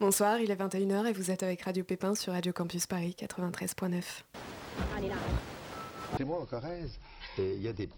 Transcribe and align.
Bonsoir, 0.00 0.38
il 0.38 0.48
est 0.52 0.54
21h 0.54 1.06
et 1.06 1.12
vous 1.12 1.32
êtes 1.32 1.42
avec 1.42 1.62
Radio 1.62 1.82
Pépin 1.82 2.14
sur 2.14 2.32
Radio 2.32 2.52
Campus 2.52 2.86
Paris 2.86 3.16
93.9. 3.18 4.00
C'est 6.16 6.24
moi 6.24 6.40
en 6.40 6.44
Corrèze. 6.46 7.00
Et 7.36 7.54
il 7.56 7.62
y 7.62 7.66
a 7.66 7.72
des. 7.72 7.88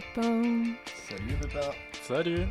Pépins 0.00 0.64
Salut 1.08 1.34
Pépin 1.40 1.70
Salut 2.02 2.46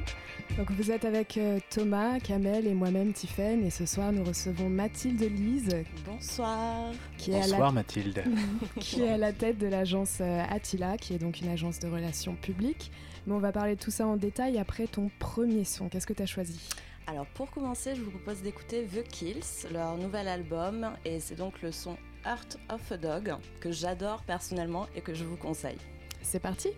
Donc 0.58 0.72
vous 0.72 0.92
êtes 0.92 1.06
avec 1.06 1.38
euh, 1.38 1.60
Thomas, 1.70 2.20
Kamel 2.20 2.68
et 2.68 2.74
moi-même 2.74 3.14
Tiffaine 3.14 3.66
et 3.66 3.70
ce 3.70 3.86
soir 3.86 4.12
nous 4.12 4.24
recevons 4.24 4.70
Mathilde 4.70 5.22
Lise 5.22 5.84
Bonsoir. 6.06 6.92
qui 7.18 7.32
est, 7.32 7.36
à 7.36 7.40
Bonsoir 7.42 7.60
la, 7.68 7.72
Mathilde. 7.72 8.24
qui 8.80 9.02
est 9.02 9.10
à 9.10 9.18
la 9.18 9.34
tête 9.34 9.58
de 9.58 9.68
l'agence 9.68 10.18
euh, 10.22 10.44
Attila 10.50 10.98
qui 10.98 11.14
est 11.14 11.18
donc 11.18 11.42
une 11.42 11.50
agence 11.50 11.80
de 11.80 11.88
relations 11.88 12.36
publiques. 12.36 12.92
Mais 13.26 13.34
on 13.34 13.40
va 13.40 13.52
parler 13.52 13.76
de 13.76 13.82
tout 13.82 13.92
ça 13.92 14.08
en 14.08 14.16
détail 14.16 14.58
après 14.58 14.88
ton 14.88 15.10
premier 15.20 15.64
son. 15.64 15.90
Qu'est-ce 15.90 16.08
que 16.08 16.14
tu 16.14 16.24
as 16.24 16.28
choisi? 16.28 16.60
Alors 17.08 17.26
pour 17.28 17.50
commencer, 17.50 17.96
je 17.96 18.02
vous 18.02 18.12
propose 18.12 18.42
d'écouter 18.42 18.86
The 18.86 19.04
Kills, 19.08 19.68
leur 19.74 19.98
nouvel 19.98 20.28
album, 20.28 20.92
et 21.04 21.20
c'est 21.20 21.36
donc 21.36 21.62
le 21.62 21.72
son 21.72 21.98
Heart 22.26 22.58
of 22.72 22.92
a 22.92 22.98
Dog 22.98 23.34
que 23.60 23.72
j'adore 23.72 24.22
personnellement 24.24 24.88
et 24.96 25.02
que 25.02 25.14
je 25.14 25.24
vous 25.24 25.38
conseille. 25.38 25.78
C'est 26.22 26.40
parti? 26.40 26.70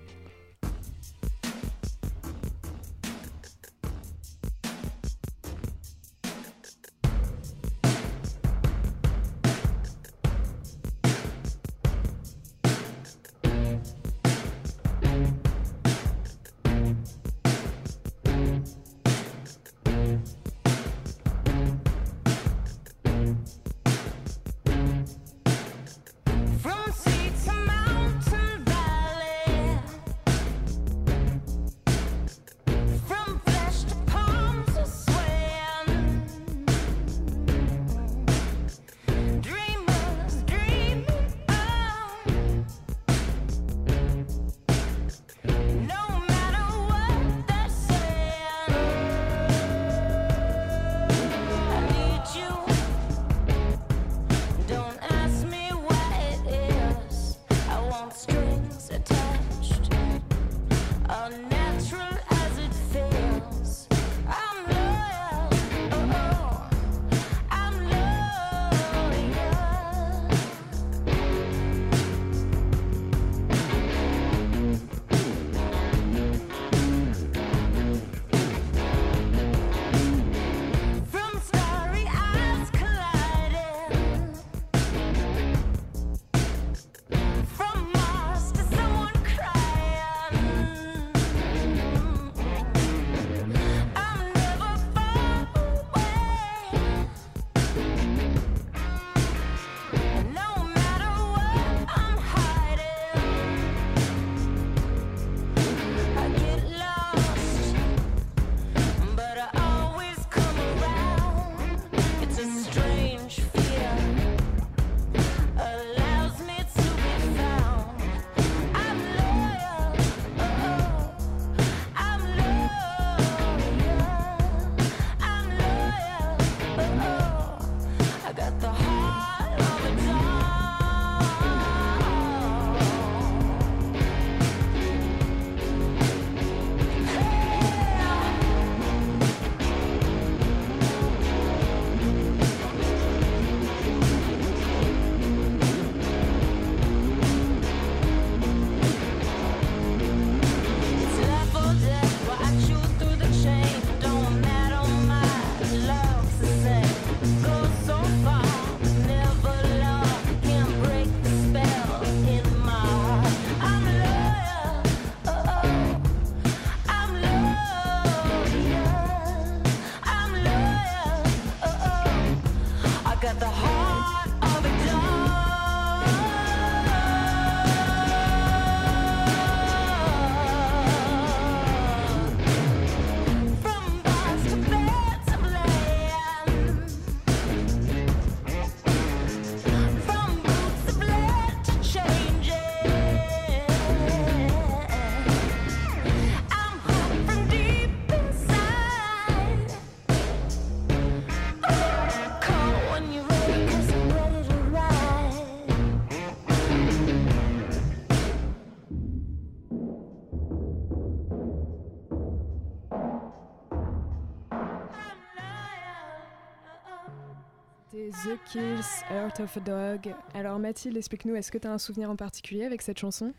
Kills, 218.46 219.04
Heart 219.10 219.40
of 219.42 219.58
a 219.58 219.60
Dog. 219.60 220.14
Alors 220.34 220.60
Mathilde, 220.60 220.98
explique-nous, 220.98 221.36
est-ce 221.36 221.52
que 221.52 221.58
tu 221.58 221.68
as 221.68 221.72
un 221.72 221.78
souvenir 221.78 222.10
en 222.10 222.16
particulier 222.16 222.66
avec 222.66 222.82
cette 222.82 223.00
chanson? 223.00 223.34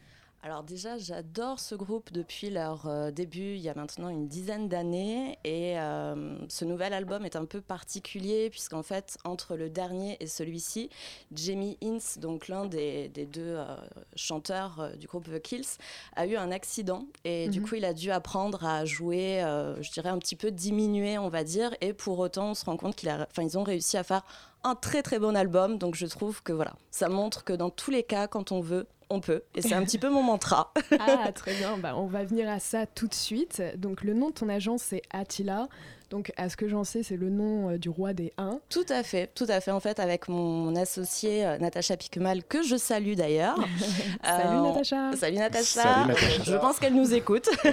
Alors 0.45 0.65
déjà, 0.65 0.99
j'adore 0.99 1.61
ce 1.61 1.77
groupe 1.77 2.13
depuis 2.13 2.51
leur 2.51 2.89
euh, 2.89 3.13
début, 3.13 3.55
il 3.55 3.61
y 3.61 3.69
a 3.69 3.75
maintenant 3.77 4.09
une 4.09 4.27
dizaine 4.27 4.69
d'années. 4.69 5.39
Et 5.45 5.79
euh, 5.79 6.37
ce 6.49 6.65
nouvel 6.65 6.93
album 6.95 7.25
est 7.25 7.37
un 7.37 7.45
peu 7.45 7.61
particulier, 7.61 8.51
puisqu'en 8.51 8.83
fait, 8.83 9.19
entre 9.23 9.55
le 9.55 9.71
dernier 9.71 10.17
et 10.19 10.27
celui-ci, 10.27 10.91
Jamie 11.33 11.79
Ince, 11.81 12.19
donc 12.19 12.49
l'un 12.49 12.65
des, 12.67 13.09
des 13.11 13.25
deux 13.25 13.55
euh, 13.57 13.77
chanteurs 14.17 14.81
euh, 14.81 14.97
du 14.97 15.07
groupe 15.07 15.27
The 15.33 15.41
Kills, 15.41 15.79
a 16.17 16.27
eu 16.27 16.35
un 16.35 16.51
accident. 16.51 17.07
Et 17.25 17.49
du 17.49 17.61
Mhm. 17.61 17.69
coup, 17.69 17.75
il 17.77 17.85
a 17.85 17.95
dû 17.95 18.11
apprendre 18.11 18.65
à 18.65 18.85
jouer, 18.85 19.43
je 19.81 19.91
dirais, 19.93 20.09
un 20.09 20.19
petit 20.19 20.35
peu 20.35 20.51
diminué, 20.51 21.19
on 21.19 21.29
va 21.29 21.45
dire. 21.45 21.71
Et 21.81 21.93
pour 21.93 22.19
autant, 22.19 22.51
on 22.51 22.55
se 22.55 22.65
rend 22.65 22.77
compte 22.77 22.97
qu'ils 22.97 23.17
ils 23.39 23.59
ont 23.59 23.63
réussi 23.63 23.97
à 23.97 24.03
faire 24.03 24.25
un 24.65 24.75
très 24.75 25.03
très 25.03 25.19
bon 25.21 25.37
album. 25.37 25.79
Donc 25.79 25.95
je 25.95 26.07
trouve 26.07 26.43
que 26.43 26.53
voilà, 26.53 26.75
ça 26.91 27.09
montre 27.09 27.45
que 27.45 27.53
dans 27.53 27.71
tous 27.71 27.91
les 27.93 28.03
cas, 28.03 28.27
quand 28.27 28.51
on 28.51 28.61
veut, 28.61 28.87
on 29.11 29.21
peut. 29.21 29.43
Et 29.55 29.63
c'est 29.63 29.75
un 29.75 29.85
petit 29.85 29.99
peu 29.99 30.09
mon 30.11 30.23
mantra. 30.23 30.73
Ah, 31.01 31.33
très 31.33 31.55
bien. 31.55 31.77
Bah, 31.79 31.95
on 31.97 32.07
va 32.07 32.25
venir 32.25 32.49
à 32.49 32.59
ça 32.59 32.87
tout 32.87 33.09
de 33.09 33.15
suite. 33.15 33.63
Donc, 33.77 34.03
le 34.03 34.15
nom 34.15 34.29
de 34.29 34.35
ton 34.35 34.49
agence, 34.49 34.83
c'est 34.83 35.03
Attila. 35.11 35.69
Donc, 36.11 36.31
à 36.37 36.51
ce 36.51 36.57
que 36.59 36.69
j'en 36.69 36.85
sais, 36.85 37.03
c'est 37.03 37.17
le 37.17 37.31
nom 37.31 37.71
euh, 37.71 37.79
du 37.79 37.89
roi 37.89 38.13
des 38.13 38.35
Huns. 38.37 38.61
Tout 38.69 38.85
à 38.91 39.03
fait, 39.03 39.31
tout 39.35 39.47
à 39.49 39.61
fait. 39.61 39.71
En 39.71 39.81
fait, 39.81 39.99
avec 39.99 40.29
mon 40.29 40.77
associée 40.77 41.47
euh, 41.47 41.57
Natacha 41.59 41.97
Piquemal, 41.97 42.45
que 42.45 42.63
je 42.63 42.77
salue 42.77 43.15
d'ailleurs. 43.15 43.57
Salut 44.23 44.57
Euh, 44.59 44.61
Natacha. 44.63 45.17
Salut 45.17 45.39
Natacha. 45.39 45.65
Salut, 45.83 46.09
Natacha. 46.09 46.43
Je 46.45 46.57
pense 46.57 46.79
qu'elle 46.79 46.95
nous 46.95 47.15
écoute. 47.15 47.49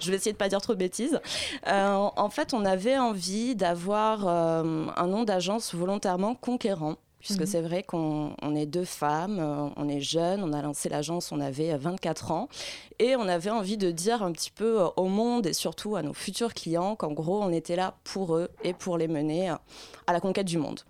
je 0.00 0.10
vais 0.10 0.16
essayer 0.16 0.32
de 0.32 0.36
pas 0.36 0.48
dire 0.50 0.60
trop 0.60 0.74
de 0.74 0.78
bêtises. 0.78 1.18
Euh, 1.68 2.08
en 2.14 2.28
fait, 2.28 2.52
on 2.52 2.64
avait 2.66 2.98
envie 2.98 3.56
d'avoir 3.56 4.28
euh, 4.28 4.86
un 4.96 5.06
nom 5.06 5.24
d'agence 5.24 5.74
volontairement 5.74 6.34
conquérant. 6.34 6.96
Puisque 7.20 7.40
Mhm. 7.40 7.46
c'est 7.46 7.60
vrai 7.62 7.82
qu'on 7.82 8.32
on 8.42 8.54
est 8.54 8.66
deux 8.66 8.84
femmes, 8.84 9.38
euh, 9.40 9.68
on 9.76 9.88
est 9.88 10.00
jeunes, 10.00 10.42
on 10.44 10.52
a 10.52 10.62
lancé 10.62 10.88
l'agence, 10.88 11.32
on 11.32 11.40
avait 11.40 11.76
24 11.76 12.30
ans, 12.30 12.48
et 13.00 13.16
on 13.16 13.22
avait 13.28 13.50
envie 13.50 13.76
de 13.76 13.90
dire 13.90 14.22
un 14.22 14.30
petit 14.30 14.52
peu 14.52 14.80
euh, 14.82 14.86
au 14.96 15.06
monde 15.06 15.46
et 15.46 15.52
surtout 15.52 15.96
à 15.96 16.02
nos 16.02 16.12
futurs 16.14 16.54
clients 16.54 16.94
qu'en 16.94 17.12
gros 17.12 17.42
on 17.42 17.50
était 17.52 17.74
là 17.76 17.96
pour 18.04 18.36
eux 18.36 18.48
et 18.62 18.72
pour 18.72 18.98
les 18.98 19.08
mener 19.08 19.50
euh, 19.50 19.54
à 20.06 20.12
la 20.12 20.20
conquête 20.20 20.46
du 20.46 20.58
monde. 20.58 20.80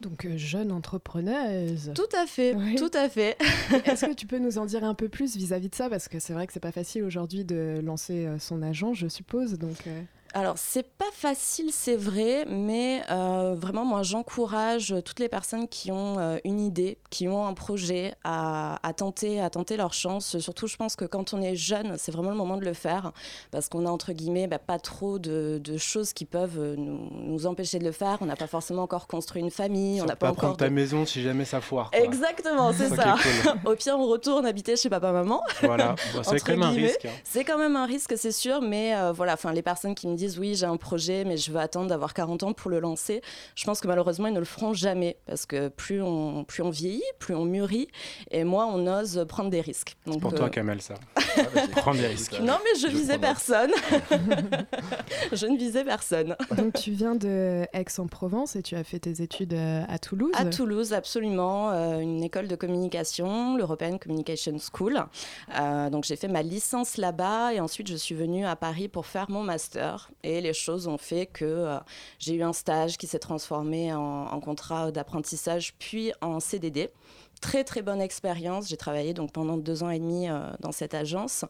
Donc, 0.00 0.26
euh, 0.26 0.36
jeune 0.36 0.70
entrepreneuse. 0.70 1.90
Tout 1.94 2.02
à 2.16 2.26
fait, 2.26 2.54
Oui. 2.54 2.76
tout 2.76 2.90
à 2.94 3.08
fait. 3.08 3.36
Est-ce 3.84 4.06
que 4.06 4.12
tu 4.14 4.26
peux 4.26 4.38
nous 4.38 4.58
en 4.58 4.64
dire 4.66 4.84
un 4.84 4.94
peu 4.94 5.08
plus 5.08 5.36
vis-à-vis 5.36 5.70
de 5.70 5.74
ça? 5.74 5.88
Parce 5.90 6.06
que 6.06 6.20
c'est 6.20 6.32
vrai 6.34 6.46
que 6.46 6.52
c'est 6.52 6.60
pas 6.60 6.70
facile 6.70 7.02
aujourd'hui 7.02 7.44
de 7.44 7.80
lancer 7.82 8.26
euh, 8.26 8.38
son 8.38 8.62
agence, 8.62 8.98
je 8.98 9.08
suppose. 9.08 9.54
Donc, 9.58 9.86
euh, 9.88 10.00
Alors, 10.34 10.56
c'est 10.58 10.82
pas 10.86 11.06
facile, 11.12 11.70
c'est 11.72 11.96
vrai, 11.96 12.44
mais 12.48 13.02
euh, 13.10 13.54
vraiment, 13.56 13.84
moi, 13.84 14.02
j'encourage 14.02 14.94
toutes 15.04 15.20
les 15.20 15.28
personnes 15.28 15.66
qui 15.68 15.90
ont 15.90 16.18
euh, 16.18 16.36
une 16.44 16.60
idée, 16.60 16.98
qui 17.10 17.28
ont 17.28 17.46
un 17.46 17.54
projet 17.54 18.14
à, 18.24 18.78
à 18.86 18.92
tenter, 18.92 19.40
à 19.40 19.48
tenter 19.48 19.76
leur 19.78 19.94
chance. 19.94 20.38
Surtout, 20.38 20.66
je 20.66 20.76
pense 20.76 20.96
que 20.96 21.06
quand 21.06 21.32
on 21.32 21.40
est 21.40 21.56
jeune, 21.56 21.94
c'est 21.98 22.12
vraiment 22.12 22.30
le 22.30 22.36
moment 22.36 22.56
de 22.58 22.64
le 22.64 22.74
faire, 22.74 23.12
parce 23.50 23.68
qu'on 23.70 23.86
a 23.86 23.90
entre 23.90 24.12
guillemets 24.12 24.46
bah, 24.46 24.58
pas 24.58 24.78
trop 24.78 25.18
de, 25.18 25.60
de 25.64 25.76
choses 25.78 26.12
qui 26.12 26.26
peuvent 26.26 26.58
euh, 26.58 26.76
nous, 26.76 27.00
nous 27.22 27.46
empêcher 27.46 27.78
de 27.78 27.84
le 27.84 27.92
faire. 27.92 28.18
On 28.20 28.26
n'a 28.26 28.36
pas 28.36 28.46
forcément 28.46 28.82
encore 28.82 29.06
construit 29.06 29.40
une 29.40 29.50
famille, 29.50 30.02
on 30.02 30.04
n'a 30.04 30.14
pas 30.14 30.26
pas 30.26 30.32
encore. 30.32 30.36
prendre 30.42 30.56
ta 30.58 30.68
maison 30.70 31.06
si 31.06 31.22
jamais 31.22 31.46
ça 31.46 31.60
foire. 31.62 31.90
quoi. 31.90 32.00
Exactement, 32.00 32.72
c'est 32.74 32.90
ça. 32.94 33.16
cool. 33.22 33.52
Au 33.72 33.74
pire, 33.76 33.96
on 33.98 34.06
retourne 34.06 34.44
habiter 34.44 34.76
chez 34.76 34.90
papa-maman. 34.90 35.42
Voilà, 35.62 35.94
c'est 36.22 36.40
quand 36.44 36.52
même 36.52 36.62
un 36.62 36.70
risque. 36.70 37.06
hein. 37.06 37.10
C'est 37.24 37.44
quand 37.44 37.58
même 37.58 37.76
un 37.76 37.86
risque, 37.86 38.12
c'est 38.18 38.32
sûr, 38.32 38.60
mais 38.60 38.94
euh, 38.94 39.12
voilà, 39.12 39.32
enfin 39.32 39.52
les 39.52 39.62
personnes 39.62 39.94
qui 39.94 40.06
me 40.06 40.16
disent 40.18 40.27
oui, 40.36 40.54
j'ai 40.56 40.66
un 40.66 40.76
projet, 40.76 41.24
mais 41.24 41.36
je 41.36 41.52
veux 41.52 41.60
attendre 41.60 41.86
d'avoir 41.86 42.14
40 42.14 42.42
ans 42.42 42.52
pour 42.52 42.70
le 42.70 42.80
lancer, 42.80 43.22
je 43.54 43.64
pense 43.64 43.80
que 43.80 43.86
malheureusement 43.88 44.26
ils 44.26 44.34
ne 44.34 44.40
le 44.40 44.44
feront 44.44 44.72
jamais 44.72 45.16
parce 45.26 45.46
que 45.46 45.68
plus 45.68 46.02
on 46.02 46.44
plus 46.44 46.62
on 46.62 46.70
vieillit, 46.70 47.02
plus 47.18 47.34
on 47.34 47.44
mûrit, 47.44 47.88
et 48.30 48.42
moi 48.44 48.66
on 48.66 48.86
ose 48.86 49.24
prendre 49.28 49.50
des 49.50 49.60
risques. 49.60 49.96
Donc, 50.06 50.20
Pour 50.20 50.32
euh, 50.32 50.36
toi, 50.36 50.50
Kamel, 50.50 50.82
ça. 50.82 50.94
Prends 51.76 51.94
des 51.94 52.06
risques. 52.06 52.40
non 52.40 52.58
mais 52.64 52.80
je 52.80 52.88
Je 52.88 52.96
visais 52.96 53.18
personne. 53.18 53.70
je 55.32 55.46
ne 55.46 55.58
visais 55.58 55.84
personne. 55.84 56.36
donc 56.56 56.72
tu 56.74 56.92
viens 56.92 57.14
de 57.14 57.66
Aix-en-Provence 57.72 58.56
et 58.56 58.62
tu 58.62 58.76
as 58.76 58.84
fait 58.84 58.98
tes 59.00 59.22
études 59.22 59.52
euh, 59.52 59.84
à 59.88 59.98
Toulouse. 59.98 60.32
À 60.34 60.46
Toulouse, 60.46 60.92
absolument, 60.92 61.70
euh, 61.70 61.98
une 61.98 62.22
école 62.22 62.48
de 62.48 62.56
communication, 62.56 63.56
l'European 63.56 63.98
Communication 63.98 64.56
School. 64.58 65.04
Euh, 65.58 65.90
donc 65.90 66.04
j'ai 66.04 66.16
fait 66.16 66.28
ma 66.28 66.42
licence 66.42 66.96
là-bas 66.96 67.52
et 67.52 67.60
ensuite 67.60 67.88
je 67.88 67.96
suis 67.96 68.14
venue 68.14 68.46
à 68.46 68.56
Paris 68.56 68.88
pour 68.88 69.06
faire 69.06 69.30
mon 69.30 69.42
master. 69.42 70.07
Et 70.22 70.40
les 70.40 70.52
choses 70.52 70.86
ont 70.86 70.98
fait 70.98 71.26
que 71.26 71.44
euh, 71.44 71.78
j'ai 72.18 72.34
eu 72.34 72.42
un 72.42 72.52
stage 72.52 72.96
qui 72.96 73.06
s'est 73.06 73.18
transformé 73.18 73.92
en, 73.92 74.00
en 74.00 74.40
contrat 74.40 74.90
d'apprentissage 74.90 75.74
puis 75.78 76.12
en 76.20 76.40
CDD. 76.40 76.90
Très 77.40 77.62
très 77.62 77.82
bonne 77.82 78.00
expérience. 78.00 78.68
J'ai 78.68 78.76
travaillé 78.76 79.14
donc 79.14 79.30
pendant 79.32 79.56
deux 79.56 79.82
ans 79.84 79.90
et 79.90 80.00
demi 80.00 80.28
euh, 80.28 80.40
dans 80.58 80.72
cette 80.72 80.94
agence. 80.94 81.44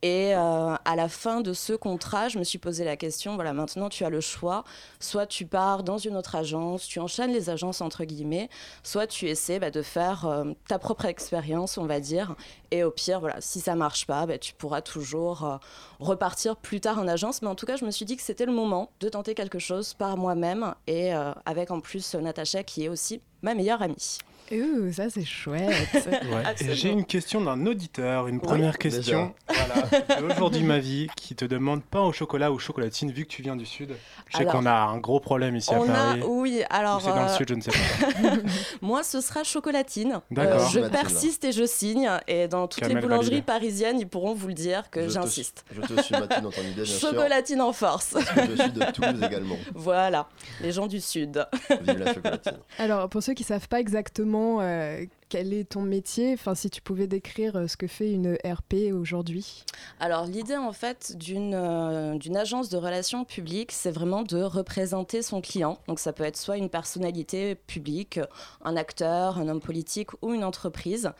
Et 0.00 0.34
euh, 0.34 0.74
à 0.84 0.96
la 0.96 1.08
fin 1.08 1.42
de 1.42 1.52
ce 1.52 1.74
contrat, 1.74 2.28
je 2.28 2.38
me 2.38 2.44
suis 2.44 2.58
posé 2.58 2.84
la 2.84 2.96
question 2.96 3.34
voilà, 3.34 3.52
maintenant 3.52 3.88
tu 3.90 4.04
as 4.04 4.10
le 4.10 4.20
choix. 4.20 4.64
Soit 5.00 5.26
tu 5.26 5.44
pars 5.44 5.82
dans 5.82 5.98
une 5.98 6.16
autre 6.16 6.34
agence, 6.34 6.86
tu 6.86 6.98
enchaînes 6.98 7.32
les 7.32 7.50
agences 7.50 7.82
entre 7.82 8.04
guillemets, 8.04 8.48
soit 8.82 9.06
tu 9.06 9.28
essaies 9.28 9.58
bah, 9.58 9.70
de 9.70 9.82
faire 9.82 10.24
euh, 10.24 10.52
ta 10.66 10.78
propre 10.78 11.04
expérience, 11.04 11.76
on 11.76 11.86
va 11.86 12.00
dire. 12.00 12.36
Et 12.70 12.82
au 12.82 12.90
pire, 12.90 13.20
voilà, 13.20 13.40
si 13.40 13.60
ça 13.60 13.74
marche 13.74 14.06
pas, 14.06 14.24
bah, 14.26 14.38
tu 14.38 14.54
pourras 14.54 14.80
toujours 14.80 15.60
repartir 16.00 16.56
plus 16.56 16.80
tard 16.80 16.98
en 16.98 17.06
agence. 17.06 17.42
Mais 17.42 17.48
en 17.48 17.54
tout 17.54 17.66
cas, 17.66 17.76
je 17.76 17.84
me 17.84 17.90
suis 17.90 18.04
dit 18.04 18.16
que 18.16 18.22
c'était 18.22 18.46
le 18.46 18.52
moment 18.52 18.90
de 19.00 19.08
tenter 19.08 19.34
quelque 19.34 19.58
chose 19.58 19.94
par 19.94 20.16
moi-même 20.16 20.74
et 20.86 21.12
avec 21.44 21.70
en 21.70 21.80
plus 21.80 22.14
Natacha 22.14 22.62
qui 22.64 22.84
est 22.84 22.88
aussi 22.88 23.20
ma 23.42 23.54
meilleure 23.54 23.82
amie. 23.82 24.18
Ouh, 24.52 24.92
ça 24.92 25.08
c'est 25.10 25.24
chouette. 25.24 25.72
Ouais. 26.24 26.74
J'ai 26.74 26.90
une 26.90 27.04
question 27.04 27.40
d'un 27.40 27.66
auditeur, 27.66 28.28
une 28.28 28.40
première 28.40 28.78
question. 28.78 29.34
Voilà, 29.48 30.32
aujourd'hui 30.34 30.62
ma 30.62 30.78
vie, 30.78 31.08
qui 31.16 31.34
te 31.34 31.44
demande 31.44 31.82
pain 31.82 32.00
au 32.00 32.12
chocolat 32.12 32.50
ou 32.50 32.58
chocolatine, 32.58 33.10
vu 33.10 33.24
que 33.24 33.30
tu 33.30 33.42
viens 33.42 33.56
du 33.56 33.66
sud. 33.66 33.94
Je 34.28 34.38
sais 34.38 34.44
qu'on 34.44 34.66
a 34.66 34.72
un 34.72 34.98
gros 34.98 35.20
problème 35.20 35.56
ici 35.56 35.72
à 35.72 35.80
On 35.80 35.84
a, 35.84 35.92
Paris. 35.92 36.22
oui, 36.26 36.60
Ou 36.60 36.64
alors 36.70 37.00
c'est 37.00 37.10
dans 37.10 37.24
le 37.24 37.30
euh, 37.30 37.36
sud, 37.36 37.48
je 37.48 37.54
ne 37.54 37.60
sais 37.60 37.70
pas. 37.70 38.36
moi 38.80 39.02
ce 39.02 39.20
sera 39.20 39.44
chocolatine. 39.44 40.20
D'accord. 40.30 40.62
Euh, 40.62 40.68
je 40.72 40.80
persiste 40.80 41.44
et 41.44 41.52
je 41.52 41.66
signe. 41.66 42.10
Et 42.26 42.48
dans 42.48 42.66
toutes 42.66 42.86
les 42.86 42.94
boulangeries 42.94 43.26
validé. 43.26 43.42
parisiennes, 43.42 44.00
ils 44.00 44.08
pourront 44.08 44.34
vous 44.34 44.48
le 44.48 44.54
dire 44.54 44.90
que 44.90 45.08
j'insiste. 45.08 45.64
Je 45.72 45.80
te 45.82 46.00
suis 46.02 46.14
Mathilde 46.14 46.42
dans 46.42 46.50
ton 46.50 46.62
idée, 46.62 46.82
bien 46.82 46.84
sûr. 46.84 47.10
Chocolatine 47.10 47.60
en 47.60 47.72
force. 47.72 48.12
Parce 48.12 48.30
que 48.30 48.56
je 48.56 48.62
suis 48.62 48.72
de 48.72 48.92
Toulouse 48.92 49.22
également. 49.22 49.56
voilà, 49.74 50.28
les 50.62 50.72
gens 50.72 50.86
du 50.86 51.00
sud. 51.00 51.46
Vive 51.82 51.98
la 51.98 52.14
chocolatine. 52.14 52.58
Alors, 52.78 53.08
pour 53.08 53.22
ceux 53.22 53.34
qui 53.34 53.44
savent 53.44 53.68
pas 53.68 53.80
exactement 53.80 54.33
euh, 54.34 55.04
quel 55.28 55.52
est 55.52 55.70
ton 55.70 55.82
métier, 55.82 56.32
enfin, 56.34 56.54
si 56.54 56.70
tu 56.70 56.80
pouvais 56.80 57.06
décrire 57.06 57.56
euh, 57.56 57.66
ce 57.66 57.76
que 57.76 57.86
fait 57.86 58.12
une 58.12 58.36
RP 58.44 58.92
aujourd'hui. 58.92 59.64
Alors 60.00 60.26
l'idée 60.26 60.56
en 60.56 60.72
fait 60.72 61.16
d'une 61.16 61.54
euh, 61.54 62.16
d'une 62.18 62.36
agence 62.36 62.68
de 62.68 62.76
relations 62.76 63.24
publiques, 63.24 63.72
c'est 63.72 63.90
vraiment 63.90 64.22
de 64.22 64.42
représenter 64.42 65.22
son 65.22 65.40
client. 65.40 65.78
Donc 65.88 65.98
ça 65.98 66.12
peut 66.12 66.24
être 66.24 66.36
soit 66.36 66.56
une 66.56 66.70
personnalité 66.70 67.54
publique, 67.54 68.20
un 68.64 68.76
acteur, 68.76 69.38
un 69.38 69.48
homme 69.48 69.60
politique 69.60 70.10
ou 70.22 70.34
une 70.34 70.44
entreprise. 70.44 71.10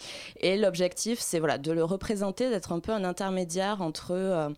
Et 0.40 0.56
l'objectif, 0.56 1.18
c'est 1.20 1.38
voilà 1.38 1.58
de 1.58 1.72
le 1.72 1.84
représenter, 1.84 2.50
d'être 2.50 2.72
un 2.72 2.80
peu 2.80 2.92
un 2.92 3.04
intermédiaire 3.04 3.82
entre 3.82 4.52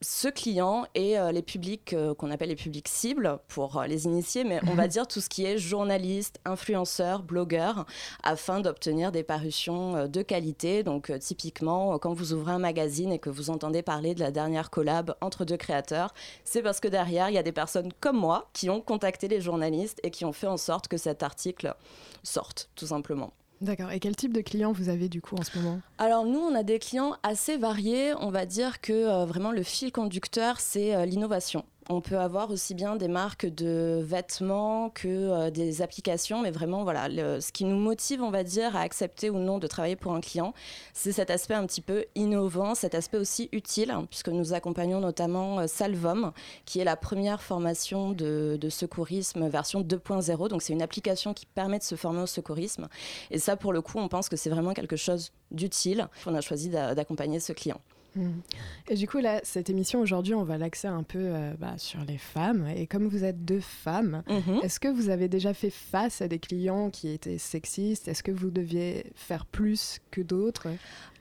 ce 0.00 0.28
client 0.28 0.86
et 0.94 1.18
euh, 1.18 1.32
les 1.32 1.42
publics 1.42 1.92
euh, 1.92 2.14
qu'on 2.14 2.30
appelle 2.30 2.50
les 2.50 2.56
publics 2.56 2.88
cibles 2.88 3.38
pour 3.48 3.78
euh, 3.78 3.86
les 3.86 4.04
initier, 4.04 4.44
mais 4.44 4.60
on 4.68 4.74
va 4.74 4.86
dire 4.88 5.08
tout 5.08 5.20
ce 5.20 5.28
qui 5.28 5.44
est 5.44 5.58
journaliste, 5.58 6.40
influenceur, 6.44 7.22
blogueur, 7.22 7.84
afin 8.22 8.60
d'obtenir 8.60 9.12
des 9.12 9.22
parutions 9.22 10.06
de 10.06 10.22
qualité. 10.22 10.82
Donc 10.82 11.12
typiquement, 11.18 11.98
quand 11.98 12.12
vous 12.12 12.32
ouvrez 12.32 12.52
un 12.52 12.58
magazine 12.58 13.12
et 13.12 13.18
que 13.18 13.30
vous 13.30 13.50
entendez 13.50 13.82
parler 13.82 14.14
de 14.14 14.20
la 14.20 14.30
dernière 14.30 14.70
collab 14.70 15.16
entre 15.20 15.44
deux 15.44 15.56
créateurs, 15.56 16.14
c'est 16.44 16.62
parce 16.62 16.80
que 16.80 16.88
derrière, 16.88 17.28
il 17.28 17.34
y 17.34 17.38
a 17.38 17.42
des 17.42 17.52
personnes 17.52 17.92
comme 18.00 18.16
moi 18.16 18.48
qui 18.52 18.70
ont 18.70 18.80
contacté 18.80 19.28
les 19.28 19.40
journalistes 19.40 20.00
et 20.02 20.10
qui 20.10 20.24
ont 20.24 20.32
fait 20.32 20.46
en 20.46 20.56
sorte 20.56 20.88
que 20.88 20.96
cet 20.96 21.22
article 21.22 21.74
sorte, 22.22 22.70
tout 22.76 22.86
simplement. 22.86 23.32
D'accord. 23.60 23.90
Et 23.90 23.98
quel 23.98 24.14
type 24.14 24.32
de 24.32 24.40
client 24.40 24.72
vous 24.72 24.88
avez 24.88 25.08
du 25.08 25.20
coup 25.20 25.36
en 25.36 25.42
ce 25.42 25.58
moment? 25.58 25.80
Alors 25.98 26.24
nous, 26.24 26.38
on 26.38 26.54
a 26.54 26.62
des 26.62 26.78
clients 26.78 27.16
assez 27.22 27.56
variés. 27.56 28.14
On 28.20 28.30
va 28.30 28.46
dire 28.46 28.80
que 28.80 28.92
euh, 28.92 29.24
vraiment 29.24 29.50
le 29.50 29.62
fil 29.62 29.90
conducteur, 29.90 30.60
c'est 30.60 30.94
euh, 30.94 31.04
l'innovation. 31.04 31.64
On 31.90 32.02
peut 32.02 32.18
avoir 32.18 32.50
aussi 32.50 32.74
bien 32.74 32.96
des 32.96 33.08
marques 33.08 33.46
de 33.46 33.98
vêtements 34.04 34.90
que 34.90 35.08
euh, 35.08 35.50
des 35.50 35.80
applications, 35.80 36.42
mais 36.42 36.50
vraiment, 36.50 36.82
voilà, 36.84 37.08
ce 37.40 37.50
qui 37.50 37.64
nous 37.64 37.78
motive, 37.78 38.22
on 38.22 38.30
va 38.30 38.44
dire, 38.44 38.76
à 38.76 38.80
accepter 38.80 39.30
ou 39.30 39.38
non 39.38 39.56
de 39.58 39.66
travailler 39.66 39.96
pour 39.96 40.12
un 40.12 40.20
client, 40.20 40.52
c'est 40.92 41.12
cet 41.12 41.30
aspect 41.30 41.54
un 41.54 41.64
petit 41.64 41.80
peu 41.80 42.04
innovant, 42.14 42.74
cet 42.74 42.94
aspect 42.94 43.16
aussi 43.16 43.48
utile, 43.52 43.90
hein, 43.90 44.06
puisque 44.10 44.28
nous 44.28 44.52
accompagnons 44.52 45.00
notamment 45.00 45.60
euh, 45.60 45.66
Salvom, 45.66 46.32
qui 46.66 46.78
est 46.78 46.84
la 46.84 46.96
première 46.96 47.40
formation 47.40 48.10
de, 48.12 48.58
de 48.60 48.68
secourisme 48.68 49.48
version 49.48 49.80
2.0. 49.80 50.48
Donc 50.48 50.60
c'est 50.60 50.74
une 50.74 50.82
application 50.82 51.32
qui 51.32 51.46
permet 51.46 51.78
de 51.78 51.84
se 51.84 51.94
former 51.94 52.20
au 52.20 52.26
secourisme. 52.26 52.88
Et 53.30 53.38
ça, 53.38 53.56
pour 53.56 53.72
le 53.72 53.80
coup, 53.80 53.96
on 53.98 54.08
pense 54.08 54.28
que 54.28 54.36
c'est 54.36 54.50
vraiment 54.50 54.74
quelque 54.74 54.96
chose 54.96 55.32
d'utile. 55.52 56.06
On 56.26 56.34
a 56.34 56.42
choisi 56.42 56.68
d'a- 56.68 56.94
d'accompagner 56.94 57.40
ce 57.40 57.54
client. 57.54 57.80
Hmm. 58.18 58.40
Et 58.88 58.94
du 58.94 59.06
coup, 59.06 59.18
là, 59.18 59.40
cette 59.44 59.70
émission 59.70 60.00
aujourd'hui, 60.00 60.34
on 60.34 60.44
va 60.44 60.58
l'axer 60.58 60.88
un 60.88 61.02
peu 61.02 61.18
euh, 61.20 61.52
bah, 61.58 61.74
sur 61.78 62.00
les 62.04 62.18
femmes. 62.18 62.66
Et 62.76 62.86
comme 62.86 63.06
vous 63.06 63.22
êtes 63.24 63.44
deux 63.44 63.60
femmes, 63.60 64.22
Mhm. 64.28 64.60
est-ce 64.62 64.80
que 64.80 64.88
vous 64.88 65.08
avez 65.08 65.28
déjà 65.28 65.54
fait 65.54 65.70
face 65.70 66.20
à 66.20 66.28
des 66.28 66.38
clients 66.38 66.90
qui 66.90 67.08
étaient 67.10 67.38
sexistes? 67.38 68.08
Est-ce 68.08 68.22
que 68.22 68.32
vous 68.32 68.50
deviez 68.50 69.06
faire 69.14 69.46
plus 69.46 70.00
que 70.10 70.20
d'autres? 70.20 70.68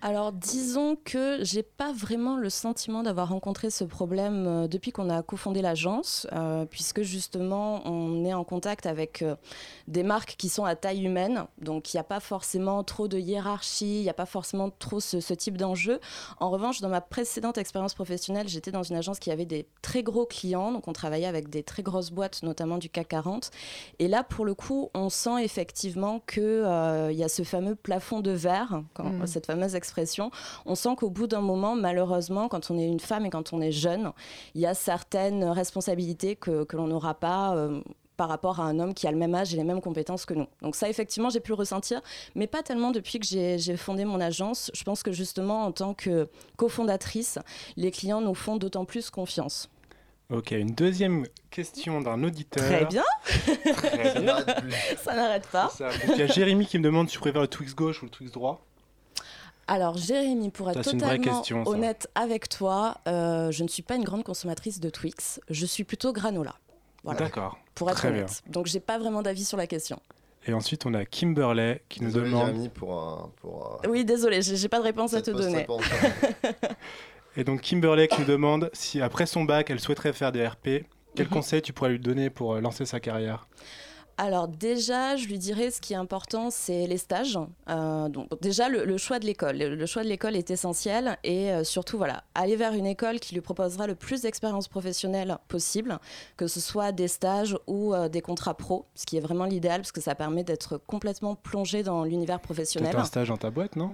Alors 0.02 0.32
disons 0.32 0.96
que 0.96 1.40
j'ai 1.42 1.64
pas 1.64 1.92
vraiment 1.92 2.38
le 2.38 2.52
sentiment 2.52 3.02
d'avoir 3.02 3.30
rencontré 3.30 3.72
ce 3.72 3.84
problème 3.84 4.46
euh, 4.48 4.68
depuis 4.68 4.92
qu'on 4.92 5.10
a 5.10 5.24
cofondé 5.24 5.64
l'agence, 5.64 6.28
euh, 6.34 6.66
puisque 6.66 7.02
justement 7.02 7.82
on 7.86 8.24
est 8.24 8.34
en 8.34 8.44
contact 8.44 8.86
avec 8.86 9.24
euh, 9.24 9.36
des 9.88 10.04
marques 10.04 10.36
qui 10.38 10.50
sont 10.50 10.66
à 10.66 10.76
taille 10.76 11.04
humaine, 11.04 11.46
donc 11.60 11.94
il 11.94 11.98
n'y 11.98 12.00
a 12.02 12.04
pas 12.04 12.20
forcément 12.20 12.84
trop 12.84 13.08
de 13.08 13.18
hiérarchie, 13.18 14.00
il 14.00 14.04
n'y 14.04 14.10
a 14.10 14.14
pas 14.14 14.28
forcément 14.28 14.70
trop 14.70 15.00
ce, 15.00 15.20
ce 15.20 15.34
type 15.34 15.58
d'enjeu. 15.58 16.00
En 16.40 16.52
revanche, 16.52 16.80
dans 16.80 16.90
ma 16.90 17.02
précédente 17.02 17.58
expérience 17.58 17.96
professionnelle, 17.96 18.48
j'étais 18.48 18.72
dans 18.72 18.84
une 18.84 18.98
agence 18.98 19.18
qui 19.18 19.32
avait 19.32 19.46
des 19.46 19.66
très 19.82 20.04
gros 20.04 20.28
clients, 20.28 20.72
donc 20.72 20.88
on 20.88 20.94
travaillait 20.94 21.26
avec 21.26 21.50
des 21.50 21.64
très 21.64 21.82
grosses 21.82 22.12
boîtes, 22.12 22.44
notamment 22.44 22.78
du 22.78 22.90
CAC 22.90 23.08
40. 23.08 23.50
Et 23.98 24.08
là, 24.08 24.24
pour 24.24 24.46
le 24.46 24.54
coup, 24.54 24.92
on 24.94 25.10
sent 25.10 25.44
effectivement 25.44 26.20
qu'il 26.20 26.44
y 26.44 27.24
a 27.24 27.30
ce 27.30 27.44
fameux 27.44 27.74
plafond 27.74 28.22
de 28.22 28.32
verre, 28.32 28.84
quand, 28.94 29.08
Mm. 29.08 29.28
cette 29.28 29.46
fameuse 29.46 29.76
On 30.66 30.76
sent 30.76 30.96
qu'au 30.98 31.10
bout 31.10 31.28
d'un 31.28 31.42
moment, 31.42 31.76
malheureusement, 31.76 32.48
quand 32.48 32.72
on 32.72 32.78
est 32.78 32.86
une 32.88 33.00
femme 33.00 33.26
et 33.26 33.30
quand 33.30 33.54
on 33.54 33.62
est 33.62 33.72
jeune, 33.72 34.12
il 34.56 34.62
y 34.62 34.66
a 34.66 34.74
certaines 34.74 35.44
responsabilités 35.44 36.36
que, 36.36 36.64
que 36.64 36.76
l'on 36.78 36.88
n'aura 36.88 37.14
pas. 37.14 37.56
euh, 37.56 37.82
par 38.18 38.30
rapport 38.30 38.60
à 38.60 38.64
un 38.64 38.80
homme 38.80 38.96
qui 38.96 39.06
a 39.06 39.12
le 39.12 39.18
même 39.18 39.36
âge 39.36 39.54
et 39.54 39.58
les 39.58 39.64
mêmes 39.64 39.80
compétences 39.80 40.26
que 40.26 40.34
nous. 40.34 40.48
Donc 40.64 40.76
ça, 40.76 40.90
effectivement, 40.90 41.30
j'ai 41.30 41.40
pu 41.40 41.52
le 41.52 41.56
ressentir, 41.56 42.02
mais 42.34 42.48
pas 42.48 42.64
tellement 42.64 42.90
depuis 42.90 43.20
que 43.20 43.28
j'ai 43.28 43.78
fondé 43.78 44.06
mon 44.06 44.20
agence. 44.20 44.72
Je 44.74 44.84
pense 44.84 45.04
que 45.04 45.12
justement, 45.12 45.66
en 45.66 45.72
tant 45.72 45.94
que 45.94 46.28
cofondatrice, 46.56 47.38
les 47.76 47.92
clients 47.92 48.20
nous 48.22 48.34
font 48.34 48.58
d'autant 48.58 48.86
plus 48.86 49.12
confiance. 49.12 49.70
Ok, 50.32 50.50
une 50.50 50.74
deuxième 50.74 51.26
question 51.52 52.02
d'un 52.02 52.24
auditeur. 52.24 52.64
Très 52.66 52.86
bien, 52.86 53.04
Très 53.74 54.14
Ça 54.14 54.20
bien. 54.20 54.38
ça 55.04 55.16
n'arrête 55.16 55.48
pas. 55.48 55.72
Il 56.10 56.18
y 56.18 56.22
a 56.24 56.28
Jérémy 56.28 56.66
qui 56.66 56.80
me 56.80 56.84
demande 56.84 57.08
si 57.08 57.14
tu 57.14 57.20
préfères 57.20 57.42
le 57.42 57.48
Twix 57.48 57.76
gauche 57.76 58.02
ou 58.02 58.06
le 58.06 58.12
Twix 58.12 58.32
droit. 58.32 58.66
Alors, 59.68 59.98
Jérémy, 59.98 60.50
pour 60.50 60.70
être 60.70 60.82
totalement 60.82 61.22
question, 61.24 61.64
honnête 61.68 62.10
avec 62.16 62.48
toi, 62.50 62.98
euh, 63.08 63.52
je 63.52 63.64
ne 63.64 63.68
suis 63.68 63.84
pas 63.84 63.96
une 63.96 64.04
grande 64.04 64.24
consommatrice 64.24 64.80
de 64.80 64.90
Twix. 64.90 65.42
Je 65.50 65.66
suis 65.66 65.84
plutôt 65.84 66.14
granola. 66.14 66.56
Voilà, 67.04 67.20
D'accord. 67.20 67.58
pour 67.76 67.90
être 67.90 67.98
très 67.98 68.08
honnête. 68.10 68.42
Donc, 68.48 68.68
j'ai 68.68 68.80
pas 68.80 68.98
vraiment 68.98 69.22
d'avis 69.22 69.46
sur 69.46 69.58
la 69.58 69.68
question. 69.68 70.00
Et 70.46 70.54
ensuite, 70.54 70.86
on 70.86 70.94
a 70.94 71.04
Kimberley 71.04 71.82
qui 71.90 72.02
nous 72.02 72.12
demande. 72.12 72.48
Jérémy, 72.48 72.70
pour, 72.70 72.98
un- 72.98 73.30
pour 73.42 73.82
un- 73.84 73.90
Oui, 73.90 74.06
désolé, 74.06 74.42
j'ai 74.42 74.70
pas 74.70 74.78
de 74.80 74.84
réponse 74.84 75.14
à 75.14 75.22
te 75.22 75.32
donner. 75.32 75.68
Et 77.36 77.44
donc 77.44 77.62
Kimberley 77.62 78.08
qui 78.08 78.22
nous 78.22 78.28
demande 78.28 78.70
si 78.74 79.00
après 79.02 79.26
son 79.28 79.44
bac, 79.44 79.70
elle 79.70 79.80
souhaiterait 79.80 80.14
faire 80.14 80.32
des 80.32 80.46
RP. 80.48 80.86
Quel 81.16 81.28
Mhm. 81.28 81.32
conseil 81.34 81.62
tu 81.62 81.72
pourrais 81.74 81.92
lui 81.92 82.00
donner 82.00 82.30
pour 82.30 82.54
euh, 82.56 82.62
lancer 82.62 82.86
sa 82.86 83.00
carrière? 83.00 83.48
Alors 84.20 84.48
déjà, 84.48 85.16
je 85.16 85.28
lui 85.28 85.38
dirais 85.38 85.70
ce 85.70 85.80
qui 85.80 85.94
est 85.94 85.98
important, 85.98 86.50
c'est 86.50 86.88
les 86.88 86.98
stages. 86.98 87.38
Euh, 87.70 88.10
donc 88.10 88.28
déjà 88.42 88.68
le, 88.68 88.98
choix 88.98 89.20
de 89.20 89.26
l'école, 89.26 89.58
le, 89.58 89.86
choix 89.86 90.04
de 90.04 90.08
l'école 90.08 90.36
est 90.36 90.50
essentiel 90.50 91.18
et 91.24 91.52
euh, 91.52 91.64
surtout 91.64 91.98
voilà, 91.98 92.24
aller 92.34 92.56
vers 92.56 92.74
une 92.74 92.88
école 92.88 93.20
qui 93.20 93.36
lui 93.36 93.42
proposera 93.42 93.86
le 93.86 93.94
plus 93.94 94.22
d'expérience 94.22 94.68
professionnelle 94.68 95.38
possible, 95.48 96.00
que 96.36 96.48
ce 96.48 96.60
soit 96.60 96.92
des 96.92 97.08
stages 97.08 97.56
ou 97.68 97.94
euh, 97.94 98.10
des 98.10 98.22
contrats 98.22 98.56
pro, 98.56 98.86
ce 98.96 99.06
qui 99.06 99.18
est 99.18 99.22
vraiment 99.22 99.46
l'idéal 99.46 99.82
parce 99.82 99.92
que 99.92 100.02
ça 100.02 100.16
permet 100.16 100.44
d'être 100.44 100.78
complètement 100.78 101.36
plongé 101.36 101.84
dans 101.84 102.04
l'univers 102.04 102.40
professionnel. 102.40 102.96
Un 102.96 103.04
stage 103.04 103.28
dans 103.28 103.38
ta 103.38 103.52
boîte, 103.52 103.76
non? 103.76 103.92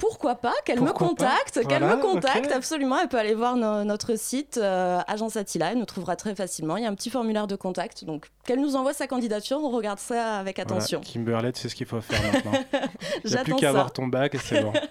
Pourquoi 0.00 0.34
pas 0.34 0.54
Qu'elle 0.64 0.78
Pourquoi 0.78 1.06
me 1.06 1.10
contacte, 1.10 1.54
qu'elle 1.68 1.78
Voilà, 1.82 1.96
me 1.96 2.02
contacte 2.02 2.50
absolument. 2.50 2.98
Elle 3.00 3.08
peut 3.08 3.18
aller 3.18 3.34
voir 3.34 3.54
no- 3.54 3.84
notre 3.84 4.16
site 4.18 4.58
euh, 4.60 4.98
Agence 5.06 5.36
Attila, 5.36 5.70
elle 5.70 5.78
nous 5.78 5.84
trouvera 5.84 6.16
très 6.16 6.34
facilement. 6.34 6.76
Il 6.76 6.82
y 6.82 6.86
a 6.86 6.88
un 6.88 6.94
petit 6.94 7.10
formulaire 7.10 7.46
de 7.46 7.54
contact, 7.54 8.04
donc 8.04 8.26
qu'elle 8.44 8.60
nous 8.60 8.74
envoie 8.76 8.92
sa 8.94 9.06
candidature, 9.06 9.58
on 9.62 9.70
regarde 9.70 9.98
ça 10.00 10.38
avec 10.38 10.56
Voilà, 10.56 10.72
attention. 10.72 11.00
Kimberley, 11.02 11.52
tu 11.52 11.60
sais 11.60 11.68
ce 11.68 11.74
qu'il 11.76 11.86
faut 11.86 12.00
faire 12.00 12.20
maintenant. 12.32 12.52
Il 13.24 13.30
n'y 13.30 13.36
a 13.36 13.44
plus 13.44 13.54
qu'à 13.54 13.68
avoir 13.68 13.92
ton 13.92 14.08
bac 14.08 14.34
et 14.34 14.38
c'est 14.38 14.62
bon. 14.62 14.72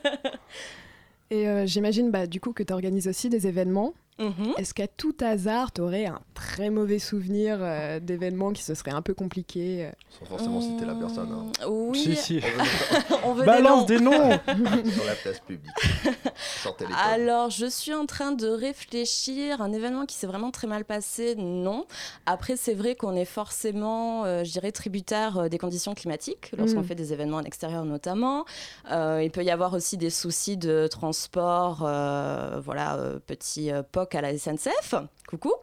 Et 1.32 1.48
euh, 1.48 1.66
j'imagine 1.68 2.10
bah, 2.10 2.26
du 2.26 2.40
coup 2.40 2.54
que 2.54 2.64
tu 2.64 2.74
organises 2.74 3.08
aussi 3.08 3.30
des 3.30 3.46
événements. 3.48 3.94
Mhm. 4.20 4.54
Est-ce 4.58 4.74
qu'à 4.74 4.88
tout 4.88 5.16
hasard, 5.22 5.72
tu 5.72 5.82
aurais 5.82 6.06
un 6.06 6.20
très 6.34 6.70
mauvais 6.70 7.00
souvenir 7.00 7.58
euh, 7.62 8.00
d'événements 8.00 8.52
qui 8.52 8.64
se 8.64 8.74
seraient 8.76 8.92
un 8.92 9.02
peu 9.02 9.14
compliqués 9.14 9.86
euh 9.86 9.92
Sans 10.20 10.26
forcément 10.26 10.62
citer 10.62 10.86
la 10.86 10.94
personne. 10.96 11.32
hein. 11.32 11.66
Mm, 11.68 11.72
Oui, 11.72 11.98
Si, 12.04 12.16
si. 12.16 12.42
on 13.24 13.34
veut 13.34 13.46
Balance 13.46 13.86
des 13.86 14.00
noms. 14.00 14.12
des 14.12 14.54
noms 14.56 14.92
Sur 14.92 15.06
la 15.06 15.16
place 15.16 15.40
publique. 15.40 15.72
Sortez 16.64 16.86
les 16.86 16.94
Alors, 16.94 17.50
je 17.50 17.66
suis 17.66 17.94
en 17.94 18.06
train 18.06 18.32
de 18.34 18.48
réfléchir. 18.48 19.62
Un 19.62 19.72
événement 19.72 20.06
qui 20.06 20.16
s'est 20.16 20.28
vraiment 20.28 20.52
très 20.52 20.68
mal 20.68 20.86
passé, 20.86 21.36
non. 21.38 21.86
Après, 22.26 22.56
c'est 22.58 22.74
vrai 22.74 22.96
qu'on 22.96 23.16
est 23.16 23.26
forcément, 23.26 24.26
euh, 24.26 24.44
je 24.44 24.52
dirais, 24.52 24.72
tributaire 24.72 25.38
euh, 25.38 25.48
des 25.50 25.58
conditions 25.58 25.94
climatiques 25.94 26.52
lorsqu'on 26.58 26.82
Mm. 26.82 26.86
fait 26.86 26.96
des 26.96 27.14
événements 27.14 27.38
en 27.38 27.44
extérieur 27.44 27.86
notamment. 27.86 28.46
Euh, 28.92 29.22
il 29.24 29.32
peut 29.32 29.44
y 29.44 29.52
avoir 29.52 29.74
aussi 29.74 29.98
des 29.98 30.10
soucis 30.10 30.58
de 30.58 30.88
transport, 30.88 31.84
euh, 31.86 32.60
voilà, 32.64 32.96
euh, 32.98 33.20
petit 33.26 33.72
euh, 33.72 33.82
À 34.16 34.22
la 34.22 34.38
SNCF. 34.38 34.96
Coucou. 35.28 35.54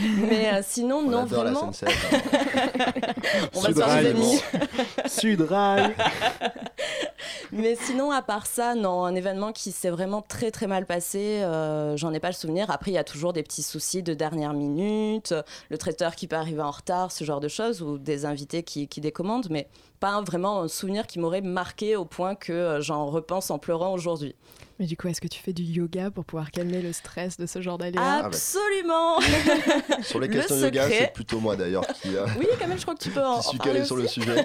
Mais 0.00 0.52
euh, 0.52 0.60
sinon, 0.62 0.96
On 0.98 1.10
non, 1.10 1.18
adore 1.22 1.42
vraiment. 1.44 1.66
la 1.66 1.72
SNCF. 1.72 2.14
hein. 2.14 3.12
On 3.54 3.60
va 3.62 4.02
se. 4.02 5.20
Sudrail 5.20 5.94
Mais 7.52 7.76
sinon, 7.76 8.10
à 8.10 8.20
part 8.22 8.46
ça, 8.46 8.74
non, 8.74 9.04
un 9.04 9.14
événement 9.14 9.52
qui 9.52 9.70
s'est 9.72 9.90
vraiment 9.90 10.22
très 10.22 10.50
très 10.50 10.66
mal 10.66 10.86
passé, 10.86 11.40
euh, 11.42 11.96
j'en 11.96 12.12
ai 12.12 12.20
pas 12.20 12.28
le 12.28 12.34
souvenir. 12.34 12.70
Après, 12.70 12.90
il 12.90 12.94
y 12.94 12.98
a 12.98 13.04
toujours 13.04 13.32
des 13.32 13.42
petits 13.42 13.62
soucis 13.62 14.02
de 14.02 14.12
dernière 14.14 14.52
minute, 14.54 15.34
le 15.70 15.78
traiteur 15.78 16.16
qui 16.16 16.26
peut 16.26 16.36
arriver 16.36 16.62
en 16.62 16.70
retard, 16.70 17.12
ce 17.12 17.24
genre 17.24 17.40
de 17.40 17.48
choses, 17.48 17.80
ou 17.82 17.96
des 17.98 18.26
invités 18.26 18.62
qui, 18.62 18.88
qui 18.88 19.00
décommandent, 19.00 19.48
mais 19.50 19.68
pas 20.04 20.20
vraiment 20.20 20.60
un 20.60 20.68
souvenir 20.68 21.06
qui 21.06 21.18
m'aurait 21.18 21.40
marqué 21.40 21.96
au 21.96 22.04
point 22.04 22.34
que 22.34 22.52
euh, 22.52 22.80
j'en 22.82 23.06
repense 23.06 23.50
en 23.50 23.58
pleurant 23.58 23.94
aujourd'hui. 23.94 24.34
Mais 24.78 24.86
du 24.86 24.96
coup, 24.96 25.06
est-ce 25.06 25.20
que 25.20 25.28
tu 25.28 25.40
fais 25.40 25.52
du 25.52 25.62
yoga 25.62 26.10
pour 26.10 26.24
pouvoir 26.24 26.50
calmer 26.50 26.82
le 26.82 26.92
stress 26.92 27.36
de 27.38 27.46
ce 27.46 27.62
genre 27.62 27.78
d'aléas? 27.78 28.00
Bah. 28.22 28.26
Absolument 28.26 29.20
Sur 30.02 30.18
les 30.20 30.26
Le 30.26 30.32
questions 30.34 30.56
yoga, 30.58 30.82
secret. 30.82 30.98
c'est 31.06 31.12
plutôt 31.12 31.38
moi 31.38 31.54
d'ailleurs 31.56 31.86
qui, 31.86 32.16
euh, 32.16 32.26
Oui, 32.38 32.46
quand 32.58 32.66
même, 32.66 32.76
je 32.76 32.82
crois 32.82 32.94
que 32.96 33.02
tu 33.04 33.10
peux 33.10 33.24
en, 33.24 33.34
qui 33.40 33.46
en 33.46 33.50
suis 33.50 33.58
calé 33.60 33.84
sur 33.84 33.94
le 33.96 34.06
sujet. 34.08 34.44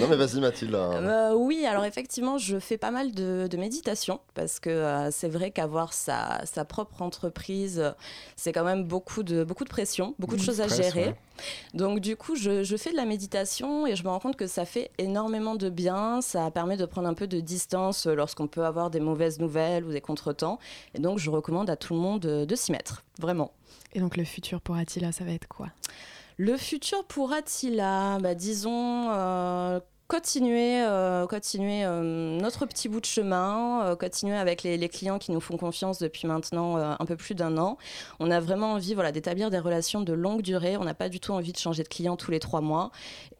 Non 0.00 0.08
mais 0.08 0.16
vas-y 0.16 0.40
Mathilde. 0.40 0.74
hein. 0.74 0.90
Euh, 0.94 1.34
oui, 1.34 1.64
alors 1.66 1.84
effectivement, 1.84 2.36
je 2.36 2.58
fais 2.58 2.78
pas 2.78 2.90
mal 2.90 3.12
de, 3.12 3.46
de 3.48 3.56
méditation 3.56 4.20
parce 4.34 4.58
que 4.60 4.70
euh, 4.70 5.10
c'est 5.12 5.28
vrai 5.28 5.50
qu'avoir 5.52 5.92
sa, 5.92 6.40
sa 6.46 6.64
propre 6.64 7.00
entreprise, 7.00 7.94
c'est 8.36 8.52
quand 8.52 8.64
même 8.64 8.84
beaucoup 8.84 9.22
de, 9.22 9.44
beaucoup 9.44 9.64
de 9.64 9.70
pression, 9.70 10.14
beaucoup 10.18 10.36
de 10.36 10.42
Mmh, 10.42 10.44
choses 10.44 10.60
à 10.60 10.68
gérer. 10.68 11.06
ouais. 11.06 11.14
Donc 11.74 12.00
du 12.00 12.16
coup, 12.16 12.34
je, 12.34 12.64
je 12.64 12.76
fais 12.76 12.90
de 12.90 12.96
la 12.96 13.04
méditation 13.06 13.86
et 13.86 13.94
je 13.96 14.02
me 14.04 14.08
rends 14.08 14.18
compte 14.18 14.36
que 14.36 14.46
ça 14.48 14.64
fait 14.64 14.89
énormément 14.98 15.54
de 15.54 15.68
bien. 15.68 16.20
Ça 16.20 16.50
permet 16.50 16.76
de 16.76 16.86
prendre 16.86 17.08
un 17.08 17.14
peu 17.14 17.26
de 17.26 17.40
distance 17.40 18.06
euh, 18.06 18.14
lorsqu'on 18.14 18.46
peut 18.46 18.64
avoir 18.64 18.90
des 18.90 19.00
mauvaises 19.00 19.38
nouvelles 19.38 19.84
ou 19.84 19.92
des 19.92 20.00
contretemps. 20.00 20.58
Et 20.94 21.00
donc, 21.00 21.18
je 21.18 21.30
recommande 21.30 21.70
à 21.70 21.76
tout 21.76 21.94
le 21.94 22.00
monde 22.00 22.20
de, 22.20 22.44
de 22.44 22.54
s'y 22.56 22.72
mettre, 22.72 23.04
vraiment. 23.18 23.52
Et 23.92 24.00
donc 24.00 24.16
le 24.16 24.24
futur 24.24 24.60
pour 24.60 24.76
Attila, 24.76 25.12
ça 25.12 25.24
va 25.24 25.32
être 25.32 25.48
quoi? 25.48 25.68
Le 26.36 26.56
futur 26.56 27.04
pour 27.04 27.32
Attila, 27.32 28.18
bah, 28.20 28.34
disons, 28.34 29.10
euh, 29.10 29.80
continuer, 30.10 30.82
euh, 30.82 31.28
continuer 31.28 31.84
euh, 31.84 32.36
notre 32.40 32.66
petit 32.66 32.88
bout 32.88 32.98
de 32.98 33.06
chemin, 33.06 33.84
euh, 33.84 33.96
continuer 33.96 34.36
avec 34.36 34.64
les, 34.64 34.88
clients 34.88 35.20
qui 35.20 35.30
nous 35.30 35.40
font 35.40 35.56
confiance 35.56 36.00
depuis 36.00 36.26
maintenant 36.26 36.76
un 36.76 37.06
peu 37.06 37.14
plus 37.14 37.36
d'un 37.36 37.56
an. 37.58 37.78
On 38.18 38.28
a 38.32 38.40
vraiment 38.40 38.72
envie 38.72 38.94
voilà, 38.94 39.12
d'établir 39.12 39.50
des 39.50 39.60
relations 39.60 40.00
de 40.00 40.12
longue 40.12 40.42
durée. 40.42 40.76
On 40.76 40.82
n'a 40.82 40.94
pas 40.94 41.08
du 41.08 41.20
tout 41.20 41.30
envie 41.32 41.52
de 41.52 41.58
changer 41.58 41.84
de 41.84 41.88
client 41.88 42.16
tous 42.16 42.32
les 42.32 42.40
trois 42.40 42.60
mois. 42.60 42.90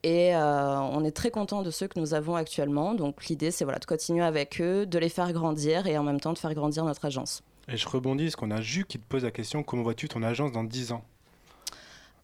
Et 0.04 0.32
on 0.36 1.04
est 1.04 1.10
très 1.10 1.32
content 1.32 1.62
de 1.62 1.72
ceux 1.72 1.88
que 1.88 1.98
nous 1.98 2.14
avons 2.14 2.36
actuellement. 2.36 2.94
Donc 2.94 3.26
l'idée, 3.26 3.50
c'est 3.50 3.64
voilà, 3.64 3.80
de 3.80 3.84
continuer 3.84 4.22
avec 4.22 4.60
eux, 4.60 4.86
de 4.86 4.98
les 4.98 5.08
faire 5.08 5.32
grandir 5.32 5.88
et 5.88 5.98
en 5.98 6.04
même 6.04 6.20
temps 6.20 6.32
de 6.32 6.38
faire 6.38 6.54
grandir 6.54 6.84
notre 6.84 7.04
agence. 7.04 7.42
Et 7.66 7.76
je 7.76 7.88
rebondis 7.88 8.24
parce 8.26 8.36
qu'on 8.36 8.52
a 8.52 8.60
Jus 8.60 8.84
qui 8.84 8.98
te 9.00 9.04
pose 9.08 9.24
la 9.24 9.32
question 9.32 9.64
comment 9.64 9.82
vois-tu 9.82 10.08
ton 10.08 10.22
agence 10.22 10.52
dans 10.52 10.64
10 10.64 10.92
ans? 10.92 11.02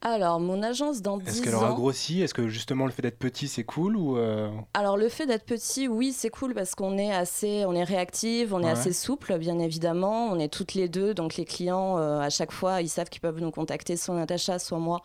Alors, 0.02 0.38
mon 0.40 0.62
agence 0.62 1.02
dans 1.02 1.16
10 1.16 1.28
Est-ce 1.28 1.42
qu'elle 1.42 1.54
aura 1.54 1.72
grossi? 1.72 2.20
Est-ce 2.20 2.34
que 2.34 2.48
justement 2.48 2.84
le 2.86 2.92
fait 2.92 3.02
d'être 3.02 3.18
petit 3.18 3.48
c'est 3.48 3.64
cool 3.64 3.96
ou 3.96 4.16
euh, 4.18 4.50
Alors 4.74 4.96
le 4.96 5.08
fait 5.08 5.26
d'être 5.26 5.44
petit, 5.46 5.88
oui, 5.88 6.12
c'est 6.12 6.28
cool 6.30 6.54
parce 6.54 6.74
qu'on 6.74 6.96
est 6.98 7.12
assez, 7.12 7.64
on 7.66 7.72
est 7.72 7.82
réactive, 7.84 8.54
on 8.54 8.60
est 8.60 8.66
Ouais. 8.66 8.70
assez 8.70 8.92
souple, 8.92 9.36
bien 9.38 9.58
évidemment. 9.58 10.26
On 10.30 10.38
est 10.38 10.52
toutes 10.52 10.74
les 10.74 10.88
deux, 10.88 11.14
donc 11.14 11.36
les 11.36 11.44
clients 11.44 11.98
euh, 11.98 12.20
à 12.20 12.30
chaque 12.30 12.52
fois, 12.52 12.82
ils 12.82 12.88
savent 12.88 13.08
qu'ils 13.08 13.22
peuvent 13.22 13.40
nous 13.40 13.50
contacter, 13.50 13.96
soit 13.96 14.14
Natacha, 14.14 14.58
soit 14.58 14.78
moi. 14.78 15.00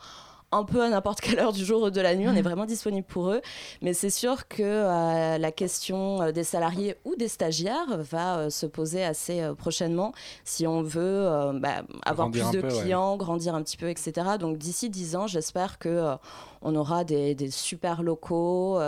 Un 0.52 0.64
peu 0.64 0.82
à 0.82 0.90
n'importe 0.90 1.22
quelle 1.22 1.40
heure 1.40 1.54
du 1.54 1.64
jour 1.64 1.84
ou 1.84 1.90
de 1.90 2.02
la 2.02 2.16
nuit, 2.16 2.28
on 2.28 2.36
est 2.36 2.42
vraiment 2.42 2.66
disponible 2.66 3.08
pour 3.08 3.32
eux. 3.32 3.42
Mais 3.82 3.94
c'est 3.94 4.10
sûr 4.10 4.48
que 4.48 4.62
euh, 4.62 5.38
la 5.38 5.52
question 5.52 6.22
euh, 6.22 6.32
des 6.32 6.44
salariés 6.44 6.96
ou 7.06 7.16
des 7.16 7.28
stagiaires 7.28 7.98
va 7.98 8.38
euh, 8.38 8.50
se 8.50 8.66
poser 8.66 9.04
assez 9.04 9.42
euh, 9.42 9.54
prochainement 9.54 10.14
si 10.44 10.68
on 10.68 10.82
veut 10.82 11.52
bah, 11.56 11.84
avoir 12.04 12.30
Grandir 12.30 12.50
plus 12.50 12.58
de 12.58 12.62
peu, 12.62 12.74
ouais. 12.74 12.82
clients, 12.82 13.18
grandir 13.18 13.56
un 13.56 13.64
petit 13.64 13.78
peu, 13.78 13.90
etc. 13.90 14.38
Donc 14.40 14.58
d'ici 14.58 14.90
10 14.90 15.16
ans, 15.16 15.28
j'espère 15.28 15.80
que 15.80 16.16
on 16.62 16.76
aura 16.76 17.04
des, 17.04 17.36
des 17.36 17.50
super 17.50 18.04
locaux, 18.04 18.80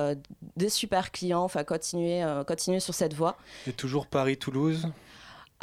des 0.57 0.69
super 0.69 1.11
clients, 1.11 1.43
enfin 1.43 1.63
continuer, 1.63 2.23
continuer 2.47 2.79
sur 2.79 2.93
cette 2.93 3.13
voie. 3.13 3.35
Et 3.67 3.73
toujours 3.73 4.07
Paris-Toulouse? 4.07 4.87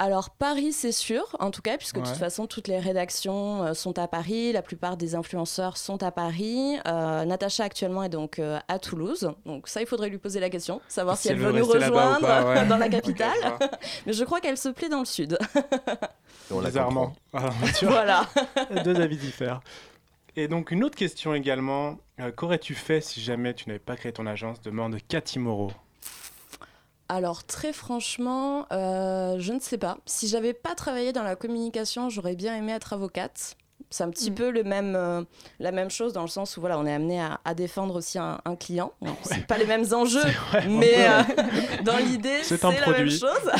Alors 0.02 0.30
Paris, 0.30 0.73
c'est 0.73 0.92
sûr, 0.92 1.37
en 1.40 1.50
tout 1.50 1.61
cas, 1.61 1.76
puisque 1.76 1.99
de 1.99 2.07
toute 2.07 2.16
façon, 2.16 2.47
toutes 2.47 2.69
les 2.69 2.78
rédactions 2.78 3.64
euh, 3.64 3.75
sont 3.75 3.99
à 3.99 4.09
Paris, 4.09 4.50
la 4.50 4.62
plupart 4.62 4.97
des 4.97 5.14
influenceurs 5.14 5.76
sont 5.76 6.02
à 6.02 6.11
Paris. 6.11 6.78
Euh, 6.88 7.26
Natacha 7.26 7.64
actuellement 7.64 8.02
est 8.02 8.09
donc 8.09 8.38
euh, 8.38 8.59
à 8.69 8.78
Toulouse, 8.78 9.30
donc 9.45 9.69
ça, 9.69 9.83
il 9.83 9.87
faudrait 9.87 10.09
lui 10.09 10.16
poser 10.16 10.40
la 10.40 10.49
question, 10.49 10.80
savoir 10.88 11.19
si, 11.19 11.28
elle 11.28 11.37
veut 11.37 11.52
nous 11.52 11.66
rejoindre 11.66 12.26
pas, 12.26 12.45
ouais. 12.45 12.66
dans 12.69 12.78
la 12.78 12.88
capitale. 12.88 13.59
Mais 14.07 14.14
je 14.14 14.25
crois 14.25 14.40
qu'elle 14.40 14.57
se 14.57 14.71
plaît 14.71 14.88
dans 14.88 15.00
le 15.00 15.04
sud. 15.04 15.37
On 16.50 16.62
Bizarrement. 16.62 17.12
comprend. 17.30 17.49
Alors, 17.49 17.54
tu 17.78 17.85
vois, 17.85 17.95
voilà. 17.97 18.26
deux 18.83 18.99
avis 19.02 19.19
différents. 19.19 19.61
Et 20.35 20.49
donc, 20.49 20.71
une 20.71 20.83
autre 20.83 20.97
question 20.97 21.35
également. 21.35 21.99
Euh, 22.21 22.33
Qu'aurais-tu 22.33 22.75
fait 22.75 23.02
si 23.02 23.21
jamais 23.21 23.52
tu 23.52 23.69
n'avais 23.69 23.78
pas 23.78 23.97
créé 23.97 24.12
ton 24.12 24.26
agence 24.26 24.62
Demande 24.62 24.97
Cathy 25.09 25.38
Moreau? 25.38 25.73
Alors 27.12 27.43
très 27.43 27.73
franchement, 27.73 28.67
euh, 28.73 29.35
je 29.40 29.52
ne 29.52 29.59
sais 29.59 29.79
pas. 29.79 29.99
Si 30.07 30.29
j'avais 30.29 30.52
pas 30.55 30.76
travaillé 30.76 31.12
dans 31.12 31.25
la 31.25 31.35
communication, 31.35 32.09
j'aurais 32.09 32.37
bien 32.37 32.55
aimé 32.57 32.71
être 32.71 32.93
avocate. 32.93 33.57
C'est 33.93 34.05
un 34.05 34.11
petit 34.11 34.31
Mm. 34.31 34.35
peu 34.37 34.50
le 34.50 34.62
même, 34.62 34.95
euh, 34.95 35.23
la 35.59 35.73
même 35.73 35.90
chose 35.90 36.12
dans 36.12 36.23
le 36.23 36.29
sens 36.29 36.57
où 36.57 36.61
voilà, 36.61 36.79
on 36.79 36.87
est 36.87 36.95
amené 36.95 37.21
à, 37.21 37.40
à 37.45 37.55
défendre 37.55 37.97
aussi 37.97 38.17
un, 38.21 38.40
un 38.45 38.55
client. 38.55 38.93
Donc, 39.02 39.17
C'est 39.25 39.45
pas 39.45 39.59
les 39.59 39.67
mêmes 39.67 39.87
enjeux, 39.93 40.23
Ouais, 40.55 40.69
mais 40.69 41.09
euh, 41.09 41.23
dans 41.85 41.97
l'idée, 41.97 42.45
C'est 42.45 42.62
la 42.62 42.71
même 42.93 43.11
chose. 43.11 43.50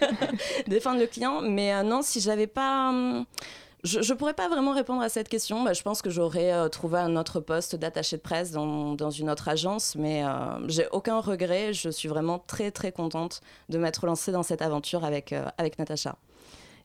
défendre 0.66 0.98
le 1.00 1.06
client, 1.06 1.42
mais 1.42 1.82
non, 1.84 2.00
si 2.00 2.20
j'avais 2.22 2.46
pas 2.46 2.88
hum, 2.88 3.26
je 3.84 3.98
ne 3.98 4.18
pourrais 4.18 4.34
pas 4.34 4.48
vraiment 4.48 4.72
répondre 4.72 5.02
à 5.02 5.10
cette 5.10 5.28
question. 5.28 5.72
Je 5.72 5.82
pense 5.82 6.00
que 6.00 6.08
j'aurais 6.08 6.52
euh, 6.52 6.68
trouvé 6.68 6.98
un 6.98 7.16
autre 7.16 7.40
poste 7.40 7.76
d'attaché 7.76 8.16
de 8.16 8.22
presse 8.22 8.50
dans, 8.50 8.94
dans 8.94 9.10
une 9.10 9.28
autre 9.28 9.48
agence, 9.48 9.94
mais 9.94 10.24
euh, 10.24 10.66
j'ai 10.68 10.86
aucun 10.90 11.20
regret. 11.20 11.74
Je 11.74 11.90
suis 11.90 12.08
vraiment 12.08 12.38
très 12.38 12.70
très 12.70 12.92
contente 12.92 13.42
de 13.68 13.76
m'être 13.76 14.06
lancée 14.06 14.32
dans 14.32 14.42
cette 14.42 14.62
aventure 14.62 15.04
avec, 15.04 15.32
euh, 15.34 15.44
avec 15.58 15.78
Natacha. 15.78 16.16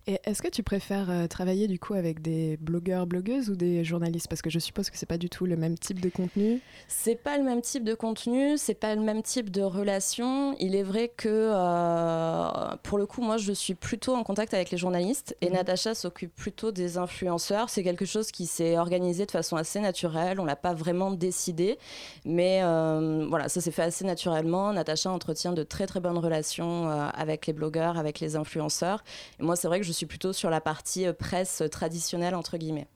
Et 0.09 0.19
est-ce 0.23 0.41
que 0.41 0.47
tu 0.47 0.63
préfères 0.63 1.11
euh, 1.11 1.27
travailler 1.27 1.67
du 1.67 1.77
coup 1.77 1.93
avec 1.93 2.19
des 2.19 2.57
blogueurs, 2.57 3.05
blogueuses 3.05 3.51
ou 3.51 3.55
des 3.55 3.83
journalistes? 3.83 4.27
Parce 4.27 4.41
que 4.41 4.49
je 4.49 4.57
suppose 4.57 4.89
que 4.89 4.97
c'est 4.97 5.05
pas 5.05 5.19
du 5.19 5.29
tout 5.29 5.45
le 5.45 5.55
même 5.55 5.77
type 5.77 6.01
de 6.01 6.09
contenu. 6.09 6.61
C'est 6.87 7.13
pas 7.13 7.37
le 7.37 7.43
même 7.43 7.61
type 7.61 7.83
de 7.83 7.93
contenu, 7.93 8.57
c'est 8.57 8.73
pas 8.73 8.95
le 8.95 9.01
même 9.01 9.21
type 9.21 9.51
de 9.51 9.61
relation. 9.61 10.55
Il 10.59 10.73
est 10.73 10.81
vrai 10.81 11.09
que 11.15 11.29
euh, 11.29 12.75
pour 12.81 12.97
le 12.97 13.05
coup, 13.05 13.21
moi, 13.21 13.37
je 13.37 13.53
suis 13.53 13.75
plutôt 13.75 14.15
en 14.15 14.23
contact 14.23 14.55
avec 14.55 14.71
les 14.71 14.79
journalistes 14.79 15.37
et 15.41 15.49
Mhm. 15.49 15.57
Natacha 15.57 15.93
s'occupe 15.93 16.35
plutôt 16.35 16.71
des 16.71 16.97
influenceurs. 16.97 17.69
C'est 17.69 17.83
quelque 17.83 18.05
chose 18.05 18.31
qui 18.31 18.47
s'est 18.47 18.79
organisé 18.79 19.27
de 19.27 19.31
façon 19.31 19.57
assez 19.57 19.79
naturelle. 19.79 20.39
On 20.39 20.45
l'a 20.45 20.55
pas 20.55 20.73
vraiment 20.73 21.11
décidé, 21.11 21.77
mais 22.25 22.61
euh, 22.63 23.27
voilà, 23.29 23.47
ça 23.47 23.61
s'est 23.61 23.69
fait 23.69 23.83
assez 23.83 24.05
naturellement. 24.05 24.73
Natacha 24.73 25.11
entretient 25.11 25.53
de 25.53 25.61
très 25.61 25.85
très 25.85 25.99
bonnes 25.99 26.17
relations 26.17 26.89
avec 26.89 27.45
les 27.45 27.53
blogueurs, 27.53 27.99
avec 27.99 28.19
les 28.19 28.35
influenceurs. 28.35 29.03
Et 29.39 29.43
moi, 29.43 29.55
c'est 29.55 29.67
vrai 29.67 29.79
que 29.79 29.85
je 29.85 29.98
suis 29.98 29.98
plutôt 30.05 30.33
sur 30.33 30.49
la 30.49 30.61
partie 30.61 31.07
euh, 31.07 31.13
presse 31.13 31.63
traditionnelle 31.71 32.35
entre 32.35 32.57
guillemets. 32.57 32.87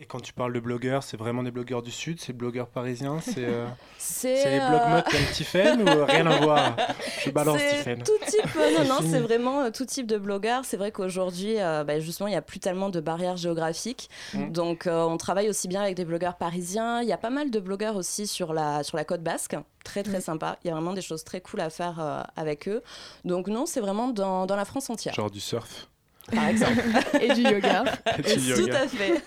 Et 0.00 0.06
quand 0.06 0.20
tu 0.20 0.32
parles 0.32 0.54
de 0.54 0.60
blogueurs, 0.60 1.02
c'est 1.02 1.18
vraiment 1.18 1.42
des 1.42 1.50
blogueurs 1.50 1.82
du 1.82 1.90
Sud 1.90 2.18
C'est 2.22 2.32
blogueurs 2.32 2.68
parisiens 2.68 3.20
C'est 3.20 3.44
euh, 3.44 3.66
les 4.24 4.58
euh, 4.60 5.02
comme 5.02 5.24
Tiffen 5.34 5.82
ou 5.82 5.86
euh, 5.88 6.04
rien 6.06 6.26
à 6.26 6.40
voir? 6.40 6.74
Je 7.22 7.28
balance 7.30 7.60
Tiffen. 7.60 8.02
tout 8.02 8.12
type, 8.26 8.40
euh, 8.56 8.70
non, 8.78 8.82
C'est 8.82 8.88
non, 8.88 9.10
c'est 9.10 9.20
vraiment 9.20 9.60
euh, 9.64 9.70
tout 9.70 9.84
type 9.84 10.06
de 10.06 10.16
blogueurs. 10.16 10.64
C'est 10.64 10.78
vrai 10.78 10.90
qu'aujourd'hui, 10.90 11.60
euh, 11.60 11.84
bah, 11.84 12.00
justement, 12.00 12.28
il 12.28 12.30
n'y 12.30 12.36
a 12.36 12.42
plus 12.42 12.60
tellement 12.60 12.88
de 12.88 12.98
barrières 13.00 13.36
géographiques. 13.36 14.08
Mm. 14.32 14.52
Donc, 14.52 14.86
euh, 14.86 15.02
on 15.04 15.18
travaille 15.18 15.50
aussi 15.50 15.68
bien 15.68 15.82
avec 15.82 15.96
des 15.96 16.06
blogueurs 16.06 16.36
parisiens. 16.38 17.02
Il 17.02 17.08
y 17.08 17.12
a 17.12 17.18
pas 17.18 17.30
mal 17.30 17.50
de 17.50 17.60
blogueurs 17.60 17.96
aussi 17.96 18.26
sur 18.26 18.54
la, 18.54 18.82
sur 18.82 18.96
la 18.96 19.04
côte 19.04 19.22
basque. 19.22 19.54
Très, 19.84 20.02
très 20.02 20.18
Mm. 20.18 20.22
sympa. 20.22 20.56
Il 20.64 20.68
y 20.68 20.70
a 20.70 20.74
vraiment 20.74 20.94
des 20.94 21.02
choses 21.02 21.24
très 21.24 21.42
cool 21.42 21.60
à 21.60 21.68
faire 21.68 22.00
euh, 22.00 22.22
avec 22.36 22.68
eux. 22.68 22.82
Donc, 23.26 23.48
non, 23.48 23.66
c'est 23.66 23.80
vraiment 23.80 24.08
dans, 24.08 24.46
dans 24.46 24.56
la 24.56 24.64
France 24.64 24.88
entière, 24.88 25.12
Genre 25.12 25.30
du 25.30 25.40
surf. 25.40 25.88
Par 26.34 26.48
exemple. 26.48 26.82
Et 27.20 27.32
du 27.34 27.42
yoga. 27.42 27.84
Et 28.18 28.22
du 28.36 28.52
Tout 28.54 28.60
yoga. 28.60 28.82
à 28.82 28.88
fait. 28.88 29.22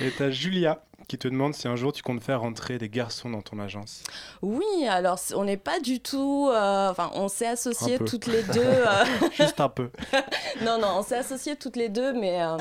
Et 0.00 0.10
t'as 0.16 0.30
Julia 0.30 0.82
qui 1.08 1.18
te 1.18 1.28
demande 1.28 1.54
si 1.54 1.68
un 1.68 1.76
jour 1.76 1.92
tu 1.92 2.02
comptes 2.02 2.22
faire 2.22 2.40
rentrer 2.40 2.78
des 2.78 2.88
garçons 2.88 3.28
dans 3.28 3.42
ton 3.42 3.58
agence. 3.58 4.02
Oui, 4.40 4.64
alors, 4.88 5.18
on 5.34 5.44
n'est 5.44 5.56
pas 5.58 5.78
du 5.80 6.00
tout. 6.00 6.48
euh, 6.50 6.90
Enfin, 6.90 7.10
on 7.14 7.28
s'est 7.28 7.46
associés 7.48 7.98
toutes 7.98 8.26
les 8.26 8.42
deux. 8.44 8.60
euh, 8.62 9.04
Juste 9.36 9.60
un 9.60 9.68
peu. 9.68 9.90
Non, 10.62 10.78
non, 10.78 10.88
on 10.98 11.02
s'est 11.02 11.16
associés 11.16 11.56
toutes 11.56 11.76
les 11.76 11.88
deux, 11.88 12.12
mais 12.12 12.40
euh, 12.42 12.56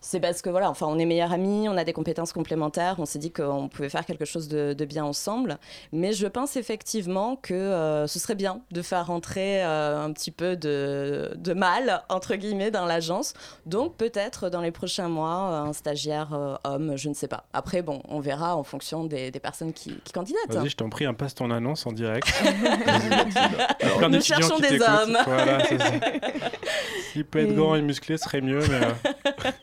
c'est 0.00 0.20
parce 0.20 0.42
que 0.42 0.50
voilà, 0.50 0.70
enfin, 0.70 0.86
on 0.88 0.98
est 0.98 1.04
meilleures 1.04 1.32
amies, 1.32 1.68
on 1.68 1.76
a 1.76 1.84
des 1.84 1.92
compétences 1.92 2.32
complémentaires, 2.32 2.96
on 2.98 3.04
s'est 3.06 3.18
dit 3.18 3.30
qu'on 3.32 3.68
pouvait 3.68 3.88
faire 3.88 4.04
quelque 4.06 4.24
chose 4.24 4.48
de, 4.48 4.72
de 4.72 4.84
bien 4.84 5.04
ensemble. 5.04 5.58
Mais 5.92 6.12
je 6.12 6.26
pense 6.26 6.56
effectivement 6.56 7.36
que 7.36 7.54
euh, 7.54 8.06
ce 8.06 8.18
serait 8.18 8.34
bien 8.36 8.60
de 8.70 8.82
faire 8.82 9.06
rentrer 9.06 9.64
euh, 9.64 10.00
un 10.04 10.12
petit 10.12 10.30
peu 10.30 10.56
de, 10.56 11.32
de 11.36 11.52
mal, 11.52 12.02
entre 12.08 12.34
guillemets, 12.36 12.70
dans 12.70 12.86
l'agence. 12.86 13.34
Donc 13.66 13.96
peut-être 13.96 14.50
dans 14.50 14.60
les 14.60 14.70
prochains 14.70 15.08
mois, 15.08 15.32
un 15.32 15.72
stagiaire 15.72 16.32
euh, 16.32 16.54
homme, 16.64 16.96
je 16.96 17.08
ne 17.08 17.14
sais 17.14 17.28
pas. 17.28 17.44
Après, 17.52 17.82
bon, 17.82 18.00
on 18.08 18.20
verra 18.20 18.56
en 18.56 18.62
fonction 18.62 19.04
des, 19.04 19.30
des 19.30 19.40
personnes 19.40 19.72
qui, 19.72 19.94
qui 20.04 20.12
candidatent. 20.12 20.38
Vas-y, 20.50 20.68
je 20.70 20.76
t'en 20.76 20.88
prie, 20.90 21.06
passe 21.14 21.34
ton 21.34 21.50
annonce 21.50 21.86
en 21.86 21.92
direct. 21.92 22.28
Alors, 23.80 24.10
Nous 24.10 24.20
cherchons 24.20 24.58
des 24.58 24.80
hommes. 24.80 25.18
Voilà. 25.26 25.58
S'il 27.12 27.24
peut 27.24 27.40
être 27.40 27.50
Et- 27.50 27.54
grand 27.54 27.74
et 27.74 27.82
musclé, 27.82 28.16
ce 28.16 28.24
serait 28.24 28.40
mieux, 28.40 28.60
mais 28.68 28.80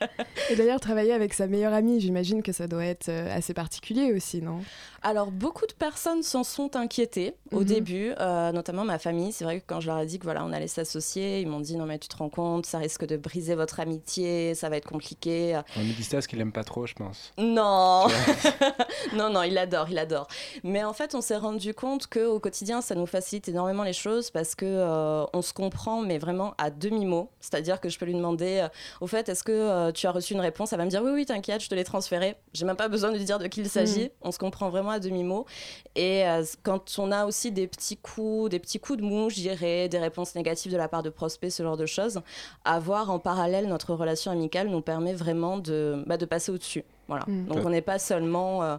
Et 0.50 0.56
d'ailleurs, 0.56 0.80
travailler 0.80 1.12
avec 1.12 1.34
sa 1.34 1.46
meilleure 1.46 1.72
amie, 1.72 2.00
j'imagine 2.00 2.42
que 2.42 2.52
ça 2.52 2.66
doit 2.66 2.84
être 2.84 3.08
euh, 3.08 3.36
assez 3.36 3.54
particulier 3.54 4.12
aussi, 4.12 4.42
non? 4.42 4.60
Alors, 5.08 5.30
beaucoup 5.30 5.66
de 5.68 5.72
personnes 5.72 6.24
s'en 6.24 6.42
sont 6.42 6.74
inquiétées 6.74 7.36
au 7.52 7.60
Mhm. 7.60 7.64
début, 7.64 8.12
euh, 8.18 8.50
notamment 8.50 8.82
ma 8.84 8.98
famille. 8.98 9.30
C'est 9.30 9.44
vrai 9.44 9.60
que 9.60 9.64
quand 9.64 9.78
je 9.78 9.86
leur 9.86 9.98
ai 10.00 10.06
dit 10.06 10.18
que 10.18 10.24
voilà, 10.24 10.44
on 10.44 10.52
allait 10.52 10.66
s'associer, 10.66 11.40
ils 11.40 11.46
m'ont 11.46 11.60
dit 11.60 11.76
non 11.76 11.86
mais 11.86 12.00
tu 12.00 12.08
te 12.08 12.16
rends 12.16 12.28
compte, 12.28 12.66
ça 12.66 12.78
risque 12.78 13.06
de 13.06 13.16
briser 13.16 13.54
votre 13.54 13.78
amitié, 13.78 14.56
ça 14.56 14.68
va 14.68 14.76
être 14.78 14.88
compliqué. 14.88 15.60
on 15.76 15.80
me 15.84 15.92
dit 15.92 16.02
ça 16.02 16.16
parce 16.16 16.26
qu'il 16.26 16.40
aime 16.40 16.50
pas 16.50 16.64
trop, 16.64 16.86
je 16.86 16.94
pense. 16.94 17.32
Non, 17.38 18.06
non, 19.14 19.30
non, 19.30 19.44
il 19.44 19.56
adore, 19.58 19.88
il 19.90 19.98
adore. 19.98 20.26
Mais 20.64 20.82
en 20.82 20.92
fait, 20.92 21.14
on 21.14 21.20
s'est 21.20 21.36
rendu 21.36 21.72
compte 21.72 22.08
que 22.08 22.26
au 22.26 22.40
quotidien, 22.40 22.80
ça 22.80 22.96
nous 22.96 23.06
facilite 23.06 23.48
énormément 23.48 23.84
les 23.84 23.92
choses 23.92 24.30
parce 24.32 24.56
que 24.56 24.66
euh, 24.66 25.24
on 25.32 25.40
se 25.42 25.52
comprend, 25.52 26.02
mais 26.02 26.18
vraiment 26.18 26.54
à 26.58 26.70
demi 26.70 27.06
mot. 27.06 27.30
C'est-à-dire 27.40 27.80
que 27.80 27.88
je 27.88 27.96
peux 27.96 28.06
lui 28.06 28.14
demander, 28.14 28.58
euh, 28.64 28.68
au 29.00 29.06
fait, 29.06 29.28
est-ce 29.28 29.44
que 29.44 29.52
euh, 29.52 29.92
tu 29.92 30.08
as 30.08 30.10
reçu 30.10 30.34
une 30.34 30.40
réponse? 30.40 30.72
Elle 30.72 30.78
va 30.78 30.84
me 30.84 30.90
dire 30.90 31.02
oui, 31.04 31.12
oui, 31.12 31.26
t'inquiète, 31.26 31.62
je 31.62 31.68
te 31.68 31.76
l'ai 31.76 31.84
transféré. 31.84 32.34
J'ai 32.54 32.64
même 32.66 32.74
pas 32.76 32.88
besoin 32.88 33.12
de 33.12 33.18
lui 33.18 33.24
dire 33.24 33.38
de 33.38 33.46
qui 33.46 33.60
il 33.60 33.68
s'agit. 33.68 34.10
On 34.22 34.32
se 34.32 34.38
comprend 34.38 34.68
vraiment 34.68 34.95
à 34.96 35.00
demi 35.00 35.24
mot. 35.24 35.46
Et 35.94 36.26
euh, 36.26 36.44
quand 36.62 36.98
on 36.98 37.12
a 37.12 37.24
aussi 37.24 37.52
des 37.52 37.66
petits 37.66 37.96
coups, 37.96 38.50
des 38.50 38.58
petits 38.58 38.78
coups 38.78 38.98
de 38.98 39.04
mou, 39.04 39.30
je 39.30 39.36
dirais, 39.36 39.88
des 39.88 39.98
réponses 39.98 40.34
négatives 40.34 40.72
de 40.72 40.76
la 40.76 40.88
part 40.88 41.02
de 41.02 41.10
prospects, 41.10 41.50
ce 41.50 41.62
genre 41.62 41.76
de 41.76 41.86
choses, 41.86 42.20
avoir 42.64 43.10
en 43.10 43.18
parallèle 43.18 43.66
notre 43.68 43.94
relation 43.94 44.30
amicale 44.30 44.68
nous 44.68 44.80
permet 44.80 45.14
vraiment 45.14 45.58
de, 45.58 46.02
bah, 46.06 46.16
de 46.16 46.26
passer 46.26 46.52
au-dessus. 46.52 46.84
Voilà. 47.08 47.24
Mm. 47.26 47.46
Donc 47.46 47.64
on 47.64 47.70
n'est 47.70 47.82
pas 47.82 47.98
seulement, 47.98 48.62
euh, 48.62 48.76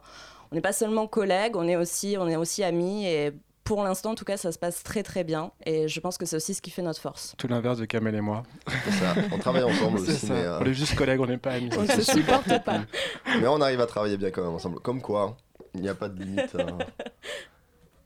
on 0.51 0.55
n'est 0.55 0.61
pas 0.61 0.73
seulement 0.73 1.07
collègues, 1.07 1.55
on 1.55 1.67
est 1.67 1.75
aussi, 1.75 2.17
on 2.19 2.27
est 2.27 2.35
aussi 2.35 2.63
amis 2.63 3.05
et 3.05 3.31
pour 3.67 3.83
l'instant, 3.83 4.11
en 4.11 4.15
tout 4.15 4.23
cas, 4.23 4.37
ça 4.37 4.53
se 4.53 4.57
passe 4.57 4.81
très 4.81 5.03
très 5.03 5.25
bien 5.25 5.51
et 5.65 5.89
je 5.89 5.99
pense 5.99 6.17
que 6.17 6.25
c'est 6.25 6.37
aussi 6.37 6.53
ce 6.53 6.61
qui 6.61 6.69
fait 6.69 6.81
notre 6.81 7.01
force. 7.01 7.33
Tout 7.37 7.49
l'inverse 7.49 7.77
de 7.77 7.83
Kamel 7.83 8.15
et 8.15 8.21
moi. 8.21 8.43
c'est 8.85 8.91
ça. 8.91 9.13
On 9.33 9.37
travaille 9.37 9.63
ensemble 9.63 9.99
aussi, 9.99 10.13
ça. 10.13 10.33
mais, 10.33 10.39
euh, 10.39 10.59
On 10.61 10.65
est 10.65 10.73
juste 10.73 10.95
collègues, 10.95 11.19
on 11.19 11.25
n'est 11.25 11.37
pas 11.37 11.51
amis. 11.51 11.69
On 11.77 11.81
ne 11.81 11.87
se 11.87 12.01
supporte 12.01 12.63
pas. 12.63 12.79
mais 13.41 13.47
on 13.47 13.59
arrive 13.59 13.81
à 13.81 13.85
travailler 13.85 14.15
bien 14.15 14.31
quand 14.31 14.41
même 14.41 14.53
ensemble. 14.53 14.79
Comme 14.79 15.01
quoi, 15.01 15.35
il 15.75 15.81
n'y 15.81 15.89
a 15.89 15.95
pas 15.95 16.09
de 16.09 16.21
limite. 16.23 16.55
euh. 16.55 16.65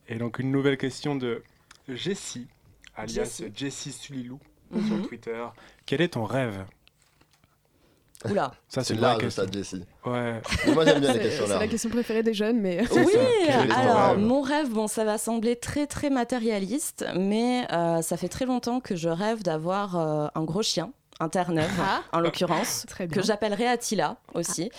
Et 0.07 0.15
donc 0.15 0.39
une 0.39 0.51
nouvelle 0.51 0.77
question 0.77 1.15
de 1.15 1.43
Jessie, 1.87 2.47
alias 2.95 3.13
Jessie. 3.23 3.51
Jessie 3.55 3.91
Sulilou 3.91 4.39
Mhm. 4.71 4.87
sur 4.87 5.07
Twitter. 5.07 5.45
Quel 5.85 6.01
est 6.01 6.09
ton 6.13 6.23
rêve? 6.23 6.65
Oula. 8.29 8.51
Ça, 8.69 8.83
C'est 8.83 8.93
large 8.93 9.19
question. 9.21 9.43
ça, 9.45 9.51
Jessie. 9.51 9.83
Ouais. 10.05 10.39
Moi, 10.73 10.85
j'aime 10.85 10.99
bien 10.99 11.11
les 11.11 11.17
C'est 11.17 11.23
questions 11.23 11.47
c'est 11.47 11.57
la 11.59 11.67
question 11.67 11.89
préférée 11.89 12.21
des 12.21 12.35
jeunes, 12.35 12.61
mais 12.61 12.83
Oui, 12.91 13.15
alors 13.75 14.11
rêve? 14.11 14.19
mon 14.19 14.41
rêve, 14.41 14.69
bon, 14.69 14.87
ça 14.87 15.03
va 15.03 15.17
sembler 15.17 15.55
très 15.55 15.87
très 15.87 16.11
matérialiste, 16.11 17.03
mais 17.17 17.65
euh, 17.71 18.01
ça 18.03 18.17
fait 18.17 18.29
très 18.29 18.45
longtemps 18.45 18.79
que 18.79 18.95
je 18.95 19.09
rêve 19.09 19.41
d'avoir 19.41 19.95
euh, 19.97 20.27
un 20.35 20.43
gros 20.43 20.61
chien, 20.61 20.93
un 21.21 21.29
Terre-Neuve 21.29 21.69
Ah. 21.79 22.01
en 22.11 22.19
l'occurrence, 22.19 22.85
que 23.11 23.21
j'appellerai 23.21 23.67
Attila 23.67 24.17
aussi, 24.33 24.71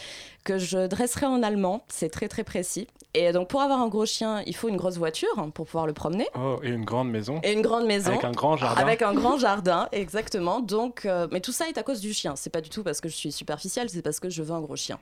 que 0.45 0.59
je 0.59 0.87
dresserai 0.87 1.27
en 1.27 1.43
allemand, 1.43 1.85
c'est 1.89 2.09
très 2.11 2.29
très 2.29 2.45
précis. 2.45 2.89
Et 3.15 3.31
donc 3.33 3.49
pour 3.49 3.61
avoir 3.63 3.81
un 3.81 3.89
gros 3.89 4.07
chien, 4.07 4.43
il 4.47 4.57
faut 4.57 4.69
une 4.69 4.77
grosse 4.77 4.97
voiture 4.97 5.29
pour 5.55 5.67
pouvoir 5.67 5.87
le 5.87 5.93
promener 5.93 6.27
Oh, 6.35 6.59
et 6.63 6.71
une 6.71 6.85
grande 6.85 7.11
maison. 7.11 7.41
et 7.45 7.53
une 7.53 7.63
grande 7.63 7.87
maison. 7.87 8.11
Avec 8.11 8.25
un 8.25 8.33
grand 8.33 8.57
jardin. 8.57 8.81
Avec 8.83 9.03
un 9.03 9.13
grand 9.15 9.39
jardin, 9.47 9.89
exactement. 9.93 10.61
Donc, 10.61 11.05
euh, 11.07 11.29
mais 11.31 11.41
tout 11.41 11.53
ça 11.53 11.69
est 11.69 11.79
à 11.79 11.83
cause 11.83 12.01
du 12.01 12.13
chien. 12.13 12.35
C'est 12.37 12.51
pas 12.51 12.61
du 12.63 12.71
tout 12.71 12.83
parce 12.83 13.01
que 13.01 13.09
je 13.09 13.15
suis 13.15 13.31
superficielle, 13.31 13.89
c'est 13.91 14.03
parce 14.03 14.19
que 14.19 14.31
je 14.31 14.43
veux 14.43 14.53
un 14.55 14.61
gros 14.61 14.77
chien. 14.77 14.99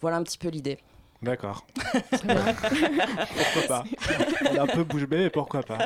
Voilà 0.00 0.16
un 0.16 0.22
petit 0.22 0.38
peu 0.38 0.48
l'idée. 0.48 0.78
D'accord. 1.22 1.66
Pourquoi 2.02 3.62
pas 3.68 3.84
On 4.50 4.54
est 4.54 4.58
un 4.58 4.66
peu 4.66 4.84
bouche 4.84 5.04
bée, 5.06 5.18
mais 5.18 5.30
pourquoi 5.30 5.62
pas 5.62 5.78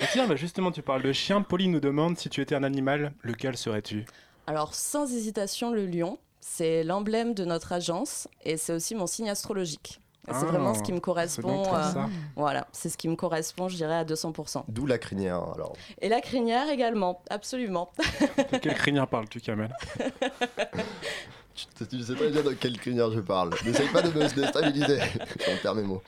Et 0.00 0.04
tiens, 0.12 0.26
bah 0.26 0.36
justement, 0.36 0.70
tu 0.70 0.82
parles 0.82 1.02
de 1.02 1.12
chien. 1.12 1.42
Pauline 1.42 1.72
nous 1.72 1.80
demande 1.80 2.18
si 2.18 2.28
tu 2.28 2.40
étais 2.40 2.54
un 2.54 2.62
animal, 2.62 3.12
lequel 3.22 3.56
serais-tu? 3.56 4.04
Alors, 4.46 4.74
sans 4.74 5.12
hésitation, 5.12 5.70
le 5.72 5.86
lion, 5.86 6.18
c'est 6.40 6.84
l'emblème 6.84 7.34
de 7.34 7.44
notre 7.44 7.72
agence 7.72 8.28
et 8.44 8.56
c'est 8.56 8.72
aussi 8.72 8.94
mon 8.94 9.06
signe 9.06 9.30
astrologique. 9.30 10.00
C'est 10.30 10.44
vraiment 10.44 10.74
ce 10.74 10.82
qui 10.82 10.92
me 10.92 11.00
correspond. 11.00 11.62
euh, 11.74 11.92
voilà, 12.36 12.66
c'est 12.72 12.90
ce 12.90 12.98
qui 12.98 13.08
me 13.08 13.16
correspond, 13.16 13.68
je 13.68 13.76
dirais, 13.76 13.94
à 13.94 14.04
200%. 14.04 14.64
D'où 14.68 14.84
la 14.84 14.98
crinière, 14.98 15.42
alors. 15.54 15.72
Et 16.02 16.10
la 16.10 16.20
crinière 16.20 16.68
également, 16.68 17.22
absolument. 17.30 17.90
De 18.52 18.58
quelle 18.58 18.74
crinière 18.74 19.08
parles-tu, 19.08 19.40
Kamel? 19.40 19.74
Tu, 21.76 21.86
tu 21.86 22.02
sais 22.02 22.14
très 22.14 22.30
bien 22.30 22.42
de 22.42 22.52
quelle 22.52 22.78
crinière 22.78 23.10
je 23.10 23.20
parle. 23.20 23.50
N'essaye 23.64 23.88
pas 23.88 24.02
de 24.02 24.10
me 24.10 24.28
déstabiliser. 24.28 24.98
Je 25.40 25.62
perds 25.62 25.74
mes 25.74 25.82
mots. 25.82 26.02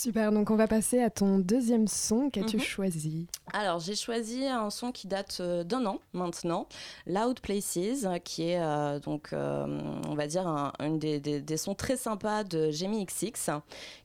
Super, 0.00 0.32
donc 0.32 0.50
on 0.50 0.56
va 0.56 0.66
passer 0.66 1.02
à 1.02 1.10
ton 1.10 1.38
deuxième 1.38 1.86
son. 1.86 2.30
Qu'as-tu 2.30 2.56
Mhm. 2.56 2.62
choisi 2.62 3.26
Alors, 3.52 3.80
j'ai 3.80 3.94
choisi 3.94 4.46
un 4.46 4.70
son 4.70 4.92
qui 4.92 5.06
date 5.08 5.38
euh, 5.40 5.62
d'un 5.62 5.84
an 5.84 5.98
maintenant, 6.14 6.66
Loud 7.06 7.40
Places, 7.40 7.78
qui 8.24 8.44
est 8.48 8.62
euh, 8.62 8.98
donc, 8.98 9.34
euh, 9.34 9.66
on 10.08 10.14
va 10.14 10.26
dire, 10.26 10.46
un, 10.48 10.72
une 10.80 10.98
des, 10.98 11.20
des- 11.20 11.42
des 11.42 11.56
sons 11.58 11.74
très 11.74 11.98
sympas 11.98 12.44
de 12.44 12.70
Jamie 12.70 13.04
XX, 13.04 13.50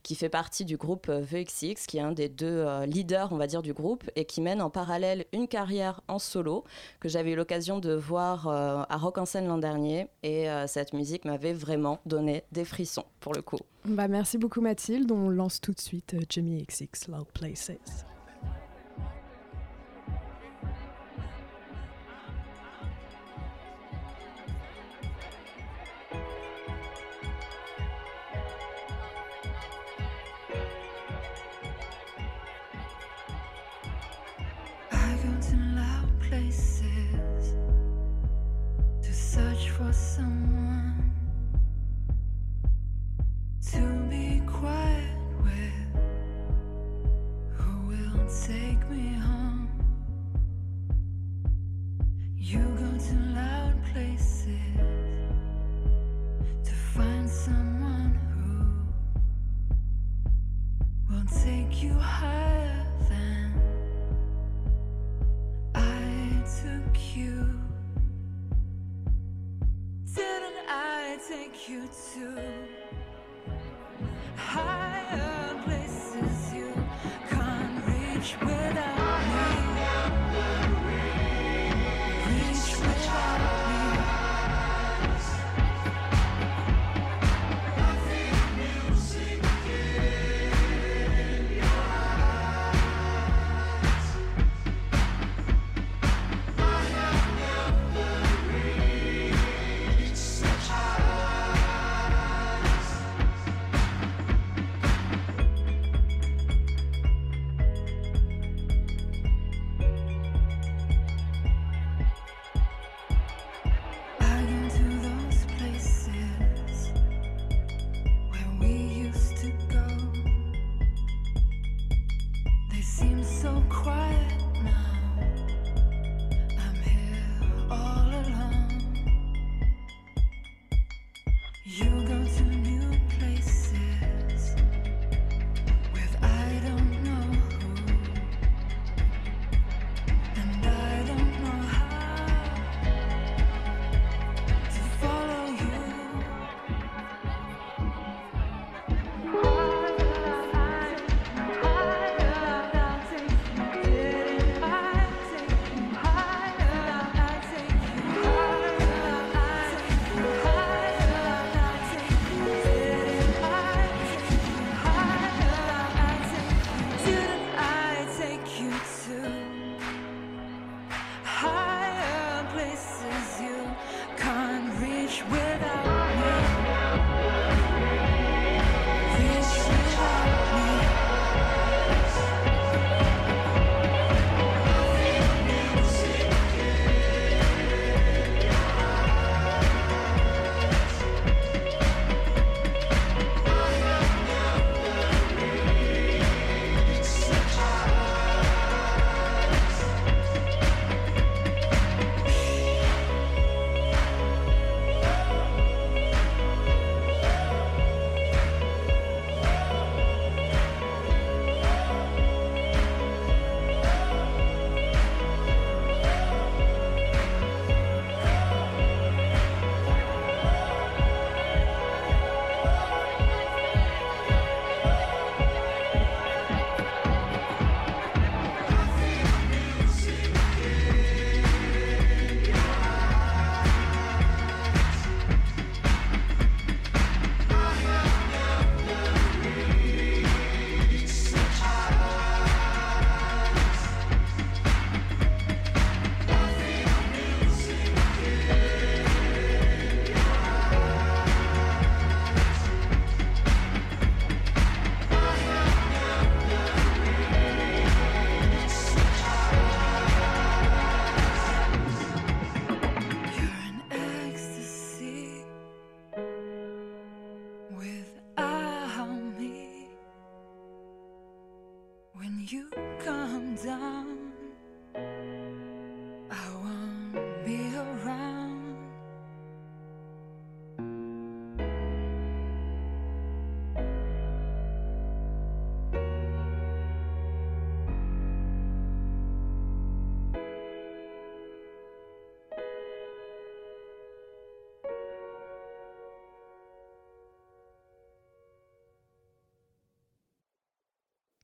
qui 0.02 0.14
fait 0.16 0.28
partie 0.28 0.66
du 0.66 0.76
groupe 0.76 1.06
euh, 1.08 1.22
The 1.24 1.46
XX, 1.46 1.86
qui 1.86 1.96
est 1.96 2.02
un 2.02 2.12
des 2.12 2.28
deux 2.28 2.46
euh, 2.46 2.84
leaders, 2.84 3.32
on 3.32 3.38
va 3.38 3.46
dire, 3.46 3.62
du 3.62 3.72
groupe, 3.72 4.04
et 4.16 4.26
qui 4.26 4.42
mène 4.42 4.60
en 4.60 4.68
parallèle 4.68 5.24
une 5.32 5.48
carrière 5.48 6.02
en 6.08 6.18
solo, 6.18 6.64
que 7.00 7.08
j'avais 7.08 7.30
eu 7.30 7.36
l'occasion 7.36 7.78
de 7.78 7.94
voir 7.94 8.48
à 8.48 8.96
Rock 8.98 9.16
en 9.16 9.24
scène 9.24 9.46
l'an 9.48 9.56
dernier, 9.58 10.08
et 10.22 10.46
cette 10.66 10.92
musique 10.92 11.24
m'avait 11.24 11.54
vraiment 11.54 12.00
donné 12.04 12.44
des 12.52 12.66
frissons, 12.66 13.04
pour 13.20 13.32
le 13.32 13.40
coup. 13.40 13.56
Bah, 13.88 14.08
Merci 14.08 14.38
beaucoup 14.38 14.60
Mathilde. 14.60 15.10
On 15.12 15.28
lance 15.28 15.60
tout 15.60 15.72
de 15.72 15.80
suite 15.80 16.14
euh, 16.14 16.20
Jamie 16.28 16.64
XX 16.64 17.08
Loud 17.08 17.26
Places. 17.32 17.70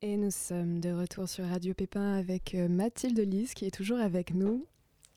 Et 0.05 0.17
nous 0.17 0.33
sommes 0.33 0.81
de 0.81 0.91
retour 0.93 1.29
sur 1.29 1.47
Radio 1.47 1.75
Pépin 1.75 2.15
avec 2.15 2.57
euh, 2.57 2.69
Mathilde 2.69 3.21
Lise 3.21 3.55
qui 3.55 3.67
est 3.67 3.71
toujours 3.71 4.01
avec 4.01 4.35
nous. 4.35 4.67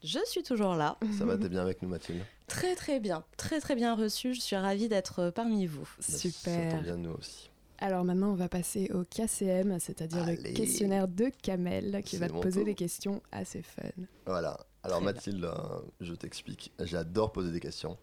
Je 0.03 0.19
suis 0.27 0.43
toujours 0.43 0.75
là. 0.75 0.97
Ça 1.17 1.25
va, 1.25 1.37
t'es 1.39 1.49
bien 1.49 1.63
avec 1.63 1.81
nous, 1.81 1.89
Mathilde? 1.89 2.21
Très 2.45 2.75
très 2.75 2.99
bien. 2.99 3.23
Très 3.35 3.59
très 3.59 3.73
bien 3.73 3.95
reçu. 3.95 4.35
Je 4.35 4.41
suis 4.41 4.55
ravie 4.55 4.87
d'être 4.87 5.19
euh, 5.19 5.31
parmi 5.31 5.65
vous. 5.65 5.81
Bah, 5.81 6.05
Ça 6.07 6.17
Super. 6.19 6.71
tombe 6.73 6.83
bien, 6.83 6.97
nous 6.97 7.13
aussi. 7.13 7.49
Alors 7.79 8.03
maintenant, 8.03 8.29
on 8.31 8.35
va 8.35 8.47
passer 8.47 8.91
au 8.93 9.03
KCM, 9.03 9.79
c'est-à-dire 9.79 10.23
le 10.23 10.35
questionnaire 10.53 11.07
de 11.07 11.31
Kamel 11.41 12.03
qui 12.05 12.17
va 12.17 12.27
te 12.29 12.33
poser 12.33 12.59
tour. 12.59 12.65
des 12.65 12.75
questions 12.75 13.23
assez 13.31 13.63
fun. 13.63 13.81
Voilà. 14.27 14.59
Alors 14.83 14.97
Très. 14.99 15.05
Mathilde, 15.05 15.45
euh, 15.45 15.79
je 15.99 16.13
t'explique. 16.13 16.71
J'adore 16.79 17.31
poser 17.31 17.51
des 17.51 17.59
questions. 17.59 17.97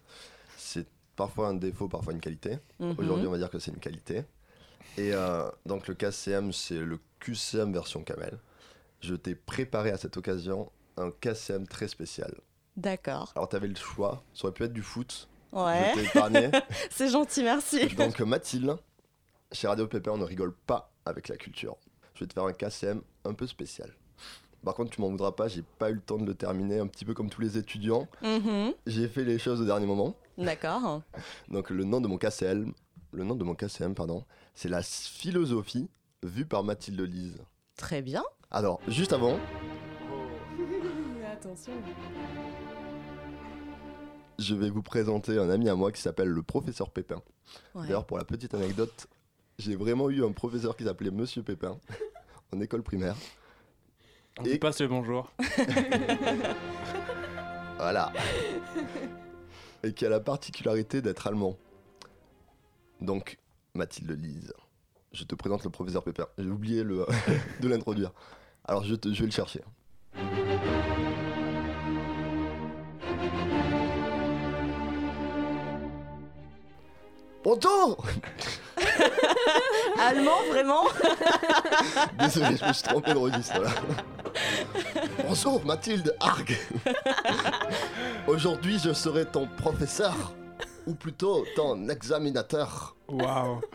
C'est 0.57 0.85
parfois 1.15 1.47
un 1.47 1.53
défaut, 1.53 1.87
parfois 1.87 2.11
une 2.11 2.19
qualité. 2.19 2.57
Mhm. 2.79 2.95
Aujourd'hui, 2.97 3.25
on 3.27 3.31
va 3.31 3.37
dire 3.37 3.49
que 3.49 3.57
c'est 3.59 3.71
une 3.71 3.79
qualité. 3.79 4.23
Et 4.97 5.13
euh, 5.13 5.49
donc 5.65 5.87
le 5.87 5.95
KCM, 5.95 6.51
c'est 6.53 6.79
le 6.79 6.99
QCM 7.19 7.73
version 7.73 8.03
Camel. 8.03 8.37
Je 9.01 9.15
t'ai 9.15 9.35
préparé 9.35 9.91
à 9.91 9.97
cette 9.97 10.17
occasion 10.17 10.71
un 10.97 11.11
KCM 11.11 11.67
très 11.67 11.87
spécial. 11.87 12.33
D'accord. 12.77 13.31
Alors 13.35 13.49
tu 13.49 13.55
avais 13.55 13.67
le 13.67 13.75
choix, 13.75 14.23
ça 14.33 14.45
aurait 14.45 14.53
pu 14.53 14.63
être 14.63 14.73
du 14.73 14.83
foot. 14.83 15.27
Ouais. 15.51 15.91
Je 15.95 15.99
t'ai 15.99 16.05
épargné. 16.05 16.49
C'est 16.89 17.09
gentil, 17.09 17.43
merci. 17.43 17.87
donc 17.95 18.19
Mathilde, 18.21 18.75
chez 19.51 19.67
Radio 19.67 19.87
Pépin, 19.87 20.11
on 20.11 20.17
ne 20.17 20.23
rigole 20.23 20.53
pas 20.53 20.91
avec 21.05 21.27
la 21.27 21.37
culture. 21.37 21.77
Je 22.15 22.21
vais 22.21 22.27
te 22.27 22.33
faire 22.33 22.43
un 22.43 22.53
KCM 22.53 23.01
un 23.25 23.33
peu 23.33 23.47
spécial. 23.47 23.91
Par 24.63 24.75
contre, 24.75 24.91
tu 24.91 25.01
m'en 25.01 25.09
voudras 25.09 25.33
pas, 25.33 25.47
j'ai 25.47 25.63
pas 25.77 25.89
eu 25.89 25.95
le 25.95 25.99
temps 25.99 26.17
de 26.17 26.25
le 26.25 26.35
terminer, 26.35 26.79
un 26.79 26.87
petit 26.87 27.03
peu 27.03 27.13
comme 27.13 27.29
tous 27.29 27.41
les 27.41 27.57
étudiants. 27.57 28.07
Mhm. 28.21 28.73
J'ai 28.87 29.07
fait 29.09 29.25
les 29.25 29.37
choses 29.37 29.61
au 29.61 29.65
dernier 29.65 29.85
moment. 29.85 30.15
D'accord. 30.37 31.01
Donc 31.49 31.69
le 31.69 31.83
nom 31.83 31.99
de 31.99 32.07
mon 32.07 32.17
KCM, 32.17 32.73
le 33.11 33.23
nom 33.23 33.35
de 33.35 33.43
mon 33.43 33.55
KCM, 33.55 33.93
pardon, 33.93 34.23
c'est 34.53 34.69
la 34.69 34.81
philosophie 34.81 35.89
vue 36.23 36.45
par 36.45 36.63
Mathilde 36.63 37.01
Lise. 37.01 37.41
Très 37.75 38.01
bien. 38.01 38.23
Alors, 38.51 38.79
juste 38.87 39.13
avant, 39.13 39.39
attention. 41.31 41.73
je 44.39 44.55
vais 44.55 44.69
vous 44.69 44.83
présenter 44.83 45.37
un 45.37 45.49
ami 45.49 45.67
à 45.69 45.75
moi 45.75 45.91
qui 45.91 46.01
s'appelle 46.01 46.29
le 46.29 46.43
professeur 46.43 46.89
Pépin. 46.91 47.21
Ouais. 47.75 47.83
D'ailleurs, 47.83 48.05
pour 48.05 48.17
la 48.17 48.23
petite 48.25 48.53
anecdote, 48.53 49.07
j'ai 49.57 49.75
vraiment 49.75 50.09
eu 50.09 50.23
un 50.23 50.31
professeur 50.31 50.75
qui 50.75 50.83
s'appelait 50.83 51.11
Monsieur 51.11 51.43
Pépin 51.43 51.77
en 52.53 52.61
école 52.61 52.83
primaire. 52.83 53.15
On 54.39 54.43
Et- 54.45 54.53
dit 54.53 54.59
passe 54.59 54.81
le 54.81 54.87
bonjour. 54.87 55.31
Voilà. 57.77 58.13
Et 59.83 59.93
qui 59.93 60.05
a 60.05 60.09
la 60.09 60.19
particularité 60.21 61.01
d'être 61.01 61.27
allemand. 61.27 61.57
Donc, 63.01 63.37
Mathilde 63.75 64.11
Lise, 64.11 64.53
je 65.13 65.23
te 65.23 65.33
présente 65.35 65.63
le 65.63 65.69
professeur 65.71 66.03
Pépin. 66.03 66.27
J'ai 66.37 66.45
oublié 66.49 66.83
le, 66.83 67.05
de 67.59 67.67
l'introduire. 67.67 68.11
Alors, 68.65 68.83
je, 68.83 68.93
te- 68.95 69.11
je 69.11 69.19
vais 69.21 69.25
le 69.25 69.31
chercher. 69.31 69.61
Bonjour 77.43 77.97
Allemand, 79.99 80.39
vraiment? 80.49 80.83
Désolé, 82.19 82.57
je 82.57 82.65
me 82.65 82.73
suis 82.73 82.83
trompé 82.83 83.13
de 83.13 83.17
registre 83.17 83.61
là. 83.61 83.69
Bonjour 85.27 85.63
Mathilde 85.65 86.15
Arg. 86.19 86.57
Aujourd'hui, 88.27 88.79
je 88.83 88.93
serai 88.93 89.25
ton 89.25 89.47
professeur, 89.47 90.33
ou 90.87 90.95
plutôt 90.95 91.45
ton 91.55 91.89
examinateur. 91.89 92.95
Waouh. 93.07 93.61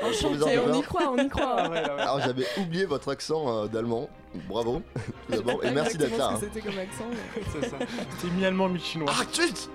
On 0.00 0.74
y 0.74 0.82
croit, 0.82 1.10
on 1.10 1.16
y 1.18 1.28
croit. 1.28 1.56
Ah 1.58 1.68
ouais, 1.70 1.80
ouais. 1.82 1.90
Alors 1.90 2.20
j'avais 2.20 2.46
oublié 2.56 2.84
votre 2.84 3.10
accent 3.10 3.64
euh, 3.64 3.66
d'allemand. 3.66 4.08
Bravo. 4.48 4.80
tout 5.26 5.42
d'abord. 5.42 5.64
Et 5.64 5.72
merci 5.72 5.98
d'être 5.98 6.16
là. 6.16 6.34
Hein. 6.34 6.38
c'était 6.38 6.60
comme 6.60 6.78
accent. 6.78 7.04
mais- 7.10 7.42
C'est 7.52 7.68
ça. 7.68 7.76
C'est 8.18 8.30
mi-allemand, 8.30 8.68
mi-chinois. 8.68 9.10
Ah, 9.12 9.24
chut 9.32 9.68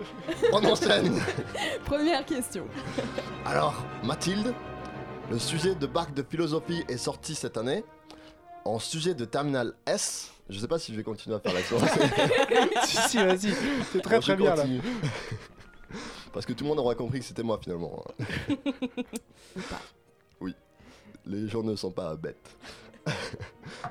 On 0.54 0.64
enchaîne. 0.64 1.20
Première 1.86 2.26
question. 2.26 2.66
Alors, 3.46 3.74
Mathilde, 4.04 4.54
le 5.30 5.40
sujet 5.40 5.76
de 5.76 5.88
bac 5.88 6.14
de 6.14 6.24
philosophie 6.24 6.86
est 6.88 6.96
sorti 6.98 7.36
cette 7.36 7.58
année. 7.58 7.84
En 8.64 8.80
sujet 8.80 9.14
de 9.16 9.26
terminal 9.26 9.74
S, 9.86 10.32
je 10.50 10.58
sais 10.58 10.70
pas 10.70 10.80
si 10.80 10.94
je 10.94 10.98
vais 10.98 11.04
continuer 11.04 11.36
à 11.36 11.40
faire 11.42 11.54
l'accent. 11.54 11.76
si, 12.86 12.98
si, 13.10 13.18
vas-y. 13.18 13.54
C'est 13.92 14.02
très 14.02 14.16
Bon, 14.16 14.22
très 14.22 14.36
bien 14.38 14.56
là. 14.56 14.64
Parce 16.34 16.46
que 16.46 16.54
tout 16.54 16.64
le 16.64 16.70
monde 16.70 16.80
aura 16.80 16.96
compris 16.96 17.20
que 17.20 17.26
c'était 17.26 17.44
moi 17.44 17.60
finalement. 17.62 18.04
hein. 18.20 18.26
Ou 19.56 19.62
pas. 19.62 19.80
Oui, 20.42 20.56
les 21.26 21.48
gens 21.48 21.64
ne 21.64 21.76
sont 21.76 21.92
pas 21.92 22.16
bêtes. 22.16 22.58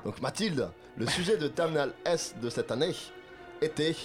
Donc 0.05 0.21
Mathilde, 0.21 0.69
le 0.97 1.07
sujet 1.07 1.37
de 1.37 1.47
Terminal 1.47 1.93
S 2.05 2.35
de 2.41 2.49
cette 2.49 2.71
année 2.71 2.93
était 3.61 3.95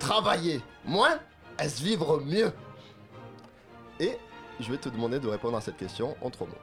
Travailler 0.00 0.62
moins, 0.84 1.18
est-ce 1.58 1.82
vivre 1.82 2.20
mieux? 2.20 2.50
Et 4.00 4.16
je 4.58 4.70
vais 4.72 4.78
te 4.78 4.88
demander 4.88 5.20
de 5.20 5.28
répondre 5.28 5.56
à 5.58 5.60
cette 5.60 5.76
question 5.76 6.16
en 6.22 6.30
trois 6.30 6.46
mots. 6.46 6.54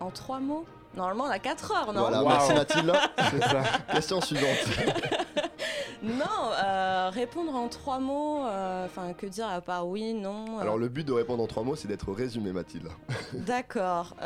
En 0.00 0.10
trois 0.10 0.38
mots? 0.38 0.66
Normalement, 0.94 1.24
on 1.24 1.30
a 1.30 1.38
4 1.38 1.72
heures, 1.72 1.92
non 1.92 2.00
voilà, 2.00 2.22
Wow. 2.22 2.28
merci 2.28 2.52
Mathilde. 2.54 2.92
C'est 3.30 3.40
ça. 3.42 3.62
question 3.92 4.20
suivante. 4.20 4.58
Non, 6.04 6.24
euh, 6.64 7.10
répondre 7.12 7.54
en 7.54 7.68
trois 7.68 8.00
mots, 8.00 8.44
euh, 8.44 8.86
enfin, 8.86 9.12
que 9.12 9.24
dire 9.24 9.46
à 9.46 9.60
part 9.60 9.86
oui, 9.86 10.14
non 10.14 10.58
euh, 10.58 10.60
Alors 10.60 10.76
le 10.76 10.88
but 10.88 11.06
de 11.06 11.12
répondre 11.12 11.40
en 11.44 11.46
trois 11.46 11.62
mots, 11.62 11.76
c'est 11.76 11.86
d'être 11.86 12.10
résumé 12.12 12.50
Mathilde. 12.50 12.88
D'accord. 13.32 14.16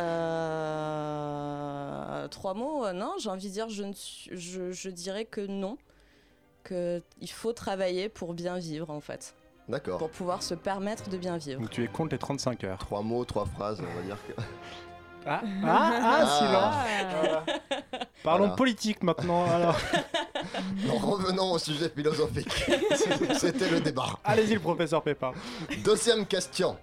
euh, 0.97 2.29
Trois 2.29 2.55
mots, 2.55 2.87
euh, 2.87 2.93
non, 2.95 3.13
j'ai 3.19 3.29
envie 3.29 3.49
de 3.49 3.53
dire, 3.53 3.69
je, 3.69 3.83
ne 3.85 3.93
suis- 3.93 4.31
je, 4.33 4.73
je 4.73 4.89
dirais 4.91 5.25
que 5.27 5.43
non. 5.47 5.77
Que 6.65 7.03
il 7.21 7.31
faut 7.31 7.53
travailler 7.53 8.09
pour 8.09 8.33
bien 8.35 8.57
vivre, 8.57 8.89
en 8.91 9.01
fait. 9.01 9.35
D'accord. 9.69 9.99
Pour 9.99 10.11
pouvoir 10.11 10.43
se 10.43 10.55
permettre 10.55 11.11
de 11.11 11.17
bien 11.19 11.37
vivre. 11.37 11.61
Donc 11.61 11.71
tu 11.71 11.85
es 11.85 11.89
contre 11.89 12.13
les 12.13 12.19
35 12.19 12.65
heures. 12.65 12.79
Trois 12.79 13.03
mots, 13.03 13.25
trois 13.25 13.45
phrases, 13.45 13.81
on 13.81 13.97
va 13.97 14.03
dire 14.03 14.17
que... 14.27 14.33
Ah, 15.27 15.41
ah, 15.65 15.93
ah, 16.03 16.27
silence. 16.39 16.75
Voilà. 17.21 17.45
Parlons 18.23 18.45
Voilà. 18.45 18.57
politique 18.57 19.03
maintenant. 19.03 19.45
Alors, 19.51 19.77
Non, 20.87 20.99
revenons 20.99 21.53
au 21.53 21.59
sujet 21.59 21.89
philosophique. 21.89 22.49
C'était 23.39 23.69
le 23.69 23.81
débat. 23.81 24.19
allez-y, 24.25 24.55
le 24.55 24.61
professeur 24.61 25.03
Pépin. 25.03 25.33
Deuxième 25.85 26.27
question. 26.27 26.77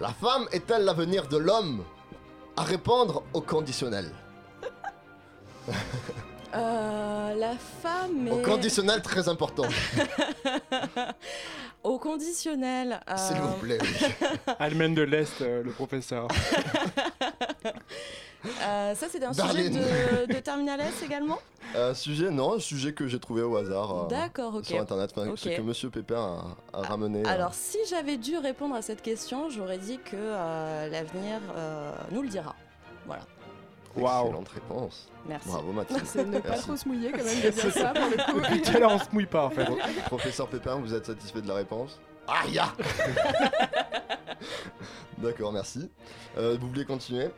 La 0.00 0.08
femme 0.10 0.46
est-elle 0.52 0.84
l'avenir 0.84 1.26
de 1.28 1.36
l'homme? 1.36 1.84
À 2.56 2.62
répondre 2.62 3.22
au 3.32 3.40
conditionnel. 3.40 4.10
Euh, 6.54 7.34
la 7.34 7.52
femme 7.82 8.26
est... 8.26 8.30
Au 8.30 8.38
conditionnel 8.38 9.02
très 9.02 9.28
important, 9.28 9.64
Au 11.84 11.98
conditionnel. 11.98 13.00
euh, 13.08 13.16
s'il 13.16 13.36
vous 13.36 13.56
plaît. 13.58 13.78
oui. 13.80 14.06
Allemagne 14.58 14.94
de 14.94 15.02
l'Est, 15.02 15.40
euh, 15.42 15.62
le 15.62 15.70
professeur. 15.70 16.28
euh, 18.62 18.94
ça, 18.94 19.06
c'était 19.10 19.24
un 19.26 19.32
Darlene. 19.32 19.72
sujet 19.72 19.80
de, 20.26 20.32
de 20.34 20.38
Terminal 20.40 20.80
S 20.80 21.02
également? 21.04 21.38
Euh, 21.76 21.94
sujet, 21.94 22.30
non, 22.30 22.54
un 22.54 22.60
sujet 22.60 22.92
que 22.92 23.06
j'ai 23.06 23.18
trouvé 23.20 23.42
au 23.42 23.56
hasard 23.56 24.04
euh, 24.04 24.08
D'accord, 24.08 24.60
sur 24.64 24.80
internet, 24.80 25.12
enfin, 25.16 25.28
Ok. 25.30 25.38
ce 25.38 25.48
que 25.50 25.60
Monsieur 25.60 25.90
Pépin 25.90 26.44
a, 26.72 26.78
a 26.78 26.82
ramené. 26.82 27.22
euh, 27.26 27.28
Alors, 27.30 27.54
si 27.54 27.78
j'avais 27.90 28.16
dû 28.16 28.38
répondre 28.38 28.74
à 28.74 28.82
cette 28.82 29.02
question, 29.02 29.48
j'aurais 29.50 29.78
dit 29.78 29.98
que 29.98 30.16
euh, 30.16 30.88
l'avenir 30.88 31.40
euh, 31.56 31.92
nous 32.10 32.22
le 32.22 32.28
dira. 32.28 32.54
Voilà. 33.06 33.22
Waouh. 33.96 34.26
Excellente 34.26 34.48
réponse. 34.48 35.08
Merci. 35.28 35.48
Bravo 35.48 35.72
Mathilde. 35.72 36.02
C'est 36.04 36.24
ne 36.24 36.38
pas 36.38 36.48
Merci. 36.50 36.64
trop 36.64 36.76
se 36.76 36.88
mouiller 36.88 37.10
quand 37.10 37.24
même 37.24 37.40
de 37.42 37.50
dire 37.50 37.72
ça 37.72 37.92
pour 37.92 38.04
le 38.10 38.32
coup. 38.32 38.40
Depuis 38.40 38.62
tout 38.62 38.76
à 38.76 38.80
l'heure, 38.80 38.92
on 38.92 38.98
se 38.98 39.10
mouille 39.12 39.26
pas 39.26 39.44
en 39.44 39.50
fait. 39.50 39.64
Pro- 39.66 39.78
Professeur 40.06 40.48
Pépin, 40.48 40.76
vous 40.76 40.94
êtes 40.94 41.06
satisfait 41.06 41.40
de 41.42 41.48
la 41.48 41.54
réponse? 41.54 41.98
Aïe 42.26 42.58
ah 42.60 42.72
D'accord, 45.18 45.52
merci. 45.52 45.90
Euh, 46.36 46.56
vous 46.60 46.68
voulez 46.68 46.84
continuer? 46.84 47.28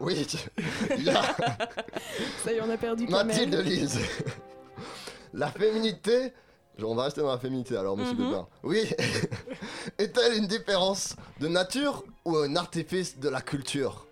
Oui, 0.00 0.26
ya. 0.98 1.22
Ça 2.44 2.52
y 2.52 2.56
est, 2.56 2.60
on 2.60 2.70
a 2.70 2.76
perdu 2.76 3.06
Mathilde 3.06 3.50
Kamel. 3.52 3.66
Lise. 3.66 4.00
La 5.32 5.48
féminité. 5.50 6.32
On 6.82 6.94
va 6.94 7.04
rester 7.04 7.22
dans 7.22 7.30
la 7.30 7.38
féminité 7.38 7.76
alors, 7.76 7.96
monsieur 7.96 8.14
Mhm. 8.14 8.28
Pépin. 8.30 8.46
Oui. 8.62 8.90
Est-elle 9.98 10.34
une 10.38 10.46
différence 10.46 11.16
de 11.40 11.48
nature 11.48 12.04
ou 12.26 12.36
un 12.36 12.54
artifice 12.56 13.18
de 13.18 13.28
la 13.30 13.40
culture? 13.40 14.05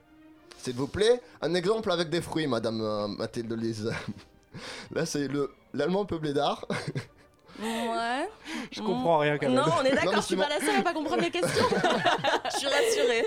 S'il 0.64 0.76
vous 0.76 0.86
plaît, 0.88 1.20
un 1.42 1.52
exemple 1.54 1.92
avec 1.92 2.08
des 2.08 2.22
fruits, 2.22 2.46
madame 2.46 2.80
euh, 2.80 3.06
Mathilde 3.06 3.52
Lise. 3.52 3.92
Là, 4.94 5.04
c'est 5.04 5.28
le 5.28 5.50
l'allemand 5.74 6.06
peuplé 6.06 6.32
d'art. 6.32 6.66
Ouais. 7.60 8.26
Je 8.72 8.80
comprends 8.80 9.18
rien 9.18 9.36
quand 9.36 9.46
même. 9.46 9.56
Non, 9.56 9.64
on 9.78 9.84
est 9.84 9.94
d'accord, 9.94 10.16
je 10.16 10.20
suis 10.22 10.36
pas 10.36 10.48
la 10.48 10.60
seule 10.60 10.76
à 10.80 10.82
pas 10.82 10.94
comprendre 10.94 11.20
les 11.20 11.30
questions. 11.30 11.66
je 12.50 12.56
suis 12.56 12.66
rassurée. 12.66 13.26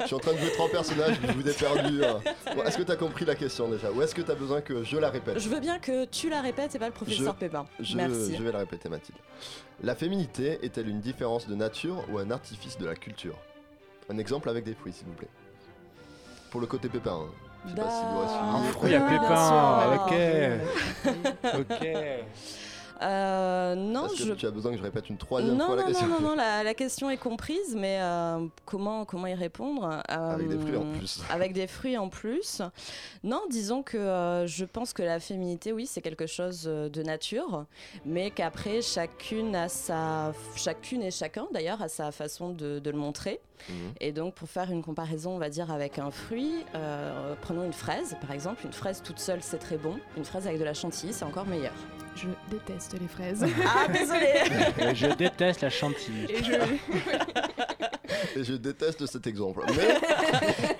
Je 0.00 0.06
suis 0.06 0.14
en 0.16 0.18
train 0.18 0.32
de 0.32 0.38
jouer 0.38 0.50
trois 0.50 0.68
personnages, 0.68 1.16
je 1.24 1.32
vous 1.32 1.48
ai 1.48 1.52
perdu. 1.52 2.02
euh. 2.02 2.14
Bon, 2.56 2.64
est-ce 2.64 2.76
que 2.76 2.82
t'as 2.82 2.96
compris 2.96 3.24
la 3.24 3.36
question 3.36 3.68
déjà? 3.68 3.92
Ou 3.92 4.02
est-ce 4.02 4.12
que 4.12 4.22
t'as 4.22 4.34
besoin 4.34 4.60
que 4.62 4.82
je 4.82 4.96
la 4.96 5.10
répète? 5.10 5.38
Je 5.38 5.48
veux 5.48 5.60
bien 5.60 5.78
que 5.78 6.06
tu 6.06 6.28
la 6.28 6.40
répètes 6.40 6.74
et 6.74 6.78
pas 6.80 6.88
le 6.88 6.92
professeur 6.92 7.36
Pépin. 7.36 7.66
je, 7.78 7.96
Merci. 7.96 8.34
je 8.36 8.42
vais 8.42 8.50
la 8.50 8.58
répéter, 8.58 8.88
Mathilde. 8.88 9.18
La 9.80 9.94
féminité 9.94 10.58
est-elle 10.62 10.88
une 10.88 11.00
différence 11.00 11.46
de 11.46 11.54
nature 11.54 12.04
ou 12.10 12.18
un 12.18 12.32
artifice 12.32 12.76
de 12.78 12.86
la 12.86 12.96
culture? 12.96 13.38
Un 14.10 14.18
exemple 14.18 14.48
avec 14.48 14.64
des 14.64 14.74
fruits, 14.74 14.92
s'il 14.92 15.06
vous 15.06 15.14
plaît. 15.14 15.28
Pour 16.52 16.60
le 16.60 16.66
côté 16.68 16.88
pépin. 16.88 17.12
hein. 17.12 17.30
Je 17.64 17.70
sais 17.70 17.76
pas 17.76 17.90
si 17.90 18.04
vous 18.04 18.18
aurez 18.18 18.28
suivi. 18.28 18.44
Un 18.44 18.72
fruit 18.72 18.94
à 18.94 19.06
Ah, 19.06 19.86
pépin, 19.88 20.04
ok. 20.04 21.60
Ok. 21.60 21.86
Euh, 23.02 23.74
non, 23.74 24.06
Est-ce 24.06 24.22
que 24.22 24.28
je. 24.28 24.32
tu 24.34 24.46
as 24.46 24.50
besoin 24.50 24.72
que 24.72 24.78
je 24.78 24.82
répète 24.82 25.08
une 25.10 25.18
troisième 25.18 25.56
Non, 25.56 25.66
fois 25.66 25.76
la 25.76 25.82
non, 25.82 25.88
question 25.88 26.06
non, 26.08 26.20
non, 26.20 26.28
non, 26.30 26.34
la, 26.36 26.62
la 26.64 26.74
question 26.74 27.10
est 27.10 27.16
comprise, 27.16 27.74
mais 27.76 27.98
euh, 28.00 28.46
comment, 28.64 29.04
comment 29.04 29.26
y 29.26 29.34
répondre 29.34 30.02
Avec 30.08 30.48
des 30.48 30.58
fruits 30.58 30.76
en 30.76 30.82
Euh, 30.86 30.98
plus. 30.98 31.20
Avec 31.30 31.52
des 31.52 31.66
fruits 31.66 31.98
en 31.98 32.08
plus. 32.08 32.62
Non, 33.24 33.40
disons 33.50 33.82
que 33.82 33.96
euh, 33.98 34.46
je 34.46 34.64
pense 34.64 34.92
que 34.92 35.02
la 35.02 35.20
féminité, 35.20 35.72
oui, 35.72 35.86
c'est 35.86 36.00
quelque 36.00 36.26
chose 36.26 36.64
euh, 36.66 36.88
de 36.88 37.02
nature, 37.02 37.66
mais 38.06 38.30
qu'après, 38.30 38.82
chacune 38.82 39.54
a 39.56 39.68
sa, 39.68 40.32
chacune 40.56 41.02
et 41.02 41.10
chacun 41.10 41.46
d'ailleurs 41.52 41.82
a 41.82 41.88
sa 41.88 42.12
façon 42.12 42.50
de, 42.50 42.78
de 42.78 42.90
le 42.90 42.98
montrer. 42.98 43.40
Mhm. 43.68 43.74
Et 44.00 44.12
donc, 44.12 44.34
pour 44.34 44.48
faire 44.48 44.70
une 44.70 44.82
comparaison, 44.82 45.32
on 45.36 45.38
va 45.38 45.48
dire, 45.48 45.70
avec 45.70 45.98
un 45.98 46.10
fruit, 46.10 46.64
euh, 46.74 47.34
prenons 47.42 47.64
une 47.64 47.72
fraise, 47.72 48.16
par 48.20 48.32
exemple. 48.32 48.64
Une 48.66 48.72
fraise 48.72 49.02
toute 49.02 49.18
seule, 49.20 49.42
c'est 49.42 49.58
très 49.58 49.76
bon. 49.76 49.96
Une 50.16 50.24
fraise 50.24 50.46
avec 50.46 50.58
de 50.58 50.64
la 50.64 50.74
chantilly, 50.74 51.12
c'est 51.12 51.24
encore 51.24 51.46
meilleur. 51.46 51.72
Je 52.14 52.28
déteste 52.50 52.94
les 53.00 53.08
fraises. 53.08 53.44
Ah, 53.66 53.88
désolé 53.88 54.94
je 54.94 55.06
déteste 55.14 55.62
la 55.62 55.70
chantilly. 55.70 56.26
Et 56.30 56.44
je... 56.44 56.52
Et 58.36 58.44
je 58.44 58.54
déteste 58.54 59.04
cet 59.06 59.26
exemple. 59.26 59.62
Mais, 59.76 59.98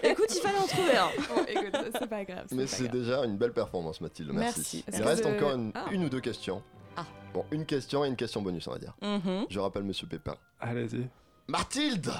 Écoute, 0.10 0.26
il 0.34 0.40
fallait 0.40 0.58
en 0.58 0.66
trouver 0.66 0.96
un. 0.96 1.08
Bon, 1.34 1.44
écoute, 1.46 1.76
c'est 1.98 2.06
pas 2.08 2.24
grave. 2.24 2.46
mais 2.52 2.66
c'est 2.66 2.88
déjà 2.88 3.24
une 3.24 3.36
belle 3.36 3.52
performance, 3.52 4.00
Mathilde. 4.00 4.30
Merci. 4.32 4.84
Merci. 4.86 5.02
Il 5.02 5.06
reste 5.06 5.26
encore 5.26 5.52
une, 5.52 5.72
Ah. 5.74 5.86
une 5.90 6.04
ou 6.04 6.08
deux 6.08 6.20
questions. 6.20 6.62
Ah. 6.96 7.04
Bon, 7.34 7.44
une 7.50 7.66
question 7.66 8.04
et 8.04 8.08
une 8.08 8.16
question 8.16 8.40
bonus, 8.42 8.66
on 8.68 8.72
va 8.72 8.78
dire. 8.78 8.94
Mhm. 9.02 9.46
Je 9.50 9.58
rappelle 9.58 9.82
Monsieur 9.82 10.06
Pépin. 10.06 10.36
Allez-y. 10.60 11.08
Mathilde, 11.48 12.12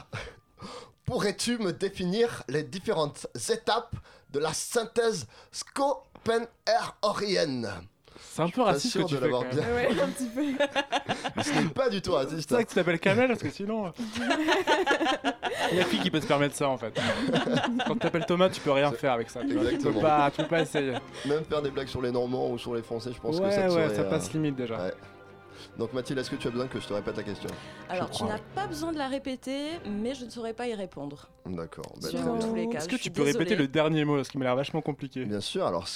pourrais-tu 1.04 1.58
me 1.58 1.72
définir 1.72 2.42
les 2.48 2.62
différentes 2.64 3.26
étapes 3.50 3.94
de 4.30 4.38
la 4.38 4.52
synthèse 4.52 5.26
Schopenhauerienne? 5.52 7.68
C'est 8.24 8.42
un 8.42 8.48
peu 8.48 8.62
Pas 8.62 8.68
raciste 8.68 8.92
sûr 8.92 9.02
que 9.04 9.08
tu 9.08 9.14
de 9.14 9.18
fais 9.20 9.24
l'avoir 9.26 9.42
quand 9.50 9.56
même. 9.56 9.64
bien. 9.64 9.74
Ouais, 9.74 9.88
un 10.02 10.08
petit 10.08 10.24
peu. 10.26 11.42
Ce 11.42 11.50
n'est 11.60 11.68
pas 11.68 11.88
du 11.90 12.00
tout 12.00 12.12
C'est 12.12 12.16
raciste. 12.16 12.50
ça 12.50 12.62
que 12.64 12.68
tu 12.68 12.74
t'appelles 12.74 12.98
Kamel 12.98 13.28
parce 13.28 13.42
que 13.42 13.50
sinon. 13.50 13.92
Il 15.72 15.78
y 15.78 15.80
a 15.80 15.84
qui 15.84 15.98
qui 16.00 16.10
peut 16.10 16.20
se 16.20 16.26
permettre 16.26 16.54
ça 16.54 16.68
en 16.68 16.76
fait. 16.78 16.92
Quand 17.86 17.94
tu 17.94 17.98
t'appelles 18.00 18.26
Thomas, 18.26 18.48
tu 18.48 18.60
peux 18.60 18.72
rien 18.72 18.90
C'est- 18.90 18.96
faire 18.98 19.12
avec 19.12 19.30
ça. 19.30 19.40
Tu, 19.40 19.54
vois. 19.54 19.62
Tu 19.64 19.68
peux 19.68 19.74
Exactement. 19.74 20.00
pas, 20.00 20.30
tu 20.30 20.42
peux 20.42 20.48
pas 20.48 20.60
essayer. 20.62 20.92
Même 21.26 21.44
faire 21.44 21.62
des 21.62 21.70
blagues 21.70 21.88
sur 21.88 22.02
les 22.02 22.10
Normands 22.10 22.50
ou 22.50 22.58
sur 22.58 22.74
les 22.74 22.82
Français, 22.82 23.10
je 23.14 23.20
pense 23.20 23.38
ouais, 23.38 23.48
que 23.48 23.54
ça 23.54 23.62
te 23.62 23.66
ouais, 23.66 23.70
serait, 23.88 23.94
ça 23.94 24.02
euh, 24.02 24.10
passe 24.10 24.32
limite 24.32 24.56
déjà. 24.56 24.76
ouais. 24.76 24.94
Donc 25.78 25.92
Mathilde, 25.94 26.18
est-ce 26.18 26.30
que 26.30 26.36
tu 26.36 26.48
as 26.48 26.50
besoin 26.50 26.66
que 26.68 26.78
je 26.80 26.86
te 26.86 26.92
répète 26.92 27.16
la 27.16 27.22
question? 27.22 27.48
Alors, 27.88 28.10
tu 28.10 28.24
n'as 28.24 28.38
pas 28.54 28.66
besoun 28.66 28.92
de 28.92 28.98
la 28.98 29.08
répéter, 29.08 29.78
mais 29.86 30.14
je 30.14 30.24
ne 30.26 30.30
saurais 30.30 30.52
pas 30.52 30.66
y 30.68 30.74
répondre. 30.74 31.28
D'accord. 31.46 31.94
bah, 32.00 32.08
Sur 32.10 32.20
très 32.20 32.30
bien. 32.30 32.38
tous 32.48 32.54
les 32.54 32.68
cas. 32.68 32.78
Est-ce 32.78 32.88
que 32.88 32.96
tu 32.96 33.10
peux 33.10 33.22
répéter 33.22 33.56
le 33.56 33.66
dernier 33.68 34.04
mot, 34.04 34.16
parce 34.16 34.28
qu'il 34.28 34.38
m'a 34.38 34.44
l'air 34.44 34.56
vachement 34.56 34.82
compliqué? 34.82 35.24
Bien 35.24 35.40
sûr, 35.40 35.66
alors. 35.66 35.86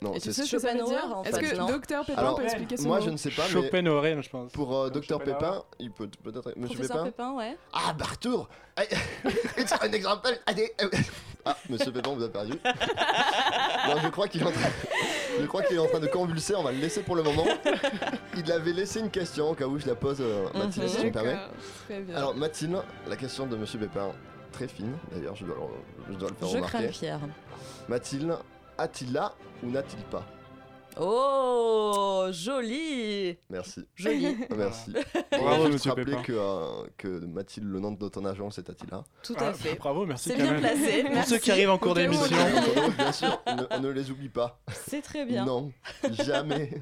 Non, 0.00 0.12
Et 0.14 0.20
tu 0.20 0.28
c'est 0.28 0.32
sais 0.32 0.46
ce 0.46 0.52
que 0.56 0.58
ça 0.62 0.72
veut 0.72 0.78
Schopenhauer, 0.78 0.90
dire? 1.08 1.16
en 1.18 1.22
Est-ce 1.24 1.40
fait, 1.40 1.50
que 1.50 1.56
non 1.56 1.66
Docteur 1.66 2.04
Pépin 2.04 2.18
Alors, 2.20 2.36
peut 2.36 2.44
expliquer 2.44 2.76
ce 2.76 2.82
moi 2.84 3.00
mot? 3.00 3.04
je 3.04 3.10
ne 3.10 3.16
sais 3.16 3.30
pas, 3.30 3.42
mais 3.42 3.48
Schopenhauer, 3.50 4.22
je 4.22 4.30
pense. 4.30 4.52
pour 4.52 4.76
euh, 4.76 4.90
Docteur. 4.90 5.18
Pépin, 5.18 5.64
il 5.80 5.90
peut 5.90 6.08
peut-être. 6.22 6.52
Monsieur 6.56 6.78
Pépin 6.78 7.04
Pépin, 7.04 7.32
ouais. 7.32 7.56
Ah, 7.72 7.92
Bartour 7.94 8.48
It's 9.58 9.72
un 9.82 9.90
exemple. 9.90 10.28
Allez, 10.46 10.72
euh, 10.82 10.88
Ah, 11.44 11.56
Monsieur 11.68 11.90
Pépin, 11.90 12.12
vous 12.14 12.22
a 12.22 12.28
perdu. 12.28 12.52
non, 13.88 13.94
je 14.00 14.08
crois 14.08 14.28
qu'il 14.28 14.40
est 14.42 14.46
en 14.46 14.52
train. 14.52 14.68
Je 15.40 15.46
crois 15.46 15.62
qu'il 15.62 15.76
est 15.76 15.80
en 15.80 15.86
train 15.86 16.00
de 16.00 16.06
convulser. 16.06 16.54
On 16.54 16.62
va 16.62 16.72
le 16.72 16.78
laisser 16.78 17.02
pour 17.02 17.16
le 17.16 17.22
moment. 17.22 17.44
Il 18.36 18.50
avait 18.52 18.72
laissé 18.72 19.00
une 19.00 19.10
question 19.10 19.50
au 19.50 19.54
cas 19.54 19.66
où 19.66 19.78
je 19.78 19.86
la 19.86 19.94
pose, 19.94 20.18
euh, 20.20 20.44
Mathilde, 20.54 20.86
Mhm. 20.86 20.88
si 20.88 20.96
tu 21.00 21.06
me 21.06 21.12
permets. 21.12 21.36
Très 21.86 22.00
bien. 22.00 22.16
Alors, 22.16 22.34
Mathilde, 22.36 22.78
la 23.08 23.16
question 23.16 23.46
de 23.46 23.56
Monsieur 23.56 23.78
Pépin, 23.78 24.10
très 24.52 24.68
fine 24.68 24.92
d'ailleurs, 25.12 25.34
je 25.36 25.44
dois, 25.44 25.56
le- 25.56 26.12
je 26.14 26.18
dois 26.18 26.28
le 26.30 26.34
faire 26.36 26.48
Je 26.48 26.54
remarquer. 26.56 26.78
Mathilde, 27.88 28.36
a-t-il 28.78 29.12
là 29.12 29.34
ou 29.62 29.70
n'a-t-il 29.70 30.02
pas? 30.04 30.24
Oh, 31.00 32.26
joli 32.32 33.36
Merci. 33.50 33.86
Joli, 33.94 34.36
Merci. 34.56 34.92
Bravo, 35.30 35.44
On 35.44 35.48
va 35.48 35.56
juste 35.58 35.72
monsieur 35.72 35.90
rappeler 35.90 36.16
que, 36.24 36.32
euh, 36.32 36.86
que 36.96 37.08
Mathilde, 37.26 37.68
le 37.68 37.78
nom 37.80 37.92
de 37.92 38.08
ton 38.08 38.24
agence 38.24 38.58
est 38.58 38.68
Attila. 38.68 39.04
tout 39.22 39.34
Ah, 39.38 39.48
à 39.48 39.52
fait. 39.54 39.74
Bravo, 39.76 40.06
merci 40.06 40.30
C'est 40.30 40.36
quand 40.36 40.42
bien 40.42 40.52
même. 40.52 40.60
placé, 40.60 41.02
Pour 41.04 41.12
merci. 41.14 41.30
ceux 41.30 41.38
qui 41.38 41.50
arrivent 41.52 41.70
en 41.70 41.78
cours 41.78 41.94
d'émission. 41.94 42.36
arrive. 42.36 42.96
Bien 42.96 43.12
sûr, 43.12 43.40
on 43.46 43.54
ne, 43.56 43.62
on 43.70 43.80
ne 43.80 43.88
les 43.90 44.10
oublie 44.10 44.28
pas. 44.28 44.60
C'est 44.72 45.02
très 45.02 45.24
bien. 45.24 45.44
Non, 45.44 45.72
jamais. 46.10 46.80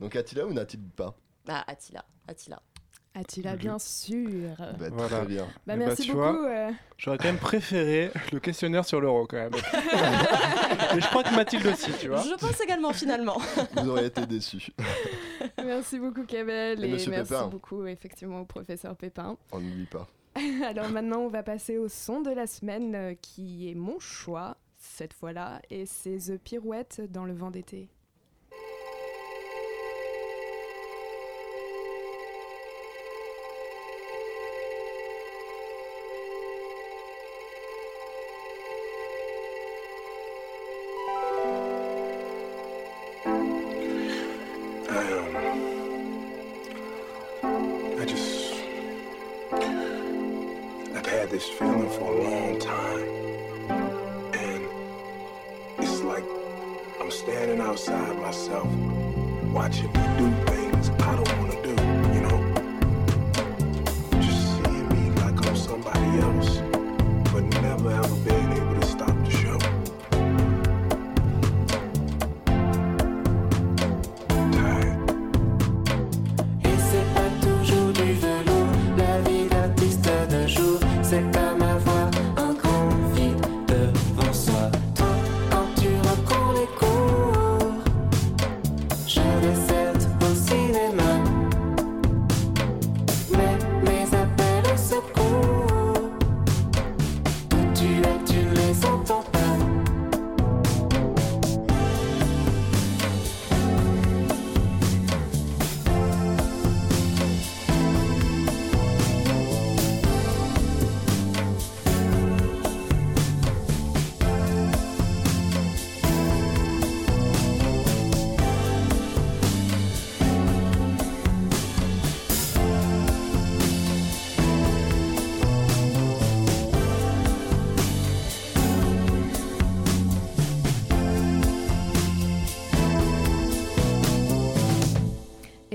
Donc 0.00 0.16
Attila 0.16 0.46
ou 0.46 0.52
n'a-t-il 0.52 0.82
pas? 0.82 1.14
Ah, 1.48 1.64
Attila, 1.66 2.04
Attila. 2.26 2.60
Attila, 3.14 3.56
bien 3.56 3.78
sûr. 3.78 4.50
Bah, 4.78 4.88
Voilà. 4.92 5.08
Très 5.18 5.26
bien. 5.26 5.44
Bah, 5.44 5.50
bah, 5.66 5.76
merci 5.76 6.02
tu 6.02 6.12
beaucoup. 6.12 6.20
vois, 6.22 6.48
euh, 6.48 6.70
J'aurais 6.96 7.18
quand 7.18 7.24
même 7.24 7.38
préféré 7.38 8.10
le 8.32 8.38
questionnaire 8.38 8.84
sur 8.84 9.00
l'euro 9.00 9.26
quand 9.26 9.36
même. 9.36 9.50
Mais 10.94 11.00
je 11.00 11.06
crois 11.08 11.24
que 11.24 11.34
Mathilde 11.34 11.66
aussi, 11.66 11.90
tu 11.98 12.08
vois. 12.08 12.22
Je 12.22 12.34
pense 12.38 12.60
également, 12.60 12.92
finalement. 12.92 13.38
Vous 13.76 13.88
auriez 13.88 14.06
été 14.06 14.26
déçus. 14.26 14.70
Merci 15.64 15.98
beaucoup, 15.98 16.24
Kamel. 16.24 16.84
Et 16.84 16.88
merci 16.88 17.10
Pépin. 17.10 17.46
beaucoup, 17.48 17.84
effectivement, 17.86 18.40
au 18.40 18.44
professeur 18.44 18.96
Pépin. 18.96 19.36
On 19.52 19.58
n'oublie 19.60 19.86
pas. 19.86 20.06
Alors 20.64 20.88
maintenant, 20.88 21.18
on 21.20 21.28
va 21.28 21.42
passer 21.42 21.78
au 21.78 21.88
son 21.88 22.20
de 22.20 22.30
la 22.30 22.46
semaine 22.46 22.94
euh, 22.94 23.14
qui 23.20 23.68
est 23.70 23.74
mon 23.74 23.98
choix 23.98 24.56
cette 24.78 25.12
fois-là. 25.14 25.60
Et 25.70 25.84
c'est 25.86 26.16
The 26.16 26.38
Pirouette 26.38 27.02
dans 27.10 27.24
le 27.24 27.34
vent 27.34 27.50
d'été. 27.50 27.88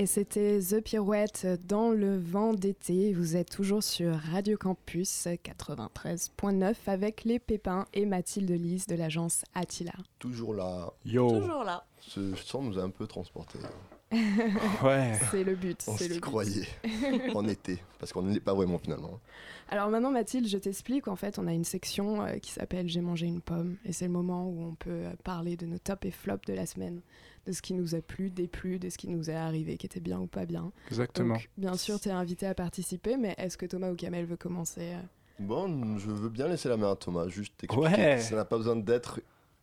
Et 0.06 0.08
c'était 0.08 0.60
The 0.60 0.80
Pirouette 0.80 1.48
dans 1.66 1.90
le 1.90 2.16
vent 2.16 2.54
d'été. 2.54 3.12
Vous 3.12 3.34
êtes 3.34 3.50
toujours 3.50 3.82
sur 3.82 4.14
Radio 4.14 4.56
Campus 4.56 5.26
93.9 5.26 6.76
avec 6.86 7.24
les 7.24 7.40
Pépins 7.40 7.86
et 7.92 8.06
Mathilde 8.06 8.52
Lise 8.52 8.86
de 8.86 8.94
l'agence 8.94 9.42
Attila. 9.52 9.94
Toujours 10.20 10.54
là. 10.54 10.92
Yo. 11.04 11.28
Toujours 11.28 11.64
là. 11.64 11.84
Ce 11.98 12.36
chant 12.36 12.62
nous 12.62 12.78
a 12.78 12.82
un 12.82 12.90
peu 12.90 13.08
transporté. 13.08 13.58
Ouais. 14.84 15.18
C'est 15.32 15.42
le 15.42 15.56
but. 15.56 15.84
On 15.88 15.96
c'est 15.96 16.06
le 16.06 16.14
s'y 16.14 16.20
but. 16.20 16.24
croyait. 16.24 16.68
en 17.34 17.48
été. 17.48 17.82
Parce 17.98 18.12
qu'on 18.12 18.22
ne 18.22 18.32
l'est 18.32 18.38
pas 18.38 18.54
vraiment 18.54 18.78
finalement. 18.78 19.18
Alors 19.68 19.90
maintenant, 19.90 20.12
Mathilde, 20.12 20.46
je 20.46 20.58
t'explique. 20.58 21.08
En 21.08 21.16
fait, 21.16 21.40
on 21.40 21.48
a 21.48 21.52
une 21.52 21.64
section 21.64 22.22
euh, 22.22 22.36
qui 22.38 22.52
s'appelle 22.52 22.88
J'ai 22.88 23.00
mangé 23.00 23.26
une 23.26 23.40
pomme. 23.40 23.76
Et 23.84 23.92
c'est 23.92 24.04
le 24.06 24.12
moment 24.12 24.48
où 24.48 24.62
on 24.62 24.74
peut 24.76 24.90
euh, 24.90 25.12
parler 25.24 25.56
de 25.56 25.66
nos 25.66 25.78
tops 25.78 26.06
et 26.06 26.12
flops 26.12 26.46
de 26.46 26.54
la 26.54 26.66
semaine. 26.66 27.00
De 27.46 27.52
ce 27.52 27.62
qui 27.62 27.74
nous 27.74 27.94
a 27.94 28.00
plu, 28.00 28.28
déplu, 28.30 28.78
de 28.80 28.90
ce 28.90 28.98
qui 28.98 29.08
nous 29.08 29.30
est 29.30 29.34
arrivé, 29.34 29.76
qui 29.76 29.86
était 29.86 30.00
bien 30.00 30.18
ou 30.18 30.26
pas 30.26 30.46
bien. 30.46 30.72
Exactement. 30.88 31.34
Donc, 31.34 31.48
bien 31.56 31.76
sûr, 31.76 32.00
tu 32.00 32.08
es 32.08 32.12
invité 32.12 32.46
à 32.46 32.54
participer, 32.54 33.16
mais 33.16 33.34
est-ce 33.38 33.56
que 33.56 33.66
Thomas 33.66 33.90
ou 33.90 33.94
Kamel 33.94 34.24
veut 34.26 34.36
commencer 34.36 34.94
euh 34.94 35.00
Bon, 35.38 35.96
je 35.98 36.10
veux 36.10 36.28
bien 36.28 36.48
laisser 36.48 36.68
la 36.68 36.76
main 36.76 36.90
à 36.92 36.96
Thomas. 36.96 37.28
Juste 37.28 37.52
expliquer 37.62 37.96
Ouais. 37.96 38.18
ça 38.18 38.34
n'a 38.36 38.44
pas 38.44 38.56
besoin 38.56 38.74
d'être 38.76 39.20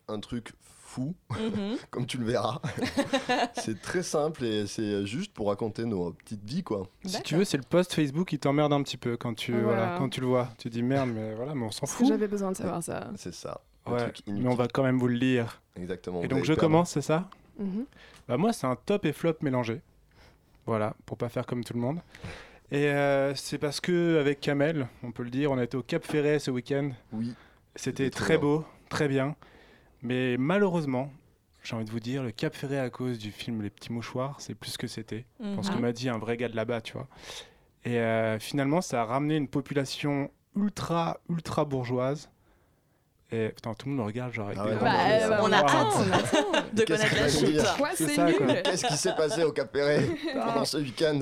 un 0.08 0.18
truc 0.20 0.52
fou, 0.62 1.14
Mhm. 1.32 1.76
comme 1.90 2.06
tu 2.06 2.16
le 2.18 2.24
verras. 2.24 2.60
c'est 3.54 3.82
très 3.82 4.02
simple 4.02 4.44
et 4.44 4.66
c'est 4.66 5.04
juste 5.04 5.32
pour 5.34 5.48
raconter 5.48 5.84
nos 5.84 6.12
petites 6.12 6.44
vies, 6.44 6.62
quoi. 6.62 6.86
Si 7.04 7.20
tu 7.22 7.34
veux, 7.36 7.44
c'est 7.44 7.56
le 7.56 7.64
post 7.64 7.92
Facebook 7.92 8.28
qui 8.28 8.38
t'emmerde 8.38 8.72
un 8.72 8.82
petit 8.82 8.96
peu 8.96 9.16
quand 9.16 9.34
tu, 9.34 9.52
Voilà. 9.52 9.64
voilà, 9.66 9.98
quand 9.98 10.08
tu 10.08 10.20
le 10.20 10.26
vois. 10.26 10.48
Tu 10.58 10.70
dis 10.70 10.82
merde, 10.82 11.10
mais 11.14 11.34
voilà, 11.34 11.54
mais 11.54 11.64
on 11.66 11.70
s'en 11.70 11.86
fout. 11.86 12.06
j'avais 12.06 12.28
besoin 12.28 12.52
de 12.52 12.56
savoir 12.56 12.82
ça. 12.82 13.10
C'est 13.16 13.34
ça. 13.34 13.60
Ouais, 13.86 14.10
mais 14.28 14.48
on 14.48 14.54
va 14.54 14.68
quand 14.68 14.82
même 14.82 14.98
vous 14.98 15.08
le 15.08 15.16
lire. 15.16 15.60
Exactement. 15.76 16.22
Et 16.22 16.28
donc 16.28 16.44
je 16.44 16.54
commence, 16.54 16.90
c'est 16.92 17.02
ça? 17.02 17.28
Mhm. 17.58 17.86
Bah 18.28 18.36
moi, 18.36 18.52
c'est 18.52 18.66
un 18.66 18.76
top 18.76 19.04
et 19.04 19.12
flop 19.12 19.34
mélangé. 19.42 19.80
Voilà, 20.66 20.94
pour 21.06 21.16
pas 21.18 21.28
faire 21.28 21.46
comme 21.46 21.62
tout 21.64 21.74
le 21.74 21.80
monde. 21.80 22.00
Et 22.70 22.86
euh, 22.88 23.34
c'est 23.34 23.58
parce 23.58 23.80
que 23.80 24.18
avec 24.18 24.40
Kamel, 24.40 24.88
on 25.02 25.12
peut 25.12 25.22
le 25.22 25.30
dire, 25.30 25.52
on 25.52 25.58
a 25.58 25.64
été 25.64 25.76
au 25.76 25.82
Cap 25.82 26.04
Ferret 26.04 26.38
ce 26.38 26.50
week-end. 26.50 26.90
Oui. 27.12 27.34
C'était 27.76 28.10
très 28.10 28.38
beau, 28.38 28.64
très 28.88 29.06
bien. 29.08 29.36
Mais 30.02 30.36
malheureusement, 30.38 31.10
j'ai 31.62 31.76
envie 31.76 31.84
de 31.84 31.90
vous 31.90 32.00
dire, 32.00 32.22
le 32.22 32.30
Cap 32.30 32.54
Ferret 32.54 32.78
à 32.78 32.90
cause 32.90 33.18
du 33.18 33.30
film 33.30 33.62
Les 33.62 33.70
Petits 33.70 33.92
Mouchoirs, 33.92 34.40
c'est 34.40 34.54
plus 34.54 34.70
ce 34.72 34.78
que 34.78 34.86
c'était. 34.86 35.26
Mhm. 35.40 35.54
Parce 35.56 35.68
que 35.70 35.74
Ah. 35.76 35.80
m'a 35.80 35.92
dit 35.92 36.08
un 36.08 36.18
vrai 36.18 36.36
gars 36.36 36.48
de 36.48 36.56
là-bas, 36.56 36.80
tu 36.80 36.94
vois. 36.94 37.08
Et 37.84 37.98
euh, 37.98 38.38
finalement, 38.38 38.80
ça 38.80 39.02
a 39.02 39.04
ramené 39.04 39.36
une 39.36 39.48
population 39.48 40.30
ultra, 40.56 41.20
ultra 41.28 41.64
bourgeoise. 41.66 42.30
Et 43.32 43.48
putain, 43.48 43.74
tout 43.74 43.88
le 43.88 43.94
monde 43.94 44.02
me 44.02 44.06
regarde, 44.06 44.32
genre. 44.32 44.46
avec 44.48 44.58
Ah 44.60 44.66
ouais, 44.66 44.76
Bah, 44.80 44.92
euh, 45.08 45.38
on 45.40 45.44
on 45.48 45.52
attend 45.52 46.00
de 46.72 46.82
connaître 46.84 47.14
la 47.14 47.28
dire 47.28 47.76
Quoi, 47.76 47.88
C'est 47.94 48.06
c'est 48.06 48.14
ça, 48.14 48.32
quoi. 48.32 48.46
nul 48.46 48.62
Qu'est-ce 48.62 48.84
qui 48.86 48.96
s'est 48.96 49.14
passé 49.16 49.42
au 49.44 49.52
Cap 49.52 49.72
Ferret 49.72 50.06
pendant 50.34 50.64
ce 50.64 50.76
week-end 50.76 51.20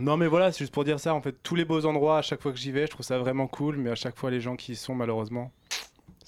Non, 0.00 0.16
mais 0.16 0.26
voilà, 0.26 0.52
c'est 0.52 0.58
juste 0.58 0.74
pour 0.74 0.84
dire 0.84 1.00
ça. 1.00 1.14
En 1.14 1.20
fait, 1.22 1.34
tous 1.42 1.54
les 1.54 1.64
beaux 1.64 1.86
endroits, 1.86 2.18
à 2.18 2.22
chaque 2.22 2.42
fois 2.42 2.52
que 2.52 2.58
j'y 2.58 2.72
vais, 2.72 2.86
je 2.86 2.90
trouve 2.90 3.06
ça 3.06 3.18
vraiment 3.18 3.46
cool. 3.46 3.76
Mais 3.76 3.90
à 3.90 3.94
chaque 3.94 4.16
fois, 4.16 4.30
les 4.30 4.40
gens 4.40 4.56
qui 4.56 4.72
y 4.72 4.76
sont, 4.76 4.94
malheureusement, 4.94 5.52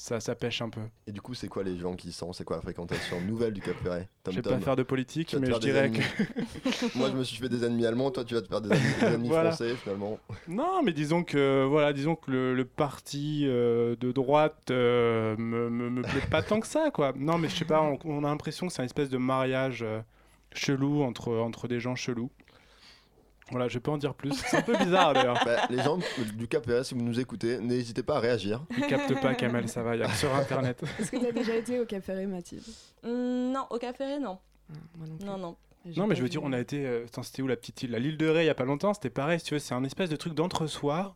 ça, 0.01 0.21
ça 0.21 0.37
pêche 0.37 0.63
un 0.63 0.71
peu. 0.71 0.81
Et 1.09 1.13
du 1.13 1.21
coup, 1.21 1.35
c'est 1.35 1.49
quoi 1.49 1.65
les 1.65 1.77
gens 1.77 1.95
qui 1.95 2.13
sont 2.13 2.33
C'est 2.33 2.45
quoi 2.45 2.55
la 2.57 2.63
fréquentation 2.63 3.21
nouvelle 3.21 3.53
du 3.53 3.61
Cap 3.61 3.75
Ferret 3.83 4.09
Je 4.31 4.37
vais 4.37 4.43
pas 4.43 4.59
faire 4.61 4.77
de 4.77 4.85
politique, 4.85 5.35
mais 5.41 5.51
je 5.53 5.59
dirais 5.59 5.87
ennemis. 5.87 5.99
que. 5.99 6.97
Moi, 6.99 7.11
je 7.11 7.17
me 7.17 7.25
suis 7.25 7.37
fait 7.39 7.49
des 7.49 7.65
ennemis 7.65 7.85
allemands, 7.85 8.13
toi, 8.13 8.25
tu 8.25 8.35
vas 8.35 8.41
te 8.41 8.47
faire 8.47 8.61
des 8.61 8.71
ennemis, 8.71 8.95
des 9.01 9.07
ennemis 9.07 9.29
Voilà. 9.31 9.51
français, 9.51 9.75
finalement. 9.75 10.21
Non, 10.47 10.83
mais 10.85 10.93
disons 10.93 11.25
que 11.25 11.65
voilà, 11.69 11.93
disons 11.93 12.15
que 12.15 12.31
le, 12.31 12.55
le 12.55 12.65
parti 12.65 13.43
euh, 13.47 13.97
de 13.97 14.13
droite 14.13 14.71
euh, 14.71 15.37
me, 15.37 15.69
me, 15.69 15.91
me 15.91 16.03
plaît 16.03 16.21
pas 16.31 16.43
tant 16.45 16.61
que 16.61 16.69
ça, 16.69 16.91
quoi. 16.93 17.13
Non, 17.17 17.37
mais 17.37 17.49
je 17.49 17.57
sais 17.57 17.65
pas, 17.65 17.83
on, 17.83 17.99
on 18.05 18.23
a 18.23 18.29
l'impression 18.29 18.69
que 18.69 18.73
c'est 18.73 18.83
un 18.83 18.87
espèce 18.87 19.09
de 19.11 19.19
mariage 19.19 19.83
euh, 19.83 20.01
chelou 20.55 21.03
entre 21.03 21.33
entre 21.39 21.67
des 21.67 21.81
gens 21.81 21.97
chelous. 21.97 22.31
Voilà, 23.51 23.69
je 23.69 23.75
vais 23.75 23.81
pas 23.81 23.93
en 23.93 23.99
dire 23.99 24.15
plus. 24.15 24.33
C'est 24.33 24.59
un 24.59 24.63
peu 24.63 24.77
bizarre 24.77 25.15
d'ailleurs. 25.15 25.41
Bah, 25.45 25.67
les 25.71 25.83
gens 25.83 25.99
du 26.35 26.49
Cap 26.49 26.65
Ferret, 26.65 26.85
si 26.85 26.95
vous 26.95 27.03
nous 27.03 27.19
écoutez, 27.21 27.59
n'hésitez 27.59 28.03
pas 28.03 28.17
à 28.17 28.21
réagir. 28.21 28.65
Ils 28.77 28.87
captent 28.87 29.21
pas, 29.21 29.35
Kamel, 29.35 29.69
ça 29.69 29.83
va, 29.83 29.97
il 29.97 30.01
y 30.01 30.03
a 30.05 30.09
sur 30.13 30.35
internet. 30.35 30.83
Est-ce 30.99 31.11
que 31.11 31.17
tu 31.17 31.27
as 31.27 31.33
déjà 31.33 31.55
été 31.57 31.81
au 31.81 31.87
Cap 31.87 32.03
Ferré, 32.03 32.27
Mathilde? 32.27 32.63
Mm, 33.05 33.53
Non, 33.53 33.67
au 33.71 33.79
Cap 33.79 33.97
Ferré, 33.97 34.19
non. 34.19 34.39
Moi 34.99 35.07
non 35.09 35.17
plus. 35.17 35.27
Non, 35.27 35.39
non. 35.39 35.57
Non, 35.97 36.07
mais 36.07 36.17
je 36.17 36.23
veux 36.23 36.29
dire, 36.29 36.43
on 36.43 36.53
a 36.53 36.59
été. 36.61 36.85
euh, 36.87 37.07
c'était 37.23 37.41
où 37.41 37.47
la 37.47 37.57
petite 37.57 37.83
île? 37.83 37.93
La 37.93 37.99
L'île 37.99 38.19
de 38.19 38.27
Ré, 38.29 38.43
il 38.43 38.47
y 38.47 38.51
a 38.51 38.55
pas 38.55 38.65
longtemps, 38.65 38.93
c'était 38.93 39.09
pareil, 39.11 39.39
si 39.39 39.47
tu 39.47 39.55
veux, 39.55 39.61
c'est 39.61 39.75
un 39.75 39.85
espèce 39.85 40.11
de 40.11 40.17
truc 40.17 40.35
d'entre-soi 40.35 41.15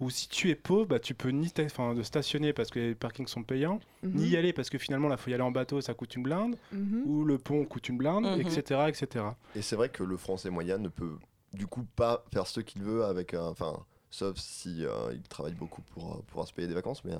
où 0.00 0.10
si 0.10 0.28
tu 0.28 0.50
es 0.50 0.54
pauvre, 0.56 0.86
bah, 0.86 0.98
tu 0.98 1.14
peux 1.14 1.28
ni 1.30 1.48
de 1.56 2.02
stationner 2.02 2.52
parce 2.52 2.70
que 2.70 2.78
les 2.80 2.94
parkings 2.94 3.26
sont 3.28 3.42
payants, 3.44 3.78
Mhm. 4.02 4.12
ni 4.16 4.28
y 4.30 4.36
aller 4.36 4.52
parce 4.52 4.68
que 4.68 4.76
finalement, 4.78 5.08
il 5.10 5.16
faut 5.16 5.30
y 5.30 5.34
aller 5.34 5.42
en 5.42 5.50
bateau, 5.52 5.80
ça 5.80 5.94
coûte 5.94 6.14
une 6.16 6.24
blinde, 6.24 6.56
Mhm. 6.72 7.02
ou 7.06 7.24
le 7.24 7.38
pont 7.38 7.64
coûte 7.64 7.88
une 7.88 7.98
blinde, 7.98 8.24
Mhm. 8.26 8.40
etc., 8.40 8.80
etc. 8.88 9.24
Et 9.56 9.62
c'est 9.62 9.76
vrai 9.76 9.88
que 9.88 10.02
le 10.02 10.16
français 10.16 10.50
moyen 10.50 10.78
ne 10.78 10.88
peut 10.88 11.16
du 11.52 11.66
coup 11.66 11.84
pas 11.96 12.24
faire 12.32 12.46
ce 12.46 12.60
qu'il 12.60 12.82
veut 12.82 13.04
avec 13.04 13.34
un. 13.34 13.44
Enfin, 13.46 13.84
sauf 14.10 14.36
si 14.38 14.84
euh, 14.84 15.12
il 15.12 15.22
travaille 15.22 15.54
beaucoup 15.54 15.82
pour 15.94 16.14
euh, 16.14 16.22
pouvoir 16.26 16.46
se 16.48 16.52
payer 16.52 16.68
des 16.68 16.74
vacances, 16.74 17.04
mais. 17.04 17.12
euh, 17.14 17.18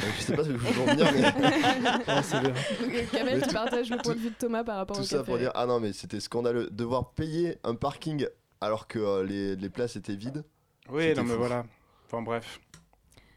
je 0.00 0.22
sais 0.22 0.34
pas 0.34 0.42
ce 0.44 0.48
que 0.48 0.58
je 0.58 0.66
veux 0.66 0.82
en 0.82 0.86
venir, 0.86 1.06
mais 1.12 2.02
Ah, 2.08 2.22
c'est 2.22 2.40
bien. 2.40 2.52
Ok, 2.82 3.10
Kamel, 3.12 3.40
tu 3.42 3.48
tout- 3.48 3.54
partages 3.54 3.90
le 3.90 3.96
point 3.98 4.14
de 4.14 4.20
vue 4.20 4.30
de 4.30 4.34
Thomas 4.34 4.64
par 4.64 4.76
rapport 4.78 4.96
tout 4.96 5.02
au 5.02 5.06
ça 5.06 5.18
Cap 5.18 5.26
pour 5.26 5.38
dire 5.38 5.52
ah 5.54 5.66
non, 5.66 5.78
mais 5.80 5.92
c'était 5.92 6.20
scandaleux. 6.20 6.68
Devoir 6.70 7.10
payer 7.12 7.58
un 7.62 7.74
parking 7.76 8.26
alors 8.60 8.88
que 8.88 8.98
euh, 8.98 9.24
les, 9.24 9.54
les 9.56 9.70
places 9.70 9.94
étaient 9.96 10.16
vides. 10.16 10.44
Oui, 10.88 11.14
non, 11.14 11.22
mais 11.24 11.36
voilà. 11.36 11.64
Enfin, 12.06 12.22
bref. 12.22 12.60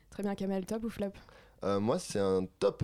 Très 0.09 0.23
bien, 0.23 0.33
Kamel, 0.35 0.65
top 0.65 0.83
ou 0.83 0.89
flop? 0.89 1.11
Euh, 1.63 1.79
moi, 1.79 1.99
c'est 1.99 2.19
un 2.19 2.45
top. 2.59 2.83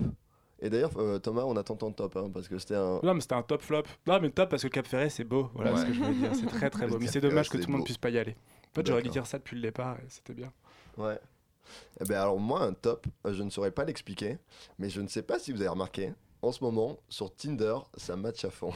Et 0.64 0.70
d'ailleurs, 0.70 0.90
euh, 0.96 1.18
Thomas, 1.18 1.42
on 1.44 1.56
attend 1.56 1.76
ton 1.76 1.92
top 1.92 2.16
hein, 2.16 2.30
parce 2.32 2.48
que 2.48 2.58
c'était 2.58 2.74
un. 2.74 2.98
Non, 3.02 3.12
mais 3.14 3.20
c'était 3.20 3.34
un 3.34 3.42
top 3.42 3.60
flop. 3.62 3.82
Non, 4.06 4.18
mais 4.20 4.30
top 4.30 4.48
parce 4.48 4.62
que 4.62 4.68
Cap 4.68 4.86
Ferret, 4.86 5.10
c'est 5.10 5.22
beau. 5.24 5.50
Voilà 5.54 5.74
Ouais. 5.74 5.80
ce 5.80 5.84
que 5.86 5.92
je 5.92 6.00
voulais 6.02 6.14
dire. 6.18 6.30
C'est 6.34 6.46
très, 6.46 6.70
très 6.70 6.86
beau. 6.88 6.98
Mais 6.98 7.06
c'est 7.06 7.20
dommage 7.20 7.50
que 7.50 7.58
tout 7.58 7.66
le 7.66 7.72
monde 7.76 7.84
puisse 7.84 7.98
pas 7.98 8.08
y 8.10 8.18
aller. 8.18 8.34
En 8.72 8.74
fait, 8.74 8.86
j'aurais 8.86 9.02
dû 9.02 9.10
dire 9.10 9.26
ça 9.26 9.36
depuis 9.38 9.56
le 9.56 9.62
départ 9.62 9.98
et 9.98 10.06
c'était 10.08 10.32
bien. 10.34 10.50
Ouais. 10.96 11.18
Eh 12.00 12.04
ben 12.04 12.20
alors 12.20 12.38
moi 12.38 12.62
un 12.62 12.72
top, 12.74 13.06
je 13.24 13.42
ne 13.42 13.48
saurais 13.50 13.70
pas 13.70 13.84
l'expliquer, 13.84 14.38
mais 14.78 14.88
je 14.90 15.00
ne 15.00 15.06
sais 15.08 15.22
pas 15.22 15.38
si 15.38 15.50
vous 15.52 15.60
avez 15.60 15.68
remarqué, 15.68 16.12
en 16.44 16.52
ce 16.52 16.62
moment 16.62 16.98
sur 17.08 17.34
Tinder 17.34 17.74
ça 17.96 18.16
match 18.16 18.44
à 18.44 18.50
fond. 18.50 18.72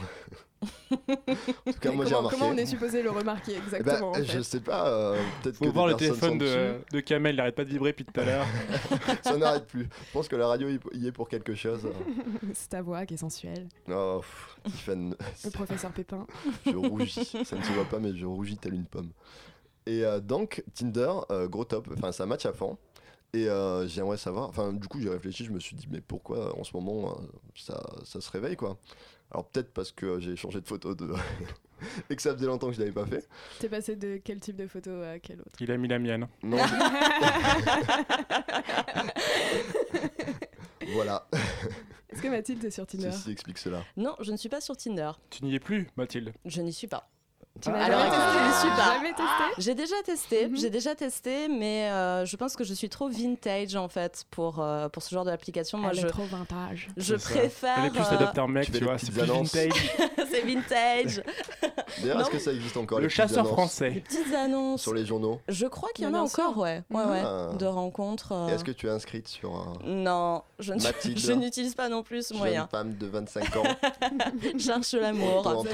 en 0.91 1.71
tout 1.71 1.79
cas 1.79 1.91
moi 1.91 2.03
j'ai 2.05 2.11
comment, 2.11 2.17
remarqué. 2.17 2.37
comment 2.37 2.51
on 2.51 2.57
est 2.57 2.65
supposé 2.65 3.01
le 3.01 3.11
remarquer 3.11 3.53
Eh 3.55 3.59
ben, 3.59 3.63
exactement 3.77 4.09
en 4.09 4.13
fait 4.15 4.25
je 4.25 4.41
sais 4.41 4.59
pas, 4.59 4.87
euh, 4.89 5.21
peut-être 5.41 5.59
que 5.59 5.65
Faut 5.65 5.71
voir 5.71 5.85
des 5.87 5.93
le 5.93 5.97
téléphone 5.97 6.37
de, 6.37 6.79
de 6.91 6.99
Kamel, 6.99 7.35
il 7.35 7.39
arrête 7.39 7.55
pas 7.55 7.63
de 7.63 7.69
vibrer 7.69 7.91
depuis 7.91 8.05
tout 8.05 8.19
à 8.19 8.25
l'heure. 8.25 8.45
ça 9.23 9.37
n'arrête 9.37 9.67
plus. 9.67 9.83
Je 10.07 10.11
pense 10.13 10.27
que 10.27 10.35
la 10.35 10.47
radio 10.47 10.67
y- 10.93 11.07
est 11.07 11.11
pour 11.11 11.29
quelque 11.29 11.55
chose. 11.55 11.87
C'est 12.53 12.69
ta 12.69 12.81
voix 12.81 13.05
qui 13.05 13.13
est 13.13 13.17
sensuelle. 13.17 13.67
Oh, 13.89 14.19
pff, 14.21 14.57
Tiffany, 14.73 15.13
Le 15.45 15.49
professeur 15.51 15.91
Pépin. 15.91 16.25
je 16.65 16.75
rougis. 16.75 17.25
Ça 17.45 17.55
ne 17.55 17.63
se 17.63 17.71
voit 17.71 17.85
pas 17.85 17.99
mais 17.99 18.15
je 18.15 18.25
rougis 18.25 18.57
telle 18.57 18.73
une 18.73 18.85
pomme. 18.85 19.11
Et 19.85 20.03
euh, 20.03 20.19
donc 20.19 20.63
Tinder, 20.75 21.11
euh, 21.31 21.47
gros 21.47 21.65
top, 21.65 21.87
enfin 21.97 22.11
ça 22.11 22.25
match 22.25 22.45
à 22.45 22.53
fond. 22.53 22.77
Et 23.33 23.47
euh, 23.47 23.87
j'aimerais 23.87 24.17
savoir, 24.17 24.49
enfin 24.49 24.73
du 24.73 24.87
coup 24.87 24.99
j'ai 24.99 25.09
réfléchi, 25.09 25.45
je 25.45 25.51
me 25.51 25.59
suis 25.59 25.75
dit 25.75 25.87
mais 25.91 26.01
pourquoi 26.01 26.57
en 26.57 26.63
ce 26.63 26.75
moment 26.75 27.11
euh, 27.11 27.21
ça, 27.55 27.79
ça 28.03 28.21
se 28.21 28.31
réveille 28.31 28.55
quoi? 28.55 28.79
Alors 29.31 29.47
peut-être 29.47 29.71
parce 29.71 29.91
que 29.91 30.19
j'ai 30.19 30.35
changé 30.35 30.59
de 30.59 30.67
photo 30.67 30.95
de... 30.95 31.07
et 32.09 32.15
que 32.15 32.21
ça 32.21 32.33
faisait 32.33 32.47
longtemps 32.47 32.67
que 32.67 32.73
je 32.73 32.79
l'avais 32.79 32.91
pas 32.91 33.05
fait. 33.05 33.27
T'es 33.59 33.69
passé 33.69 33.95
de 33.95 34.19
quel 34.23 34.39
type 34.39 34.55
de 34.55 34.65
photo 34.65 34.89
à 35.03 35.19
quel 35.19 35.39
autre? 35.41 35.51
Il 35.59 35.71
a 35.71 35.77
mis 35.77 35.87
la 35.87 35.99
mienne. 35.99 36.27
Non. 36.41 36.57
voilà, 40.93 41.27
Est-ce 42.09 42.21
que 42.23 42.27
Mathilde 42.27 42.65
est 42.65 42.71
sur 42.71 42.87
Tinder? 42.87 43.11
ceci 43.11 43.31
explique 43.31 43.59
cela. 43.59 43.83
Non, 43.95 44.15
je 44.19 44.31
ne 44.31 44.37
suis 44.37 44.49
pas 44.49 44.61
sur 44.61 44.75
Tinder. 44.75 45.11
Tu 45.29 45.45
n'y 45.45 45.53
es 45.55 45.59
plus, 45.59 45.87
Mathilde. 45.95 46.33
Je 46.45 46.61
n'y 46.61 46.73
suis 46.73 46.87
pas. 46.87 47.07
Tu 47.61 47.69
Ah, 47.69 47.71
n'as 47.77 47.85
alors, 47.85 47.99
jamais 47.99 48.75
pas. 48.75 48.93
Jamais 48.93 49.09
testé 49.13 49.43
J'ai 49.57 49.75
déjà 49.75 49.95
testé, 50.05 50.47
Mhm. 50.47 50.57
j'ai 50.57 50.69
déjà 50.69 50.95
testé, 50.95 51.47
mais 51.49 51.89
euh, 51.91 52.25
je 52.25 52.35
pense 52.37 52.55
que 52.55 52.63
je 52.63 52.73
suis 52.73 52.89
trop 52.89 53.09
vintage 53.09 53.75
en 53.75 53.87
fait 53.89 54.23
pour, 54.31 54.59
euh, 54.59 54.87
pour 54.89 55.03
ce 55.03 55.13
genre 55.13 55.25
d'application. 55.25 55.77
Moi, 55.77 55.89
Elle 55.93 55.99
je, 56.01 56.07
est 56.07 56.09
trop 56.09 56.25
vintage. 56.25 56.87
je 56.97 57.15
préfère. 57.15 57.75
Elle 57.79 57.85
est 57.87 57.89
plus 57.89 57.99
euh, 58.01 58.15
adopter 58.15 58.39
un 58.41 58.47
mec, 58.47 58.65
tu 58.71 58.77
tu, 58.77 58.83
vois. 58.83 58.97
C'est 58.97 59.07
petites 59.07 59.13
plus 59.23 59.31
annonces. 59.31 59.53
vintage. 59.55 59.91
c'est 60.31 60.41
vintage. 60.41 61.23
D'ailleurs, 62.01 62.19
est-ce 62.21 62.25
Non. 62.29 62.31
que 62.31 62.39
ça 62.39 62.53
existe 62.53 62.77
encore 62.77 62.99
le 62.99 63.09
chasseur 63.09 63.39
annonces 63.39 63.49
Les 63.49 63.53
français. 63.89 64.03
petites 64.07 64.33
annonces. 64.35 64.81
Sur 64.81 64.93
les 64.93 65.05
journaux 65.05 65.41
Je 65.47 65.65
crois 65.65 65.89
qu'il 65.93 66.05
y 66.05 66.07
en 66.07 66.13
a 66.13 66.19
encore, 66.19 66.57
ouais. 66.57 66.83
Ouais, 66.91 67.03
ouais. 67.03 67.21
Ah. 67.25 67.49
De 67.57 67.65
rencontres. 67.65 68.31
euh, 68.31 68.47
Est-ce 68.49 68.63
que 68.63 68.71
tu 68.71 68.87
es 68.87 68.89
inscrite 68.89 69.27
sur 69.27 69.55
un... 69.55 69.73
Non, 69.85 70.43
je 70.59 70.73
je 71.15 71.31
n'utilise 71.33 71.75
pas 71.75 71.89
non 71.89 72.03
plus 72.03 72.27
ce 72.27 72.33
jeune 72.33 72.37
moyen. 72.37 72.67
femme 72.67 72.95
de 72.95 73.07
25 73.07 73.55
ans 73.57 73.63
Cherche 74.59 74.93
l'amour. 74.93 75.65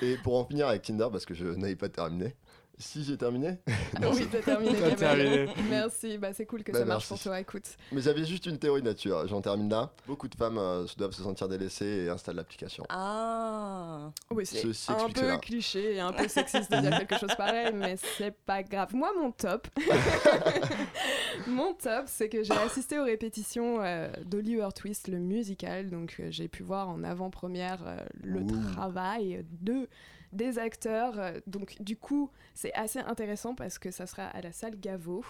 Et 0.00 0.16
pour 0.16 0.36
en 0.36 0.44
finir 0.44 0.68
avec 0.68 0.82
Tinder, 0.82 1.08
parce 1.10 1.26
que 1.26 1.34
je 1.34 1.46
n'avais 1.46 1.76
pas 1.76 1.88
terminé, 1.88 2.34
Si 2.82 3.04
j'ai 3.04 3.16
terminé 3.16 3.58
Ah 4.02 4.08
oui, 4.12 4.26
t'as 4.30 4.40
terminé. 4.40 4.74
Terminé. 4.96 5.46
Merci, 5.70 6.18
bah 6.18 6.32
c'est 6.32 6.46
cool 6.46 6.64
que 6.64 6.72
Bah, 6.72 6.80
ça 6.80 6.84
marche 6.84 7.08
merci. 7.10 7.22
pour 7.24 7.30
toi, 7.32 7.40
écoute. 7.40 7.64
Mais 7.92 8.00
j'avais 8.00 8.24
juste 8.24 8.46
une 8.46 8.58
théorie 8.58 8.82
de 8.82 8.88
nature, 8.88 9.26
j'en 9.28 9.40
termine 9.40 9.68
là. 9.70 9.92
Beaucoup 10.06 10.26
de 10.28 10.34
femmes 10.34 10.58
euh, 10.58 10.86
se 10.86 10.96
doivent 10.96 11.12
se 11.12 11.22
sentir 11.22 11.48
délaissées 11.48 12.04
et 12.06 12.08
installent 12.08 12.36
l'application. 12.36 12.84
Ah 12.88 14.10
Oui, 14.30 14.44
c'est 14.46 14.58
Ceci 14.62 14.90
un 14.90 15.08
peu 15.08 15.36
cliché 15.38 15.94
et 15.94 16.00
un 16.00 16.12
peu 16.12 16.26
sexiste 16.26 16.72
de 16.72 16.78
dire 16.80 16.98
quelque 16.98 17.18
chose 17.18 17.34
pareil, 17.36 17.72
mais 17.74 17.96
c'est 18.18 18.34
pas 18.44 18.62
grave. 18.62 18.94
Moi, 18.94 19.10
mon 19.18 19.30
top, 19.30 19.68
mon 21.46 21.74
top, 21.74 22.04
c'est 22.06 22.28
que 22.28 22.42
j'ai 22.42 22.52
assisté 22.54 22.98
aux 22.98 23.04
répétitions 23.04 23.80
euh, 23.82 24.08
d'Oliver 24.24 24.68
Twist, 24.74 25.08
le 25.08 25.18
musical. 25.18 25.90
Donc, 25.90 26.16
euh, 26.20 26.26
j'ai 26.30 26.48
pu 26.48 26.62
voir 26.62 26.88
en 26.88 27.02
avant-première 27.04 27.80
euh, 27.86 27.96
le 28.22 28.40
Ouh. 28.40 28.72
travail 28.72 29.44
de 29.60 29.88
des 30.32 30.58
acteurs. 30.58 31.18
Euh, 31.18 31.38
Donc, 31.46 31.76
du 31.80 31.96
coup, 31.96 32.30
c'est 32.54 32.72
assez 32.74 32.98
intéressant 32.98 33.54
parce 33.54 33.78
que 33.78 33.90
ça 33.90 34.06
sera 34.06 34.24
à 34.26 34.40
la 34.40 34.52
salle 34.52 34.78
Gaveau. 34.78 35.24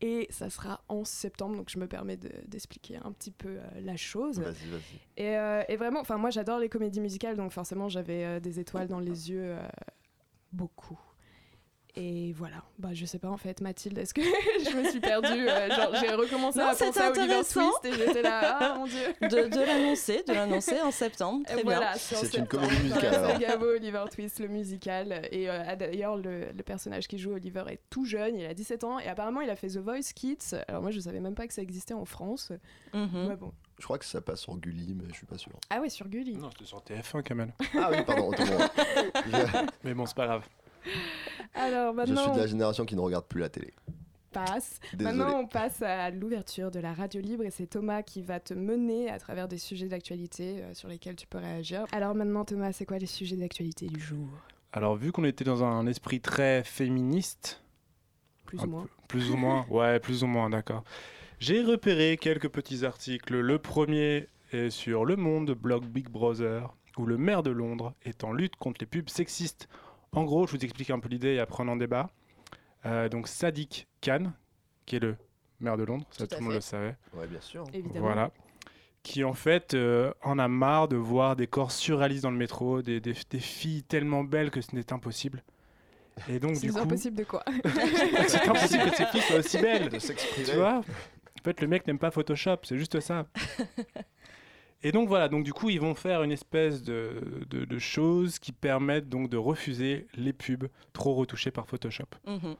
Et 0.00 0.28
ça 0.30 0.48
sera 0.48 0.80
en 0.88 1.04
septembre, 1.04 1.56
donc 1.56 1.70
je 1.70 1.76
me 1.80 1.88
permets 1.88 2.16
de- 2.16 2.30
d'expliquer 2.46 2.98
un 3.02 3.10
petit 3.10 3.32
peu 3.32 3.48
euh, 3.58 3.62
la 3.80 3.96
chose. 3.96 4.38
Vas-y, 4.38 4.68
vas-y. 4.70 4.80
Et, 5.16 5.36
euh, 5.36 5.64
et 5.68 5.74
vraiment, 5.76 5.98
enfin 5.98 6.18
moi 6.18 6.30
j'adore 6.30 6.60
les 6.60 6.68
comédies 6.68 7.00
musicales, 7.00 7.34
donc 7.36 7.50
forcément 7.50 7.88
j'avais 7.88 8.24
euh, 8.24 8.38
des 8.38 8.60
étoiles 8.60 8.86
dans 8.86 9.00
les 9.00 9.28
yeux, 9.32 9.56
beaucoup. 10.52 10.98
Et 12.00 12.32
voilà, 12.34 12.62
bah 12.78 12.90
je 12.92 13.04
sais 13.04 13.18
pas 13.18 13.28
en 13.28 13.36
fait, 13.36 13.60
Mathilde, 13.60 13.98
est-ce 13.98 14.14
que 14.14 14.20
je 14.70 14.76
me 14.76 14.88
suis 14.88 15.00
perdue 15.00 15.48
euh, 15.48 15.68
Genre 15.68 15.92
j'ai 16.00 16.12
recommencé 16.14 16.60
Non, 16.60 16.66
à 16.66 16.74
penser 16.76 17.00
à 17.00 17.10
Oliver. 17.10 17.40
Twist 17.42 17.84
et 17.84 17.92
j'étais 17.92 18.22
là, 18.22 18.56
ah 18.60 18.74
mon 18.78 18.86
dieu 18.86 19.02
De, 19.22 19.48
de 19.48 19.66
l'annoncer, 19.66 20.22
de 20.28 20.32
l'annoncer 20.32 20.80
en 20.80 20.92
septembre, 20.92 21.44
très 21.44 21.56
bien. 21.56 21.64
voilà, 21.64 21.94
c'est 21.96 22.14
en 22.16 22.20
C'est 22.20 22.36
une 22.38 22.46
comédie 22.46 22.80
musicale, 22.84 23.38
Gaveau, 23.40 23.70
Oliver 23.74 24.04
Twist, 24.12 24.38
le 24.38 24.46
musical. 24.46 25.26
Et 25.32 25.50
euh, 25.50 25.74
d'ailleurs, 25.74 26.16
le, 26.16 26.52
le 26.56 26.62
personnage 26.62 27.08
qui 27.08 27.18
joue 27.18 27.32
Oliver 27.32 27.64
est 27.66 27.80
tout 27.90 28.04
jeune, 28.04 28.36
il 28.36 28.46
a 28.46 28.54
17 28.54 28.84
ans, 28.84 29.00
et 29.00 29.08
apparemment 29.08 29.40
il 29.40 29.50
a 29.50 29.56
fait 29.56 29.68
The 29.68 29.78
Voice 29.78 30.12
Kids. 30.14 30.54
Alors 30.68 30.82
moi 30.82 30.92
je 30.92 31.00
savais 31.00 31.18
même 31.18 31.34
pas 31.34 31.48
que 31.48 31.54
ça 31.54 31.62
existait 31.62 31.94
en 31.94 32.04
France. 32.04 32.52
Mhm. 32.94 33.26
Ouais, 33.26 33.36
bon. 33.36 33.52
Je 33.80 33.84
crois 33.84 33.98
que 33.98 34.04
ça 34.04 34.20
passe 34.20 34.42
sur 34.42 34.56
Gulli, 34.56 34.94
mais 34.94 35.08
je 35.08 35.14
suis 35.14 35.26
pas 35.26 35.38
sûr. 35.38 35.52
Ah 35.68 35.80
ouais, 35.80 35.88
sur 35.88 36.08
Gulli. 36.08 36.36
Non, 36.36 36.50
c'était 36.52 36.64
sur 36.64 36.78
TF1, 36.80 37.22
Kamel. 37.24 37.52
Ah 37.76 37.90
oui, 37.90 37.98
pardon, 38.06 38.30
Mais 39.84 39.94
bon, 39.94 40.06
c'est 40.06 40.16
pas 40.16 40.26
grave. 40.26 40.44
Alors 41.54 41.94
je 41.98 42.04
suis 42.06 42.14
maintenant, 42.14 42.34
de 42.34 42.40
la 42.40 42.46
génération 42.46 42.84
qui 42.84 42.94
ne 42.96 43.00
regarde 43.00 43.26
plus 43.26 43.40
la 43.40 43.48
télé. 43.48 43.72
on 43.88 43.92
passe. 44.32 44.78
Désolé. 44.94 45.16
Maintenant, 45.18 45.40
on 45.40 45.46
passe 45.46 45.82
à 45.82 46.10
l'ouverture 46.10 46.70
de 46.70 46.80
la 46.80 46.92
radio 46.92 47.20
libre 47.20 47.44
et 47.44 47.50
c'est 47.50 47.66
Thomas 47.66 48.02
qui 48.02 48.22
va 48.22 48.40
te 48.40 48.54
mener 48.54 49.10
à 49.10 49.18
travers 49.18 49.48
des 49.48 49.58
sujets 49.58 49.88
d'actualité 49.88 50.62
euh, 50.62 50.74
sur 50.74 50.88
lesquels 50.88 51.16
tu 51.16 51.26
peux 51.26 51.38
réagir. 51.38 51.86
Alors 51.92 52.14
maintenant, 52.14 52.44
Thomas, 52.44 52.72
c'est 52.72 52.86
quoi 52.86 52.98
les 52.98 53.06
sujets 53.06 53.36
d'actualité 53.36 53.86
du 53.86 54.00
jour? 54.00 54.28
Alors, 54.72 54.96
vu 54.96 55.12
qu'on 55.12 55.24
était 55.24 55.44
dans 55.44 55.64
un 55.64 55.86
esprit 55.86 56.20
très 56.20 56.62
féministe, 56.62 57.62
Plus 58.46 58.60
ou 58.62 58.66
moins. 58.66 58.82
peu- 58.82 58.88
Plus 59.08 59.30
ou 59.30 59.36
moins, 59.36 59.66
ouais, 59.70 59.98
plus 59.98 60.22
ou 60.22 60.26
moins, 60.26 60.50
d'accord. 60.50 60.84
J'ai 61.40 61.62
repéré 61.62 62.18
quelques 62.20 62.48
petits 62.50 62.84
articles. 62.84 63.38
Le 63.38 63.58
premier 63.58 64.26
est 64.52 64.70
sur 64.70 65.04
Le 65.06 65.16
Monde, 65.16 65.52
blog 65.52 65.84
Big 65.86 66.08
Brother, 66.10 66.74
où 66.98 67.06
le 67.06 67.16
maire 67.16 67.42
de 67.42 67.50
Londres 67.50 67.94
est 68.04 68.24
en 68.24 68.32
lutte 68.32 68.56
contre 68.56 68.78
les 68.80 68.86
pubs 68.86 69.08
sexistes. 69.08 69.68
En 70.12 70.24
gros, 70.24 70.46
je 70.46 70.52
vous 70.56 70.64
explique 70.64 70.90
un 70.90 70.98
peu 71.00 71.08
l'idée 71.08 71.34
et 71.34 71.40
après 71.40 71.62
on 71.64 71.68
en 71.68 71.76
débat. 71.76 72.10
Euh, 72.86 73.08
donc 73.08 73.28
Sadiq 73.28 73.86
Khan, 74.00 74.32
qui 74.86 74.96
est 74.96 75.00
le 75.00 75.16
maire 75.60 75.76
de 75.76 75.84
Londres, 75.84 76.06
ça 76.10 76.26
Tout 76.26 76.36
le 76.38 76.44
monde 76.44 76.54
le 76.54 76.60
savait, 76.60 76.96
Ouais, 77.14 77.26
bien 77.26 77.40
sûr. 77.40 77.64
Évidemment. 77.72 78.00
voilà, 78.06 78.30
qui 79.02 79.24
en 79.24 79.34
fait 79.34 79.74
euh, 79.74 80.12
en 80.22 80.38
a 80.38 80.48
marre 80.48 80.88
de 80.88 80.96
voir 80.96 81.36
des 81.36 81.46
corps 81.46 81.72
surréalistes 81.72 82.22
dans 82.22 82.30
le 82.30 82.36
métro, 82.36 82.80
des, 82.82 83.00
des- 83.00 83.14
des 83.30 83.40
filles 83.40 83.82
tellement 83.82 84.24
belles 84.24 84.50
que 84.50 84.60
ce 84.60 84.74
n'est 84.74 84.92
impossible. 84.92 85.42
Et 86.28 86.38
donc 86.40 86.52
du 86.54 86.58
C'est 86.58 86.68
coup, 86.70 86.78
impossible 86.78 87.16
de 87.16 87.24
quoi 87.24 87.44
c'est 88.26 88.48
impossible 88.48 88.90
que 88.90 88.96
ces 88.96 89.06
filles 89.06 89.20
soient 89.22 89.36
aussi 89.38 89.58
belles. 89.58 89.88
De 89.88 89.98
s'exprimer. 89.98 90.46
Tu 90.48 90.56
vois? 90.56 90.78
En 91.40 91.44
fait, 91.44 91.60
le 91.60 91.68
mec 91.68 91.86
n'aime 91.86 91.98
pas 91.98 92.10
Photoshop, 92.10 92.58
c'est 92.64 92.76
juste 92.78 92.98
ça. 93.00 93.26
Et 94.82 94.92
donc 94.92 95.08
voilà, 95.08 95.28
donc 95.28 95.44
du 95.44 95.52
coup, 95.52 95.70
ils 95.70 95.80
vont 95.80 95.94
faire 95.94 96.22
une 96.22 96.30
espèce 96.30 96.82
de, 96.82 97.20
de, 97.50 97.64
de 97.64 97.78
choses 97.78 98.38
qui 98.38 98.52
permettent 98.52 99.08
donc 99.08 99.28
de 99.28 99.36
refuser 99.36 100.06
les 100.14 100.32
pubs 100.32 100.68
trop 100.92 101.14
retouchées 101.14 101.50
par 101.50 101.66
Photoshop. 101.66 102.06
Mhm. 102.26 102.54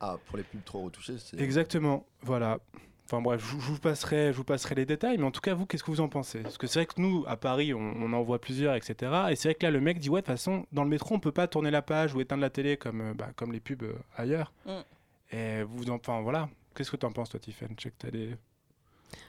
Ah, 0.00 0.16
pour 0.26 0.38
les 0.38 0.42
pubs 0.44 0.64
trop 0.64 0.80
retouchées, 0.82 1.18
c'est. 1.18 1.38
Exactement, 1.38 2.06
voilà. 2.22 2.58
Enfin 3.04 3.20
bref, 3.20 3.44
je, 3.44 3.56
vous- 3.56 3.78
passerai, 3.80 4.32
je 4.32 4.36
vous 4.36 4.44
passerai 4.44 4.76
les 4.76 4.86
détails, 4.86 5.18
mais 5.18 5.24
en 5.24 5.32
tout 5.32 5.40
cas, 5.40 5.52
vous, 5.52 5.66
qu'est-ce 5.66 5.82
que 5.82 5.90
vous 5.90 6.00
en 6.00 6.08
pensez? 6.08 6.40
Parce 6.42 6.56
que 6.58 6.66
c'est 6.68 6.78
vrai 6.78 6.86
que 6.86 6.98
nous, 7.00 7.24
à 7.26 7.36
Paris, 7.36 7.74
on, 7.74 7.78
on 7.80 8.12
en 8.12 8.22
voit 8.22 8.40
plusieurs, 8.40 8.74
etc. 8.76 9.12
Et 9.30 9.36
c'est 9.36 9.48
vrai 9.48 9.54
que 9.56 9.64
là, 9.64 9.72
le 9.72 9.80
mec 9.80 9.98
dit, 9.98 10.08
ouais, 10.08 10.20
de 10.20 10.26
toute 10.26 10.32
façon, 10.34 10.64
dans 10.72 10.84
le 10.84 10.88
métro, 10.90 11.16
on 11.16 11.18
peut 11.20 11.32
pas 11.32 11.48
tourner 11.48 11.72
la 11.72 11.82
page 11.82 12.14
ou 12.14 12.20
éteindre 12.20 12.40
la 12.42 12.50
télé 12.50 12.76
comme, 12.76 13.00
euh, 13.00 13.12
bah, 13.14 13.30
comme 13.34 13.52
les 13.52 13.58
pubs 13.60 13.82
euh, 13.82 13.94
ailleurs. 14.16 14.52
Mm. 14.64 14.70
Et 15.32 15.62
vous 15.64 15.90
en, 15.90 15.96
enfin 15.96 16.20
voilà. 16.22 16.48
Qu'est-ce 16.74 16.90
que 16.92 16.96
tu 16.96 17.04
en 17.04 17.10
penses, 17.10 17.30
toi, 17.30 17.40
Tiffany 17.40 17.74
Je 17.78 17.82
sais 17.82 17.90
que 17.98 18.06
des... 18.06 18.36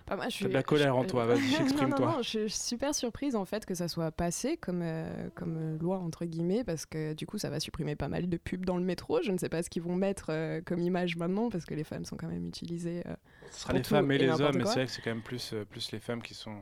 Bah, 0.07 0.15
moi, 0.15 0.25
je 0.25 0.31
T'as 0.31 0.35
suis- 0.37 0.47
de 0.47 0.53
la 0.53 0.63
colère 0.63 0.95
en 0.97 1.03
toi, 1.03 1.25
vas-y, 1.25 1.55
exprime-toi. 1.55 1.99
Non, 2.07 2.17
non, 2.17 2.21
je 2.21 2.47
suis 2.47 2.49
super 2.49 2.93
surprise 2.95 3.35
en 3.35 3.45
fait 3.45 3.65
que 3.65 3.73
ça 3.75 3.87
soit 3.87 4.11
passé 4.11 4.57
comme, 4.57 4.81
euh, 4.83 5.29
comme 5.35 5.57
euh, 5.57 5.77
loi 5.79 5.97
entre 5.99 6.25
guillemets 6.25 6.63
parce 6.63 6.85
que 6.85 7.13
du 7.13 7.25
coup 7.25 7.37
ça 7.37 7.49
va 7.49 7.59
supprimer 7.59 7.95
pas 7.95 8.07
mal 8.07 8.27
de 8.29 8.37
pubs 8.37 8.65
dans 8.65 8.77
le 8.77 8.83
métro. 8.83 9.21
Je 9.23 9.31
ne 9.31 9.37
sais 9.37 9.49
pas 9.49 9.63
ce 9.63 9.69
qu'ils 9.69 9.83
vont 9.83 9.95
mettre 9.95 10.27
euh, 10.29 10.61
comme 10.65 10.79
image 10.79 11.15
maintenant 11.17 11.49
parce 11.49 11.65
que 11.65 11.73
les 11.73 11.83
femmes 11.83 12.05
sont 12.05 12.17
quand 12.17 12.27
même 12.27 12.45
utilisées. 12.47 13.03
euh, 13.07 13.15
Ce 13.51 13.61
sera 13.61 13.73
les 13.73 13.83
femmes 13.83 14.11
et 14.11 14.15
et 14.15 14.17
les 14.19 14.41
hommes, 14.41 14.57
mais 14.57 14.65
c'est 14.65 14.73
vrai 14.75 14.85
que 14.85 14.91
c'est 14.91 15.01
quand 15.01 15.11
même 15.11 15.21
plus, 15.21 15.53
plus 15.69 15.91
les 15.91 15.99
femmes 15.99 16.21
qui 16.21 16.33
sont 16.33 16.57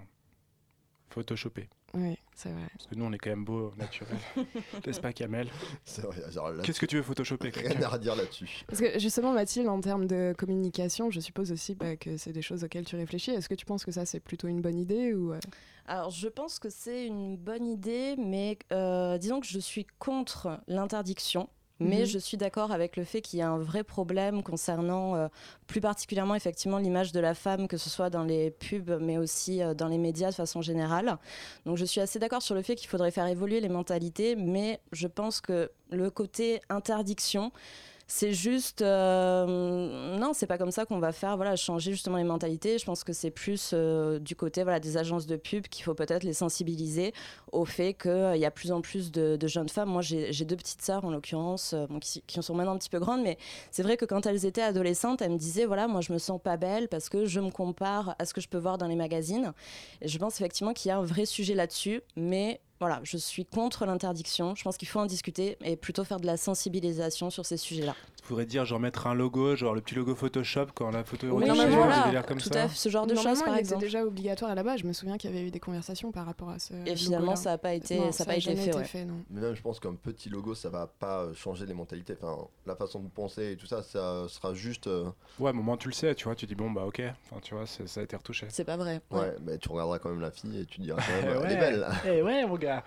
photoshopées. 1.10 1.70
Oui, 1.94 2.18
c'est 2.36 2.50
vrai. 2.50 2.68
Parce 2.74 2.88
que 2.88 2.96
nous, 2.96 3.06
on 3.06 3.12
est 3.12 3.18
quand 3.18 3.32
même 3.32 3.46
beau, 3.46 3.74
naturel. 3.78 4.18
N'est-ce 4.86 5.02
pas, 5.02 5.12
Kamel? 5.12 5.48
Qu'est-ce 6.64 6.80
que 6.80 6.86
tu 6.86 6.98
veux 6.98 7.02
photoshopper 7.02 7.50
rien 7.50 7.82
à 7.82 7.88
redire 7.88 8.16
là-dessus. 8.16 8.64
Parce 8.68 8.80
que 8.80 9.00
justement, 9.00 9.34
Mathilde, 9.34 9.68
en 9.68 9.82
termes 9.82 10.06
de 10.06 10.36
communication, 10.38 11.10
je 11.10 11.20
suppose 11.20 11.52
aussi 11.52 11.76
bah, 11.76 11.96
que 11.96 12.18
c'est 12.18 12.32
des 12.32 12.42
choses 12.42 12.64
auxquelles 12.64 12.86
tu 12.86 12.96
réfléchis. 12.96 13.32
Est-ce 13.32 13.50
que 13.50 13.56
tu 13.56 13.66
penses 13.66 13.86
que 13.86 13.92
ça 13.92 14.06
c'est 14.06 14.20
plutôt 14.20 14.48
une 14.48 14.62
bonne 14.62 14.78
idée 14.78 15.14
ou 15.14 15.34
euh, 15.34 15.40
Alors, 15.88 16.12
je 16.12 16.28
pense 16.28 16.60
que 16.60 16.70
c'est 16.70 17.06
une 17.06 17.38
bonne 17.38 17.66
idée, 17.66 18.16
mais 18.18 18.58
euh, 18.72 19.18
disons 19.18 19.40
que 19.40 19.48
je 19.48 19.60
suis 19.60 19.88
contre 19.98 20.60
l'interdiction. 20.68 21.50
Mais 21.80 22.00
Mhm. 22.02 22.06
je 22.06 22.20
suis 22.20 22.36
d'accord 22.38 22.72
avec 22.72 22.98
le 22.98 23.06
fait 23.06 23.22
qu'il 23.22 23.40
y 23.40 23.42
a 23.42 23.50
un 23.50 23.58
vrai 23.58 23.84
problème 23.84 24.44
concernant 24.44 25.16
euh, 25.16 25.28
plus 25.68 25.80
particulièrement 25.82 26.36
effectivement 26.36 26.78
l'image 26.78 27.12
de 27.12 27.20
la 27.20 27.34
femme, 27.34 27.68
que 27.68 27.78
ce 27.78 27.90
soit 27.90 28.10
dans 28.10 28.24
les 28.24 28.52
pubs, 28.52 28.98
mais 29.00 29.18
aussi 29.18 29.62
euh, 29.64 29.74
dans 29.74 29.88
les 29.88 29.98
médias 29.98 30.30
de 30.30 30.36
façon 30.36 30.62
générale. 30.62 31.18
Donc 31.66 31.78
je 31.78 31.86
suis 31.86 32.02
assez 32.02 32.20
d'accord 32.20 32.42
sur 32.42 32.56
le 32.56 32.62
fait 32.62 32.76
qu'il 32.76 32.90
faudrait 32.90 33.12
faire 33.12 33.28
évoluer 33.28 33.62
les 33.62 33.70
mentalités, 33.70 34.36
mais 34.36 34.80
je 34.92 35.08
pense 35.08 35.40
que 35.40 35.72
le 35.92 36.10
côté 36.10 36.62
interdiction, 36.70 37.52
c'est 38.12 38.34
juste 38.34 38.82
euh, 38.82 40.18
non, 40.18 40.34
c'est 40.34 40.48
pas 40.48 40.58
comme 40.58 40.72
ça 40.72 40.84
qu'on 40.86 40.98
va 40.98 41.12
faire 41.12 41.36
voilà 41.36 41.56
changer 41.56 41.92
justement 41.92 42.18
les 42.18 42.24
mentalités. 42.24 42.80
Je 42.80 42.86
pense 42.86 43.04
que 43.04 43.14
c'est 43.14 43.30
plus 43.30 43.70
euh, 43.74 44.18
du 44.18 44.36
côté 44.36 44.64
voilà 44.64 44.80
des 44.80 44.98
agences 44.98 45.28
de 45.28 45.36
pub 45.36 45.68
qu'il 45.68 45.84
faut 45.84 45.94
peut-être 45.94 46.24
les 46.24 46.34
sensibiliser 46.34 47.14
au 47.52 47.66
fait 47.66 47.94
qu'il 47.94 48.38
y 48.38 48.46
a 48.46 48.52
plus 48.52 48.72
en 48.72 48.82
plus 48.82 49.12
de, 49.12 49.38
jeunes 49.48 49.70
femmes. 49.70 49.90
Moi, 49.90 50.02
j'ai 50.02 50.44
deux 50.44 50.56
petites 50.56 50.82
sœurs 50.82 51.06
en 51.06 51.12
l'occurrence 51.12 51.74
euh, 51.74 51.86
qui, 52.02 52.24
qui 52.24 52.42
sont 52.42 52.56
maintenant 52.56 52.74
un 52.74 52.80
petit 52.80 52.90
peu 52.90 53.00
grandes, 53.00 53.22
mais 53.22 53.38
c'est 53.70 53.84
vrai 53.84 53.96
que 53.96 54.06
quand 54.06 54.26
elles 54.26 54.44
étaient 54.44 54.64
adolescentes, 54.64 55.22
elles 55.22 55.32
me 55.32 55.38
disaient 55.38 55.66
voilà 55.66 55.88
moi 55.88 56.02
je 56.02 56.12
me 56.12 56.18
sens 56.18 56.42
pas 56.42 56.58
belle 56.58 56.88
parce 56.88 57.10
que 57.10 57.26
je 57.26 57.40
me 57.40 57.52
compare 57.52 58.16
à 58.18 58.26
ce 58.26 58.34
que 58.34 58.42
je 58.42 58.50
peux 58.50 58.58
voir 58.58 58.80
dans 58.80 58.88
les 58.88 58.96
magazines. 58.96 59.54
Et 60.02 60.08
je 60.08 60.18
pense 60.18 60.42
effectivement 60.42 60.74
qu'il 60.74 60.90
y 60.90 60.92
a 60.92 60.98
un 60.98 61.06
vrai 61.06 61.28
sujet 61.28 61.54
là-dessus, 61.54 62.02
mais 62.16 62.60
voilà, 62.80 63.02
je 63.04 63.18
suis 63.18 63.46
contre 63.46 63.86
l'interdiction. 63.86 64.56
Je 64.56 64.64
pense 64.64 64.78
qu'il 64.78 64.88
faut 64.88 65.00
en 65.00 65.06
discuter 65.06 65.58
et 65.64 65.76
plutôt 65.76 66.04
faire 66.04 66.20
de 66.20 66.26
la 66.26 66.38
sensibilisation 66.38 67.30
sur 67.30 67.46
ces 67.46 67.58
sujets-là. 67.58 67.96
Pourrais 68.30 68.46
dire, 68.46 68.64
genre, 68.64 68.80
mettre 68.80 69.08
un 69.08 69.16
logo, 69.16 69.56
genre 69.56 69.74
le 69.74 69.82
petit 69.82 69.96
logo 69.96 70.14
Photoshop 70.14 70.68
quand 70.76 70.92
la 70.92 71.04
photo 71.04 71.26
est 71.28 71.32
Oui, 71.32 71.46
des 71.46 71.50
voilà, 71.50 72.22
comme 72.22 72.38
tout 72.38 72.50
ça. 72.54 72.66
à 72.66 72.68
fait, 72.68 72.76
ce 72.78 72.88
genre 72.90 73.08
de 73.08 73.16
choses 73.16 73.42
par 73.42 73.58
exemple. 73.58 73.82
déjà 73.82 74.06
obligatoire 74.06 74.52
à 74.52 74.56
la 74.56 74.62
base. 74.62 74.82
Je 74.82 74.86
me 74.86 74.94
souviens 74.94 75.18
qu'il 75.18 75.32
y 75.32 75.34
avait 75.34 75.48
eu 75.48 75.50
des 75.50 75.60
conversations 75.60 76.12
par 76.12 76.28
rapport 76.28 76.50
à 76.50 76.60
ce. 76.60 76.74
Et 76.86 76.96
finalement, 76.96 77.36
ça 77.36 77.50
n'a 77.50 77.58
pas 77.58 77.74
été, 77.74 77.98
Non, 77.98 78.12
ça 78.12 78.24
a 78.24 78.28
pas 78.28 78.36
été 78.36 78.56
fait. 78.56 78.68
été 78.68 78.78
ouais. 78.78 78.84
fait, 78.84 79.04
non. 79.04 79.16
Mais 79.32 79.42
même, 79.42 79.56
je 79.56 79.62
pense 79.64 79.80
qu'un 79.80 79.96
petit 79.96 80.30
logo, 80.30 80.54
ça 80.54 80.70
va 80.70 80.86
pas 80.86 81.22
euh, 81.24 81.34
changer 81.34 81.66
les 81.66 81.74
mentalités. 81.74 82.16
Enfin, 82.22 82.48
la 82.68 82.76
façon 82.76 83.00
de 83.00 83.10
penser 83.10 83.54
et 83.54 83.58
tout 83.58 83.66
ça, 83.66 83.82
ça 83.82 84.28
sera 84.30 84.54
juste. 84.54 84.86
euh, 84.86 85.10
Ouais, 85.40 85.50
au 85.50 85.54
moins 85.54 85.78
tu 85.78 85.88
le 85.88 85.94
sais, 85.96 86.14
tu 86.14 86.26
vois, 86.26 86.36
tu 86.36 86.46
dis, 86.46 86.54
bon, 86.54 86.70
bah 86.70 86.86
ok, 86.86 87.02
enfin, 87.32 87.42
tu 87.42 87.56
vois, 87.56 87.66
ça 87.66 88.00
a 88.00 88.04
été 88.04 88.16
retouché. 88.16 88.46
C'est 88.50 88.64
pas 88.64 88.78
vrai. 88.78 89.02
Ouais, 89.10 89.20
ouais. 89.22 89.36
mais 89.44 89.58
tu 89.58 89.70
regarderas 89.70 89.98
quand 89.98 90.10
même 90.10 90.22
la 90.22 90.30
fille 90.30 90.60
et 90.62 90.66
tu 90.68 90.82
diras 90.82 91.02
quand 91.02 91.28
même, 91.28 91.36
Eh 91.42 91.46
elle 91.46 91.52
est 91.52 91.56
ouais. 91.56 91.60
belle. 91.60 91.88
Eh 92.06 92.22
ouais, 92.22 92.46
mon 92.46 92.58
gars 92.58 92.84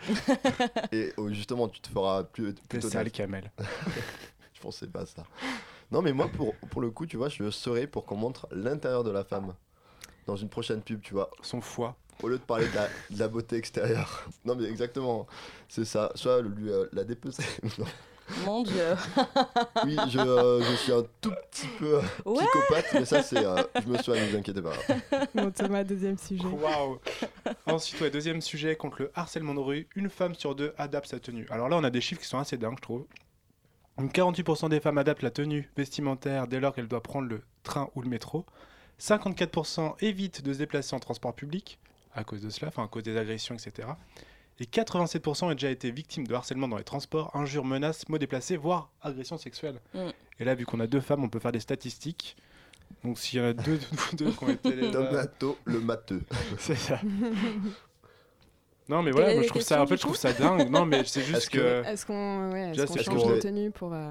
Et 0.92 1.12
euh, 1.18 1.32
justement, 1.32 1.66
tu 1.68 1.80
te 1.80 1.88
feras 1.88 2.22
plus. 2.22 2.54
T'es 2.68 2.80
sale, 2.80 3.10
Kamel. 3.10 3.50
Pensais 4.62 4.86
pas 4.86 5.00
à 5.00 5.06
ça. 5.06 5.24
Non, 5.90 6.00
mais 6.02 6.12
moi, 6.12 6.28
pour, 6.28 6.54
pour 6.70 6.80
le 6.80 6.90
coup, 6.90 7.04
tu 7.04 7.16
vois, 7.16 7.28
je 7.28 7.50
serais 7.50 7.86
pour 7.88 8.06
qu'on 8.06 8.16
montre 8.16 8.46
l'intérieur 8.52 9.02
de 9.04 9.10
la 9.10 9.24
femme 9.24 9.54
dans 10.26 10.36
une 10.36 10.48
prochaine 10.48 10.80
pub, 10.80 11.00
tu 11.02 11.14
vois, 11.14 11.30
Son 11.42 11.60
foie. 11.60 11.96
au 12.22 12.28
lieu 12.28 12.38
de 12.38 12.42
parler 12.44 12.68
de 12.68 12.74
la, 12.76 12.86
de 13.10 13.18
la 13.18 13.26
beauté 13.28 13.56
extérieure. 13.56 14.24
Non, 14.44 14.54
mais 14.54 14.64
exactement, 14.64 15.26
c'est 15.68 15.84
ça. 15.84 16.12
Soit 16.14 16.42
lui, 16.42 16.70
euh, 16.70 16.86
la 16.92 17.02
dépecer. 17.04 17.42
Non. 17.78 17.84
Mon 18.46 18.62
Dieu. 18.62 18.94
Oui, 19.84 19.98
je, 20.08 20.18
euh, 20.20 20.62
je 20.62 20.76
suis 20.76 20.92
un 20.92 21.02
tout 21.20 21.32
petit 21.50 21.66
peu 21.78 21.96
euh, 21.96 22.02
Ouais. 22.24 22.44
psychopathe, 22.44 22.86
mais 22.94 23.04
ça, 23.04 23.20
c'est. 23.20 23.44
euh, 23.44 23.64
je 23.82 23.88
me 23.88 23.98
soigne, 23.98 24.20
ne 24.20 24.28
vous 24.30 24.36
inquiétez 24.36 24.62
pas. 24.62 24.72
Bon, 25.34 25.50
Thomas, 25.50 25.82
deuxième 25.82 26.16
sujet. 26.16 26.46
Waouh 26.46 27.00
Ensuite, 27.66 28.00
ouais, 28.00 28.10
deuxième 28.10 28.40
sujet, 28.40 28.76
contre 28.76 29.02
le 29.02 29.10
harcèlement 29.16 29.54
de 29.54 29.58
rue, 29.60 29.88
une 29.96 30.08
femme 30.08 30.34
sur 30.36 30.54
deux 30.54 30.72
adapte 30.78 31.08
sa 31.08 31.18
tenue. 31.18 31.46
Alors 31.50 31.68
là, 31.68 31.76
on 31.76 31.82
a 31.84 31.90
des 31.90 32.00
chiffres 32.00 32.20
qui 32.20 32.28
sont 32.28 32.38
assez 32.38 32.56
dingues, 32.56 32.76
je 32.76 32.82
trouve. 32.82 33.04
Donc 33.98 34.12
48% 34.14 34.68
des 34.70 34.80
femmes 34.80 34.98
adaptent 34.98 35.22
la 35.22 35.30
tenue 35.30 35.70
vestimentaire 35.76 36.48
dès 36.48 36.60
lors 36.60 36.74
qu'elles 36.74 36.88
doivent 36.88 37.02
prendre 37.02 37.28
le 37.28 37.42
train 37.62 37.90
ou 37.94 38.02
le 38.02 38.08
métro. 38.08 38.46
54% 39.00 39.94
évitent 40.00 40.42
de 40.42 40.52
se 40.52 40.58
déplacer 40.58 40.94
en 40.94 41.00
transport 41.00 41.34
public 41.34 41.78
à 42.14 42.24
cause 42.24 42.40
de 42.42 42.50
cela, 42.50 42.68
enfin 42.68 42.84
à 42.84 42.88
cause 42.88 43.02
des 43.02 43.16
agressions, 43.16 43.54
etc. 43.54 43.88
Et 44.60 44.64
87% 44.64 45.44
ont 45.46 45.52
déjà 45.52 45.70
été 45.70 45.90
victimes 45.90 46.26
de 46.26 46.34
harcèlement 46.34 46.68
dans 46.68 46.76
les 46.76 46.84
transports, 46.84 47.34
injures, 47.34 47.64
menaces, 47.64 48.08
mots 48.08 48.18
déplacés, 48.18 48.56
voire 48.56 48.90
agressions 49.02 49.38
sexuelles. 49.38 49.80
Mm. 49.94 50.08
Et 50.40 50.44
là, 50.44 50.54
vu 50.54 50.66
qu'on 50.66 50.80
a 50.80 50.86
deux 50.86 51.00
femmes, 51.00 51.24
on 51.24 51.28
peut 51.28 51.38
faire 51.40 51.52
des 51.52 51.60
statistiques. 51.60 52.36
Donc 53.02 53.18
s'il 53.18 53.40
y 53.40 53.42
en 53.42 53.46
a 53.46 53.52
deux 53.54 53.78
de 53.78 53.84
vous 53.90 54.16
deux 54.16 54.30
qui 54.30 54.44
ont 54.44 54.48
été 54.50 54.76
les- 54.76 54.90
Tomato, 54.90 55.58
le 55.64 55.80
matheux. 55.80 56.22
c'est 56.58 56.76
ça. 56.76 57.00
Non 58.92 59.02
mais 59.02 59.10
voilà, 59.10 59.32
est 59.32 59.34
moi 59.36 59.42
je 59.42 59.48
trouve 59.48 59.62
ça, 59.62 59.82
en 59.82 59.86
fait, 59.86 59.96
je 59.96 60.02
trouve 60.02 60.16
ça 60.16 60.32
dingue. 60.32 60.68
Non 60.68 60.84
mais 60.84 61.02
c'est 61.04 61.22
juste 61.22 61.38
Est-ce 61.38 61.50
que- 61.50 61.82
que... 61.82 61.86
Est-ce 61.88 62.04
qu'on 62.06 62.50
ouais, 62.52 62.72
qu'on 62.76 62.86
c'est 62.94 63.02
change 63.02 63.26
de 63.26 63.40
tenue 63.40 63.70
pour, 63.70 63.94
euh, 63.94 64.10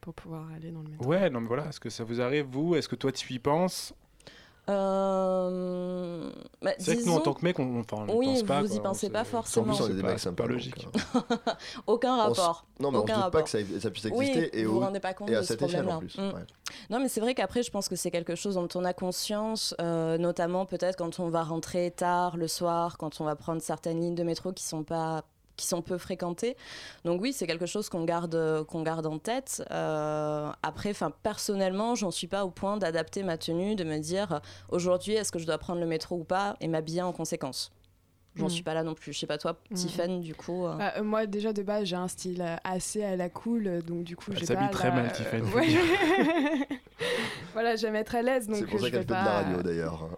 pour 0.00 0.14
pouvoir 0.14 0.48
aller 0.54 0.72
dans 0.72 0.82
le 0.82 0.88
métro? 0.90 1.06
Ouais, 1.06 1.30
non 1.30 1.40
mais 1.40 1.46
voilà, 1.46 1.66
est-ce 1.68 1.78
que 1.78 1.90
ça 1.90 2.02
vous 2.04 2.20
arrive 2.20 2.46
vous? 2.50 2.74
Est-ce 2.74 2.88
que 2.88 2.96
toi 2.96 3.12
tu 3.12 3.32
y 3.32 3.38
penses? 3.38 3.94
Euh, 4.68 6.30
bah, 6.62 6.72
C'est 6.78 6.84
vrai 6.86 6.94
que 6.94 7.00
nous 7.00 7.04
disons, 7.06 7.16
en 7.16 7.20
tant 7.20 7.34
que 7.34 7.44
mec, 7.44 7.58
on, 7.58 7.80
enfin, 7.80 8.04
on 8.08 8.14
y 8.14 8.16
Oui, 8.16 8.26
pense 8.26 8.42
pas. 8.44 8.60
vous 8.62 8.66
y 8.66 8.70
quoi, 8.70 8.80
on 8.80 8.82
pensez 8.92 9.06
se- 9.06 9.12
pas 9.12 9.20
En 9.20 9.24
forcément. 9.24 9.66
plus, 9.66 9.80
on 9.80 9.84
est 9.84 9.88
C'est 9.88 9.94
des 9.94 10.02
mecs 10.02 10.18
c'est 10.18 10.32
pas 10.32 10.46
logique. 10.46 10.88
aucun 11.86 12.16
s- 12.16 12.22
rapport. 12.38 12.66
Non, 12.80 12.90
mais 12.90 12.98
on 12.98 13.00
se 13.00 13.04
Aucun 13.04 13.12
doute 13.14 13.20
pas 13.20 13.24
rapport. 13.38 13.44
que 13.44 13.50
ça, 13.50 13.58
ça 13.80 13.90
puisse 13.90 14.04
Oui, 14.12 14.26
exister. 14.28 14.58
et, 14.58 14.64
vous 14.64 14.74
vous 14.74 14.80
rendez 14.80 15.00
pas 15.00 15.14
compte 15.14 15.30
et 15.30 15.34
à 15.36 15.40
de 15.40 15.42
ce 15.44 15.48
cette 15.54 15.62
échelle 15.62 15.88
en 15.88 15.98
plus. 15.98 16.16
Mm. 16.18 16.28
ouais. 16.34 16.44
Non, 16.90 16.98
mais 17.00 17.08
c'est 17.08 17.20
vrai 17.20 17.34
qu'après, 17.34 17.62
je 17.62 17.70
pense 17.70 17.88
que 17.88 17.96
c'est 17.96 18.10
quelque 18.10 18.34
chose 18.34 18.54
dont 18.56 18.68
on 18.74 18.84
a 18.84 18.92
conscience, 18.92 19.74
euh, 19.80 20.18
notamment 20.18 20.66
peut-être 20.66 20.96
quand 20.96 21.20
on 21.20 21.28
va 21.28 21.42
rentrer 21.42 21.90
tard 21.90 22.36
le 22.36 22.48
soir, 22.48 22.98
quand 22.98 23.20
on 23.20 23.24
va 23.24 23.36
prendre 23.36 23.62
certaines 23.62 24.00
lignes 24.00 24.14
de 24.14 24.24
métro 24.24 24.52
qui 24.52 24.64
sont 24.64 24.82
pas 24.82 25.24
qui 25.56 25.66
sont 25.66 25.82
peu 25.82 25.98
fréquentées. 25.98 26.56
Donc 27.04 27.20
oui, 27.22 27.32
c'est 27.32 27.46
quelque 27.46 27.66
chose 27.66 27.88
qu'on 27.88 28.04
garde, 28.04 28.64
qu'on 28.68 28.82
garde 28.82 29.06
en 29.06 29.18
tête. 29.18 29.62
Euh, 29.70 30.50
après, 30.62 30.90
enfin 30.90 31.12
personnellement, 31.22 31.94
j'en 31.94 32.10
suis 32.10 32.26
pas 32.26 32.44
au 32.44 32.50
point 32.50 32.76
d'adapter 32.76 33.22
ma 33.22 33.38
tenue, 33.38 33.74
de 33.74 33.84
me 33.84 33.98
dire 33.98 34.40
aujourd'hui 34.70 35.14
est-ce 35.14 35.32
que 35.32 35.38
je 35.38 35.46
dois 35.46 35.58
prendre 35.58 35.80
le 35.80 35.86
métro 35.86 36.16
ou 36.16 36.24
pas 36.24 36.56
et 36.60 36.68
m'habiller 36.68 37.02
en 37.02 37.12
conséquence. 37.12 37.72
J'en 38.38 38.50
suis 38.50 38.62
pas 38.62 38.74
là 38.74 38.82
non 38.82 38.92
plus. 38.92 39.14
Je 39.14 39.18
sais 39.20 39.26
pas 39.26 39.38
toi, 39.38 39.56
Mhm. 39.70 39.76
Tiffen, 39.78 40.20
du 40.20 40.34
coup. 40.34 40.66
euh, 40.66 40.74
Bah, 40.76 40.92
euh, 40.98 41.02
moi 41.02 41.24
déjà 41.24 41.54
de 41.54 41.62
base 41.62 41.84
j'ai 41.84 41.96
un 41.96 42.06
style 42.06 42.44
assez 42.64 43.02
à 43.02 43.16
la 43.16 43.30
cool 43.30 43.80
donc 43.82 44.04
du 44.04 44.14
coup 44.14 44.32
j'ai 44.34 44.44
pas 44.54 44.68
très 44.68 44.90
la- 44.90 44.94
mal, 44.96 45.10
Tiffany. 45.12 45.50
Ouais. 45.54 45.66
voilà 47.54 47.76
j'aime 47.76 47.96
être 47.96 48.14
à 48.14 48.20
l'aise 48.22 48.46
donc 48.46 48.56
C'est 48.56 48.66
pour 48.66 48.80
ça 48.80 48.86
je 48.86 48.90
qu'elle 48.90 49.00
fait 49.00 49.06
de 49.06 49.12
la 49.12 49.24
pas- 49.24 49.30
radio 49.42 49.62
d'ailleurs. 49.62 50.08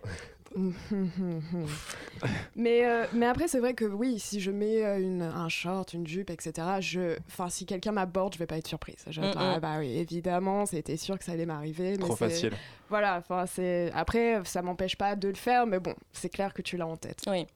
mais, 2.57 2.87
euh, 2.87 3.07
mais 3.13 3.27
après, 3.27 3.49
c'est 3.49 3.61
vrai 3.61 3.75
que 3.75 3.85
oui, 3.85 4.19
si 4.19 4.41
je 4.41 4.51
mets 4.51 4.85
euh, 4.85 5.01
une, 5.01 5.23
un 5.23 5.49
short, 5.49 5.93
une 5.95 6.07
jupe, 6.07 6.31
etc., 6.31 6.53
je... 6.81 7.17
enfin, 7.29 7.49
si 7.49 7.67
quelqu'un 7.67 7.93
m'aborde, 7.93 8.35
je 8.35 8.39
vais 8.39 8.47
pas 8.47 8.59
être 8.59 8.67
surprise. 8.67 9.05
Je 9.09 9.21
vais 9.21 9.29
Mm, 9.29 9.31
mm. 9.31 9.37
ah 9.39 9.61
bah 9.61 9.77
oui, 9.79 9.91
évidemment, 9.99 10.67
c'était 10.67 10.97
sûr 10.97 11.19
que 11.19 11.25
ça 11.25 11.33
allait 11.33 11.47
m'arriver. 11.47 11.97
Trop 11.99 12.17
facile. 12.17 12.53
Voilà, 12.89 13.19
enfin, 13.19 13.47
c'est. 13.47 13.91
Après, 13.95 14.41
ça 14.45 14.63
m'empêche 14.63 14.97
pas 14.97 15.17
de 15.17 15.29
le 15.29 15.35
faire, 15.35 15.67
mais 15.67 15.79
bon, 15.81 15.95
c'est 16.13 16.29
clair 16.31 16.55
que 16.55 16.63
tu 16.63 16.77
l'as 16.77 16.87
en 16.87 16.97
tête. 16.97 17.23
Oui. 17.27 17.47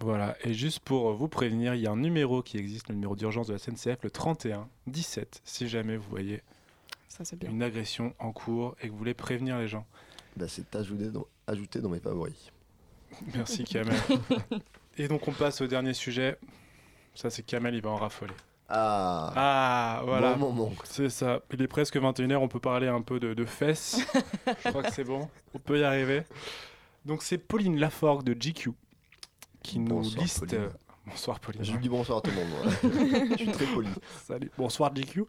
Voilà, 0.00 0.36
et 0.44 0.52
juste 0.52 0.80
pour 0.80 1.12
vous 1.14 1.28
prévenir, 1.28 1.74
il 1.74 1.80
y 1.80 1.86
a 1.86 1.90
un 1.90 1.96
numéro 1.96 2.42
qui 2.42 2.58
existe, 2.58 2.88
le 2.88 2.94
numéro 2.94 3.16
d'urgence 3.16 3.46
de 3.46 3.52
la 3.52 3.58
SNCF, 3.58 4.02
le 4.02 4.10
31 4.10 4.68
17, 4.86 5.40
si 5.44 5.68
jamais 5.68 5.96
vous 5.96 6.10
voyez 6.10 6.42
Ça, 7.08 7.24
c'est 7.24 7.36
bien. 7.38 7.48
une 7.48 7.62
agression 7.62 8.12
en 8.18 8.32
cours 8.32 8.76
et 8.82 8.86
que 8.86 8.92
vous 8.92 8.98
voulez 8.98 9.14
prévenir 9.14 9.56
les 9.58 9.68
gens. 9.68 9.86
Bah, 10.36 10.46
c'est 10.48 10.74
ajouté 10.74 11.10
dans, 11.10 11.26
ajouté 11.46 11.80
dans 11.80 11.88
mes 11.88 12.00
favoris. 12.00 12.50
Merci 13.34 13.64
Kamel. 13.64 13.96
et 14.98 15.08
donc 15.08 15.26
on 15.28 15.32
passe 15.32 15.60
au 15.60 15.66
dernier 15.66 15.94
sujet. 15.94 16.38
Ça 17.14 17.30
c'est 17.30 17.42
Kamel, 17.42 17.74
il 17.74 17.82
va 17.82 17.90
en 17.90 17.96
raffoler. 17.96 18.34
Ah, 18.68 19.32
Ah, 19.36 20.02
voilà. 20.04 20.34
Bon 20.34 20.50
moment. 20.52 20.72
C'est 20.84 21.10
ça. 21.10 21.40
Il 21.52 21.60
est 21.62 21.68
presque 21.68 21.96
21h, 21.96 22.36
on 22.36 22.48
peut 22.48 22.60
parler 22.60 22.88
un 22.88 23.02
peu 23.02 23.20
de, 23.20 23.34
de 23.34 23.44
fesses. 23.44 24.00
Je 24.64 24.68
crois 24.70 24.82
que 24.82 24.92
c'est 24.92 25.04
bon. 25.04 25.28
On 25.52 25.58
peut 25.58 25.78
y 25.78 25.84
arriver. 25.84 26.22
Donc 27.04 27.22
c'est 27.22 27.38
Pauline 27.38 27.78
Laforgue 27.78 28.24
de 28.24 28.32
GQ 28.32 28.70
qui 29.62 29.78
nous 29.78 29.96
Bonsoir, 29.96 30.22
liste... 30.22 30.40
Pauline. 30.46 30.68
Bonsoir 31.06 31.38
Pauline. 31.40 31.62
Je 31.62 31.76
dis 31.76 31.88
bonsoir 31.90 32.18
à 32.18 32.20
tout 32.22 32.30
le 32.30 32.36
monde. 32.36 33.28
Je 33.32 33.36
suis 33.36 33.52
très 33.52 33.66
poli. 33.66 33.88
Salut. 34.26 34.50
Bonsoir 34.56 34.92
GQ. 34.94 35.24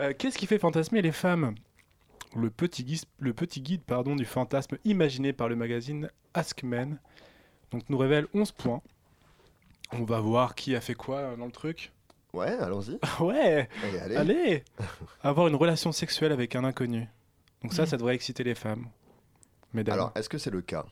Euh, 0.00 0.12
Qu'est-ce 0.16 0.38
qui 0.38 0.46
fait 0.46 0.58
fantasmer 0.58 1.02
les 1.02 1.12
femmes? 1.12 1.54
Le 2.36 2.50
petit, 2.50 2.84
guide, 2.84 3.04
le 3.18 3.32
petit 3.32 3.60
guide 3.60 3.82
pardon, 3.82 4.16
du 4.16 4.24
fantasme 4.24 4.78
imaginé 4.84 5.32
par 5.32 5.48
le 5.48 5.56
magazine 5.56 6.10
Ask 6.34 6.62
Men 6.62 6.98
donc, 7.70 7.88
nous 7.88 7.98
révèle 7.98 8.26
11 8.34 8.52
points. 8.52 8.82
On 9.92 10.04
va 10.04 10.20
voir 10.20 10.54
qui 10.54 10.74
a 10.74 10.80
fait 10.80 10.94
quoi 10.94 11.36
dans 11.36 11.46
le 11.46 11.52
truc. 11.52 11.92
Ouais, 12.32 12.48
allons-y. 12.48 12.98
ouais 13.20 13.68
Allez, 13.84 13.98
allez. 13.98 14.16
Allez 14.16 14.64
Avoir 15.22 15.48
une 15.48 15.54
relation 15.54 15.92
sexuelle 15.92 16.32
avec 16.32 16.54
un 16.56 16.64
inconnu. 16.64 17.08
Donc 17.62 17.72
ça, 17.72 17.86
ça 17.86 17.96
devrait 17.96 18.14
exciter 18.14 18.44
les 18.44 18.54
femmes. 18.54 18.86
Mesdames. 19.72 19.94
Alors, 19.94 20.12
est-ce 20.14 20.28
que 20.28 20.38
c'est 20.38 20.50
le 20.50 20.62
cas? 20.62 20.84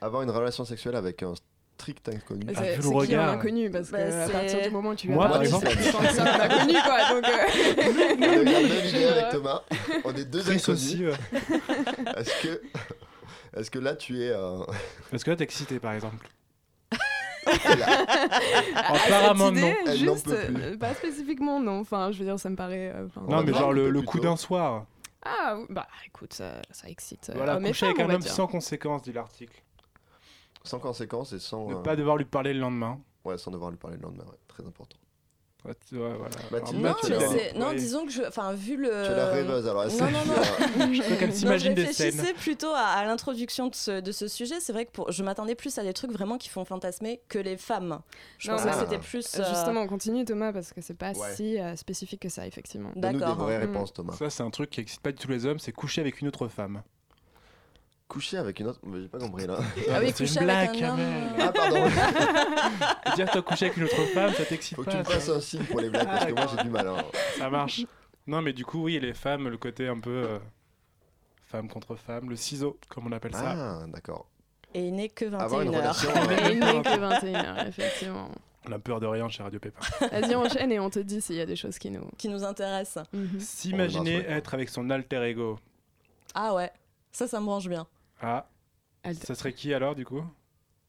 Avoir 0.00 0.22
une 0.22 0.30
relation 0.30 0.64
sexuelle 0.64 0.96
avec 0.96 1.22
un 1.22 1.34
strict 1.76 2.08
inconnu 2.08 2.46
C'est 2.48 2.56
Ah, 2.56 2.62
vu 2.62 2.68
le 2.68 2.74
c'est 2.74 2.80
qui 2.82 2.94
un 2.94 2.98
regard. 2.98 3.28
inconnu 3.30 3.70
Parce 3.70 3.88
que 3.90 3.92
Bah, 3.96 3.98
à 4.22 4.26
c'est- 4.26 4.32
partir 4.32 4.62
du 4.62 4.70
moment 4.70 4.90
où 4.90 4.94
tu 4.94 5.08
Moi, 5.08 5.28
par 5.28 5.42
exemple. 5.42 5.68
c'est 5.68 5.90
que 5.92 6.20
un 6.20 6.40
inconnu, 6.40 6.74
quoi. 6.84 7.08
Donc, 7.10 7.24
euh, 7.28 9.08
On 9.08 9.12
avec 9.12 9.30
Thomas. 9.32 9.62
On 10.04 10.14
est 10.14 10.24
deux 10.24 10.40
inconnus. 10.42 10.68
aussi. 10.68 11.02
Est-ce 12.16 12.42
que, 12.42 12.62
est-ce 13.56 13.70
que 13.70 13.78
là 13.78 13.94
tu 13.96 14.22
es 14.22 14.30
euh, 14.30 14.60
Est-ce 15.12 15.24
que 15.24 15.30
là, 15.30 15.36
t'es 15.36 15.44
excité, 15.44 15.78
par 15.80 15.92
exemple? 15.92 16.28
Là, 17.44 18.04
à 18.76 18.94
Apparemment, 18.94 19.50
idée, 19.50 19.74
Elle 19.86 20.04
n'en 20.04 20.14
juste, 20.14 20.26
peut 20.26 20.36
plus. 20.46 20.62
euh, 20.62 20.76
pas 20.78 20.94
spécifiquement, 20.94 21.58
non. 21.60 21.80
Enfin, 21.80 22.12
je 22.12 22.18
veux 22.20 22.24
dire, 22.24 22.38
ça 22.38 22.48
me 22.50 22.56
paraît. 22.56 22.92
euh, 22.94 23.08
Non, 23.28 23.38
va 23.38 23.42
mais 23.42 23.52
genre 23.52 23.70
un 23.70 23.72
le, 23.72 23.90
le 23.90 24.02
coup 24.02 24.20
d'un 24.20 24.36
soir. 24.36 24.84
Ah, 25.24 25.56
bah 25.68 25.86
écoute, 26.06 26.32
ça, 26.34 26.62
ça 26.70 26.88
excite. 26.88 27.30
euh, 27.30 27.34
Voilà, 27.36 27.56
coucher 27.56 27.86
avec 27.86 28.00
un 28.00 28.10
homme 28.10 28.20
dire. 28.20 28.32
sans 28.32 28.46
conséquences, 28.46 29.02
dit 29.02 29.12
l'article. 29.12 29.60
Sans 30.64 30.78
conséquence 30.78 31.32
et 31.32 31.38
sans, 31.38 31.68
Ne 31.68 31.74
euh, 31.74 31.78
pas 31.78 31.96
devoir 31.96 32.16
lui 32.16 32.24
parler 32.24 32.52
le 32.54 32.60
lendemain. 32.60 32.98
ouais, 33.24 33.38
sans 33.38 33.50
devoir 33.50 33.70
lui 33.70 33.78
parler 33.78 33.96
le 33.96 34.02
lendemain, 34.02 34.24
ouais, 34.24 34.38
très 34.48 34.64
important. 34.66 34.96
Ouais, 35.64 35.74
voilà. 35.92 36.34
Mathilde, 36.50 36.82
Non, 36.82 36.92
tu 37.00 37.12
mais 37.12 37.52
non, 37.56 37.72
disons 37.72 38.04
que 38.04 38.10
je, 38.10 38.24
enfin, 38.26 38.52
vu 38.52 38.76
le. 38.76 38.88
Tu 38.88 39.12
es 39.12 39.14
la 39.14 39.28
rêveuse 39.28 39.68
alors. 39.68 39.84
non, 39.86 40.10
non, 40.10 40.24
non. 40.26 40.92
Je 40.92 41.02
crois 41.02 41.16
qu'elle 41.18 41.32
s'imagine 41.32 41.70
je 41.70 41.76
des 41.76 41.82
réfléchissais 41.84 42.10
scènes. 42.24 42.34
plutôt 42.34 42.72
à, 42.74 42.80
à 42.80 43.04
l'introduction 43.04 43.68
de 43.68 43.74
ce, 43.76 44.00
de 44.00 44.10
ce 44.10 44.26
sujet. 44.26 44.58
C'est 44.58 44.72
vrai 44.72 44.86
que 44.86 44.90
pour, 44.90 45.12
je 45.12 45.22
m'attendais 45.22 45.54
plus 45.54 45.78
à 45.78 45.84
des 45.84 45.92
trucs 45.92 46.10
vraiment 46.10 46.36
qui 46.36 46.48
font 46.48 46.64
fantasmer 46.64 47.20
que 47.28 47.38
les 47.38 47.56
femmes. 47.56 48.00
Je 48.38 48.50
Non, 48.50 48.56
pensais 48.56 48.70
que 48.70 48.74
c'était 48.80 48.98
plus. 48.98 49.38
euh, 49.38 49.44
Justement, 49.50 49.82
on 49.82 49.86
continue 49.86 50.24
Thomas 50.24 50.52
parce 50.52 50.72
que 50.72 50.80
c'est 50.80 50.94
pas 50.98 51.12
Ouais. 51.12 51.32
si 51.36 51.60
euh, 51.60 51.76
spécifique 51.76 52.22
que 52.22 52.28
ça, 52.28 52.44
effectivement. 52.44 52.90
Donne-nous 52.96 53.20
des 53.20 53.24
D'accord. 53.24 53.44
vraies 53.44 53.58
Mm. 53.58 53.70
réponses, 53.72 53.92
Thomas. 53.92 54.14
Ça, 54.14 54.30
c'est 54.30 54.42
un 54.42 54.50
truc 54.50 54.68
qui 54.68 54.80
excite 54.80 55.00
pas 55.00 55.12
du 55.12 55.18
tout 55.18 55.30
les 55.30 55.46
hommes, 55.46 55.60
c'est 55.60 55.70
coucher 55.70 56.00
avec 56.00 56.20
une 56.20 56.26
autre 56.26 56.48
femme. 56.48 56.82
Coucher 58.12 58.36
avec 58.36 58.60
une 58.60 58.66
autre. 58.66 58.78
J'ai 58.94 59.08
pas 59.08 59.18
compris 59.18 59.46
là. 59.46 59.56
Ah 59.90 59.98
oui, 60.00 60.12
c'est 60.14 60.24
coucher 60.26 60.40
une 60.42 60.50
avec 60.50 60.70
blague, 60.72 60.82
un 60.84 60.90
homme. 60.90 60.98
Kamel. 60.98 61.32
Ah, 61.40 61.52
pardon. 61.52 61.84
Dire 63.16 63.30
toi 63.30 63.42
coucher 63.42 63.64
avec 63.66 63.76
une 63.78 63.84
autre 63.84 64.04
femme, 64.12 64.32
ça 64.34 64.44
t'excite 64.44 64.76
Faut 64.76 64.82
que 64.84 64.90
pas. 64.90 64.92
tu 64.92 64.98
me 64.98 65.04
ça. 65.04 65.10
fasses 65.12 65.28
un 65.30 65.40
signe 65.40 65.64
pour 65.64 65.80
les 65.80 65.88
blagues 65.88 66.06
parce 66.06 66.26
que 66.26 66.32
moi 66.32 66.46
j'ai 66.54 66.62
du 66.62 66.68
mal. 66.68 66.86
hein. 66.88 66.96
Ça 67.38 67.48
marche. 67.48 67.86
Non, 68.26 68.42
mais 68.42 68.52
du 68.52 68.64
coup, 68.66 68.82
oui, 68.84 69.00
les 69.00 69.14
femmes, 69.14 69.48
le 69.48 69.56
côté 69.56 69.88
un 69.88 69.98
peu 69.98 70.10
euh, 70.10 70.38
femme 71.46 71.68
contre 71.68 71.96
femme, 71.96 72.28
le 72.28 72.36
ciseau, 72.36 72.78
comme 72.88 73.06
on 73.06 73.12
appelle 73.12 73.34
ça. 73.34 73.80
Ah, 73.82 73.86
d'accord. 73.88 74.26
Et 74.74 74.86
il 74.88 74.94
n'est 74.94 75.08
que 75.08 75.24
21 75.24 75.38
Avoir 75.44 75.62
une 75.62 75.74
heures. 75.74 75.80
relation. 75.82 76.10
Et 76.48 76.52
il 76.52 76.60
n'est 76.60 76.82
que 76.82 76.88
21h, 76.88 77.68
effectivement. 77.68 78.28
On 78.68 78.72
a 78.72 78.78
peur 78.78 79.00
de 79.00 79.06
rien 79.06 79.28
chez 79.30 79.42
Radio 79.42 79.58
Pépin. 79.58 79.80
Vas-y, 80.12 80.34
enchaîne 80.34 80.70
et 80.70 80.78
on 80.78 80.88
te 80.88 80.98
dit 81.00 81.20
s'il 81.20 81.34
y 81.36 81.40
a 81.40 81.46
des 81.46 81.56
choses 81.56 81.78
qui 81.78 81.90
nous. 81.90 82.08
qui 82.16 82.28
nous 82.28 82.44
intéresse. 82.44 82.96
Mhm. 83.12 83.40
S'imaginer 83.40 84.24
On 84.28 84.32
être 84.32 84.54
avec 84.54 84.68
son 84.68 84.88
alter 84.90 85.22
ego. 85.24 85.58
Ah 86.34 86.54
ouais, 86.54 86.70
ça, 87.10 87.26
ça 87.26 87.40
me 87.40 87.46
branche 87.46 87.68
bien. 87.68 87.86
Ah, 88.22 88.46
Alter- 89.04 89.26
ça 89.26 89.34
serait 89.34 89.52
qui 89.52 89.74
alors, 89.74 89.94
du 89.94 90.04
coup? 90.04 90.22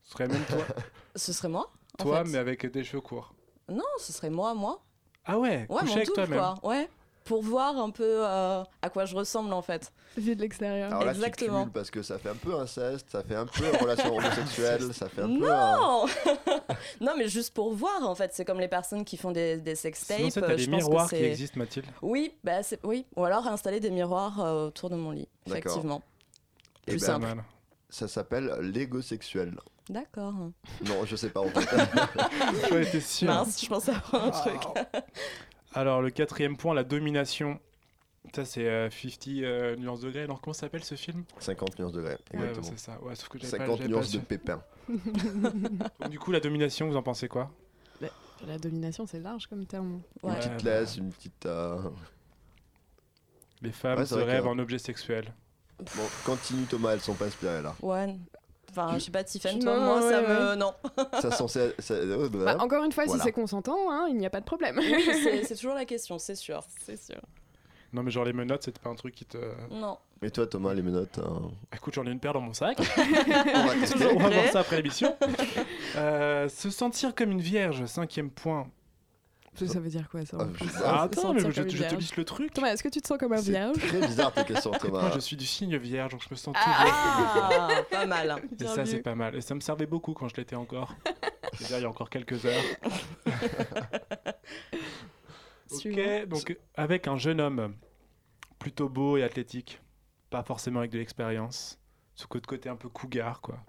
Ce 0.04 0.12
serait 0.14 0.28
même 0.28 0.44
toi, 0.46 0.64
Ce 1.16 1.34
serait 1.34 1.50
moi 1.50 1.72
en 2.00 2.04
toi 2.04 2.24
fait. 2.24 2.32
mais 2.32 2.38
avec 2.38 2.66
des 2.72 2.84
cheveux 2.84 3.02
courts. 3.02 3.34
Non, 3.70 3.84
ce 4.00 4.12
serait 4.14 4.30
moi, 4.30 4.54
moi. 4.54 4.82
Ah 5.26 5.40
ouais, 5.40 5.66
Ouais, 5.70 5.84
mon 5.84 5.96
double, 6.04 6.28
quoi. 6.36 6.56
Ouais. 6.64 6.90
Pour 7.24 7.42
voir 7.42 7.78
un 7.78 7.90
peu 7.90 8.04
euh, 8.28 8.64
à 8.82 8.90
quoi 8.90 9.06
je 9.06 9.16
ressemble 9.16 9.54
en 9.54 9.62
fait. 9.62 9.94
Vu 10.18 10.36
de 10.36 10.42
l'extérieur. 10.42 10.90
Alors 10.92 11.06
là, 11.06 11.12
Exactement. 11.14 11.64
tu 11.64 11.70
parce 11.72 11.90
que 11.90 12.02
ça 12.04 12.20
fait 12.20 12.28
un 12.28 12.36
peu 12.36 12.54
inceste, 12.56 13.10
ça 13.10 13.24
fait 13.24 13.36
un 13.38 13.46
peu 13.46 13.64
relation 13.80 14.14
homosexuelle, 14.18 14.94
ça 14.94 15.08
fait 15.08 15.22
un 15.22 15.40
peu. 15.40 15.50
un- 15.50 15.78
Non 15.78 16.06
Non, 17.00 17.14
mais 17.18 17.30
juste 17.30 17.54
pour 17.54 17.74
voir 17.74 18.02
en 18.06 18.14
fait. 18.14 18.32
C'est 18.34 18.44
comme 18.44 18.60
les 18.60 18.68
personnes 18.68 19.06
qui 19.06 19.16
font 19.16 19.32
des, 19.32 19.56
des 19.56 19.76
sextapes. 19.76 20.18
Sinon, 20.18 20.30
t'as 20.32 20.42
euh, 20.52 20.56
des 20.58 20.68
miroirs 20.68 21.08
qui 21.10 21.16
existent, 21.16 21.58
Mathilde. 21.60 21.86
Oui, 22.02 22.36
bah 22.44 22.60
oui. 22.84 23.06
Ou 23.16 23.24
alors 23.24 23.48
installer 23.48 23.80
des 23.80 23.90
miroirs 23.92 24.42
euh, 24.42 24.68
autour 24.68 24.90
de 24.90 24.98
mon 24.98 25.12
lit. 25.12 25.30
Effectivement. 25.48 26.02
Eh 26.88 26.92
Plus 26.92 27.00
ben, 27.00 27.06
simple. 27.06 27.26
Pas 27.28 27.36
mal. 27.36 27.44
Ça 27.90 28.08
s'appelle 28.08 28.52
l'ego 28.62 29.02
sexuel. 29.02 29.56
D'accord. 29.90 30.34
Non, 30.86 31.06
je 31.06 31.16
sais 31.16 31.30
pas 31.30 31.42
en 31.42 31.50
fait. 31.50 31.70
J'en 32.70 32.80
étais 32.80 33.02
sûr. 33.02 33.28
Mince, 33.28 33.62
je 33.64 33.68
pensais 33.68 33.92
avoir 33.92 34.26
un 34.26 34.32
Ah. 34.34 34.40
truc. 34.50 35.04
Alors, 35.74 36.02
le 36.02 36.10
quatrième 36.10 36.56
point, 36.58 36.74
la 36.74 36.84
domination. 36.84 37.60
Ça, 38.34 38.46
c'est 38.46 38.66
euh, 38.68 38.90
50 38.90 39.28
euh, 39.44 39.76
nuances 39.76 40.00
de 40.02 40.10
grey. 40.10 40.22
Alors, 40.24 40.40
comment 40.40 40.54
s'appelle 40.54 40.84
ce 40.84 40.96
film? 40.96 41.24
50 41.40 41.78
nuances 41.80 41.92
degrés, 41.92 42.18
Ouais, 42.34 42.40
exactement. 42.40 42.64
c'est 42.64 42.80
ça. 42.80 43.02
Ouais, 43.02 43.16
sauf 43.16 43.28
que 43.28 43.38
j'avais 43.38 43.52
pas, 43.52 43.58
50 43.66 43.78
j'avais 43.80 43.90
pas 43.90 43.96
nuances 43.96 44.12
de. 44.12 44.20
Donc, 46.00 46.10
Du 46.10 46.20
coup, 46.20 46.32
la 46.32 46.40
domination, 46.40 46.88
vous 46.88 46.96
en 46.96 47.04
pensez 47.04 47.28
quoi? 47.28 47.52
La 48.48 48.58
domination, 48.58 49.06
c'est 49.06 49.20
large 49.20 49.48
comme 49.48 49.66
terme. 49.66 50.02
Une 50.24 50.30
Ouais. 50.30 50.36
petite 50.38 50.64
laisse, 50.64 50.98
une 50.98 51.12
petite. 51.12 51.46
euh, 51.46 51.78
Les 53.62 53.72
femmes 53.72 54.00
Ouais, 54.00 54.06
se 54.06 54.16
que- 54.16 54.20
rêvent 54.20 54.48
en 54.48 54.58
objet 54.60 54.78
sexuel. 54.80 55.34
Bon, 55.80 56.04
continue 56.26 56.66
Thomas, 56.66 56.92
elles 56.94 57.02
sont 57.02 57.14
pas 57.14 57.26
inspirées 57.26 57.62
là. 57.62 57.76
Ouais. 57.82 58.16
Enfin, 58.70 58.92
je 58.96 59.00
sais 59.00 59.12
pas, 59.12 59.24
Tiffany, 59.24 59.60
Non, 59.60 59.76
toi, 59.76 59.80
moi, 59.80 59.96
ouais, 60.02 60.10
ça 60.12 60.22
ouais. 60.22 60.28
me. 60.28 60.56
Non. 60.56 60.74
Ça 61.22 61.30
censé. 61.32 61.74
ça- 61.78 61.94
euh, 61.94 62.28
Bah, 62.30 62.58
encore 62.60 62.84
une 62.84 62.92
fois, 62.92 63.06
Voilà. 63.06 63.22
si 63.22 63.28
c'est 63.28 63.32
consentant, 63.32 63.78
hein, 63.92 64.08
il 64.10 64.18
n'y 64.18 64.26
a 64.26 64.32
pas 64.32 64.40
de 64.40 64.46
problème. 64.46 64.80
Oui, 64.80 65.04
c'est 65.46 65.56
toujours 65.56 65.76
la 65.76 65.86
question, 65.86 66.18
c'est 66.18 66.34
sûr. 66.36 66.64
c'est 66.84 66.98
sûr. 66.98 67.22
Non, 67.92 68.02
mais 68.02 68.10
genre 68.10 68.26
les 68.26 68.34
menottes, 68.34 68.64
c'était 68.64 68.80
pas 68.80 68.90
un 68.90 68.96
truc 68.96 69.14
qui 69.14 69.26
te. 69.26 69.38
Non. 69.70 70.00
Et 70.24 70.32
toi 70.32 70.48
Thomas, 70.48 70.74
les 70.74 70.82
menottes 70.82 71.20
hein, 71.20 71.52
Écoute, 71.76 71.94
j'en 71.94 72.06
ai 72.08 72.10
une 72.12 72.20
paire 72.20 72.34
dans 72.34 72.42
mon 72.42 72.54
sac. 72.54 72.80
On 72.98 73.66
va. 73.68 73.74
On 74.16 74.20
va 74.20 74.30
voir 74.30 74.48
ça 74.52 74.62
après 74.62 74.78
l'émission. 74.78 75.16
Euh, 75.98 76.50
se 76.50 76.70
sentir 76.72 77.14
comme 77.14 77.30
une 77.32 77.42
vierge, 77.42 77.86
cinquième 77.86 78.32
point. 78.32 78.68
Ça, 79.56 79.68
ça 79.68 79.80
veut 79.80 79.90
dire 79.90 80.10
quoi 80.10 80.26
ça 80.26 80.38
Ah, 80.40 80.46
Ah, 80.84 81.02
attends, 81.04 81.34
mais 81.34 81.40
je, 81.40 81.62
te 81.62 81.96
lisse 81.96 82.16
le 82.16 82.26
truc. 82.26 82.54
Thomas, 82.54 82.74
est-ce 82.74 82.82
que 82.82 82.90
tu 82.90 83.02
te 83.02 83.08
sens 83.08 83.18
comme 83.18 83.34
un 83.34 83.38
C'est 83.38 83.52
vierge 83.52 83.78
très 83.78 84.02
bizarre 84.02 84.34
tes 84.34 84.44
questions 84.46 84.72
Moi, 84.90 85.12
je 85.14 85.20
suis 85.20 85.36
du 85.36 85.46
signe 85.46 85.78
vierge, 85.78 86.12
donc 86.12 86.24
je 86.24 86.30
me 86.32 86.36
sens 86.36 86.56
toujours. 86.56 86.76
Ah, 86.76 87.70
pas 87.90 88.06
mal. 88.06 88.42
Et 88.52 88.56
Bien 88.56 88.74
ça, 88.74 88.86
c'est 88.86 89.02
pas 89.02 89.16
mal. 89.16 89.36
Et 89.36 89.42
ça 89.42 89.54
me 89.54 89.60
servait 89.60 89.86
beaucoup 89.86 90.14
quand 90.14 90.28
je 90.28 90.36
l'étais 90.36 90.56
encore. 90.56 90.96
C'est-à-dire, 91.54 91.78
il 91.80 91.82
y 91.84 91.86
a 91.86 91.90
encore 91.90 92.10
quelques 92.10 92.46
heures. 92.46 92.64
ok, 95.72 96.28
donc 96.28 96.58
avec 96.76 97.08
un 97.08 97.18
jeune 97.18 97.40
homme 97.40 97.76
plutôt 98.58 98.90
beau 98.90 99.18
et 99.18 99.24
athlétique, 99.24 99.82
pas 100.30 100.42
forcément 100.42 100.80
avec 100.80 100.92
de 100.92 100.98
l'expérience, 100.98 101.80
ce 102.16 102.26
côté 102.26 102.48
côté 102.48 102.70
un 102.70 102.76
peu 102.76 102.90
cougar, 102.90 103.42
quoi. 103.42 103.60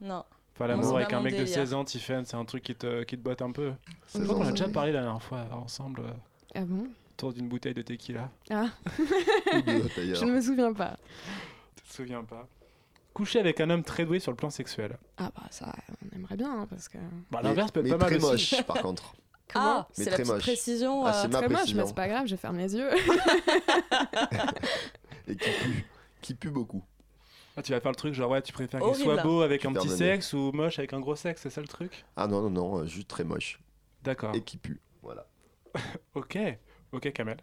Non. 0.00 0.24
Enfin, 0.64 0.68
l'amour 0.68 0.96
avec 0.96 1.12
un 1.12 1.20
mec 1.20 1.32
de 1.32 1.38
délire. 1.38 1.54
16 1.54 1.74
ans, 1.74 1.84
Tiffen, 1.84 2.24
c'est 2.24 2.36
un 2.36 2.44
truc 2.44 2.62
qui 2.62 2.74
te, 2.74 3.02
qui 3.04 3.16
te 3.16 3.22
botte 3.22 3.42
un 3.42 3.50
peu. 3.50 3.72
C'est 4.06 4.18
Je 4.20 4.24
crois 4.24 4.36
qu'on 4.36 4.46
a 4.46 4.50
déjà 4.50 4.68
parlé 4.68 4.92
la 4.92 5.02
dernière 5.02 5.22
fois 5.22 5.46
ensemble 5.52 6.00
euh, 6.02 6.12
Ah 6.54 6.60
bon? 6.64 6.86
autour 7.12 7.32
d'une 7.32 7.48
bouteille 7.48 7.74
de 7.74 7.82
tequila. 7.82 8.30
Ah, 8.50 8.66
je 8.96 10.24
ne 10.24 10.32
me 10.32 10.40
souviens 10.40 10.72
pas. 10.72 10.96
Tu 11.76 11.88
te 11.88 11.94
souviens 11.94 12.24
pas? 12.24 12.46
Coucher 13.14 13.40
avec 13.40 13.60
un 13.60 13.70
homme 13.70 13.82
très 13.82 14.04
doué 14.06 14.20
sur 14.20 14.30
le 14.32 14.36
plan 14.36 14.50
sexuel. 14.50 14.96
Ah 15.18 15.30
bah 15.34 15.42
ça, 15.50 15.72
on 16.04 16.16
aimerait 16.16 16.36
bien, 16.36 16.50
hein, 16.60 16.66
parce 16.70 16.88
que... 16.88 16.96
Bah, 17.30 17.40
Mais- 17.42 17.48
l'inverse 17.48 17.70
peut 17.72 17.80
être 17.80 17.84
mais 17.86 17.90
pas 17.92 17.96
mal 17.98 18.18
très 18.18 18.24
aussi. 18.32 18.54
moche 18.56 18.64
par 18.64 18.76
contre. 18.82 19.14
Ah, 19.54 19.88
Mais 19.98 20.04
c'est 20.04 20.10
la 20.10 20.16
petite 20.18 20.32
moche. 20.32 20.42
précision. 20.42 21.04
Ah, 21.04 21.08
euh, 21.10 21.12
c'est 21.22 21.28
ma 21.28 21.38
Très 21.38 21.48
moche, 21.48 21.50
mais 21.50 21.56
précision. 21.62 21.86
c'est 21.88 21.94
pas 21.94 22.08
grave, 22.08 22.26
je 22.26 22.36
ferme 22.36 22.56
les 22.58 22.74
yeux. 22.76 22.88
Et 25.26 25.36
qui 25.36 25.50
pue. 25.50 25.84
Qui 26.22 26.34
pue 26.34 26.50
beaucoup. 26.50 26.82
Ah, 27.56 27.62
tu 27.62 27.72
vas 27.72 27.80
faire 27.80 27.90
le 27.90 27.96
truc 27.96 28.14
genre 28.14 28.30
ouais, 28.30 28.42
tu 28.42 28.52
préfères 28.52 28.80
qu'il 28.80 28.94
soit 28.94 29.22
beau 29.22 29.42
avec 29.42 29.64
un 29.64 29.72
petit 29.72 29.88
sexe 29.88 30.32
ou 30.32 30.52
moche 30.52 30.78
avec 30.78 30.92
un 30.92 31.00
gros 31.00 31.16
sexe, 31.16 31.42
c'est 31.42 31.50
ça 31.50 31.60
le 31.60 31.68
truc? 31.68 32.04
Ah 32.16 32.26
non, 32.26 32.42
non, 32.42 32.50
non, 32.50 32.78
euh, 32.80 32.86
juste 32.86 33.08
très 33.08 33.24
moche. 33.24 33.60
D'accord. 34.02 34.34
Et 34.34 34.42
qui 34.42 34.56
pue. 34.56 34.80
Voilà. 35.02 35.26
Ok, 36.14 36.36
ok 36.92 37.12
Kamel. 37.12 37.36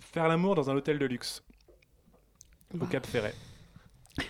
Faire 0.00 0.28
l'amour 0.28 0.54
dans 0.54 0.70
un 0.70 0.74
hôtel 0.76 0.98
de 0.98 1.06
luxe 1.06 1.42
au 2.74 2.78
Bah, 2.78 2.86
Cap 2.90 3.06
Ferret. 3.06 3.34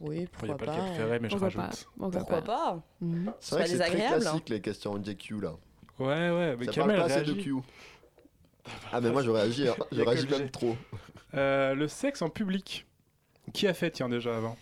Oui, 0.00 0.16
Il 0.16 0.18
n'y 0.20 0.24
a 0.24 0.28
pourquoi 0.28 0.56
pas 0.58 0.66
pas. 0.66 0.72
le 0.72 0.78
Cap 0.88 0.96
Ferret, 0.96 1.18
mais 1.20 1.28
je 1.30 1.36
pourquoi 1.36 1.50
pas 1.50 1.62
rajoute. 1.62 1.86
Pourquoi, 1.98 2.18
Pourquoi 2.20 2.42
pas 2.42 2.82
Mhm. 3.00 3.32
C'est 3.40 3.54
vrai 3.54 3.64
que 3.64 3.70
pas 3.70 3.72
c'est 3.72 3.78
très 3.78 3.90
désagréable, 3.92 4.22
classique 4.22 4.48
les 4.50 4.60
questions 4.60 5.02
JQ 5.02 5.40
là. 5.40 5.52
Ouais, 5.98 6.06
ouais, 6.30 6.56
mais 6.58 6.64
Ça 6.66 6.72
Kamel 6.72 6.96
parle 6.98 7.08
pas 7.08 7.14
assez 7.16 7.24
de. 7.24 7.32
Q. 7.40 7.54
Ah 8.92 9.00
mais 9.00 9.10
moi 9.10 9.22
je 9.22 9.30
réagis, 9.30 9.68
hein. 9.68 9.76
Je 9.92 10.00
a 10.02 10.04
réagis 10.04 10.26
même 10.28 10.50
trop. 10.50 10.76
Euh, 11.34 11.74
le 11.74 11.88
sexe 11.88 12.20
en 12.20 12.28
public. 12.28 12.86
Qui 13.52 13.66
a 13.68 13.74
fait, 13.74 13.90
tiens, 13.90 14.08
déjà 14.08 14.36
avant 14.36 14.56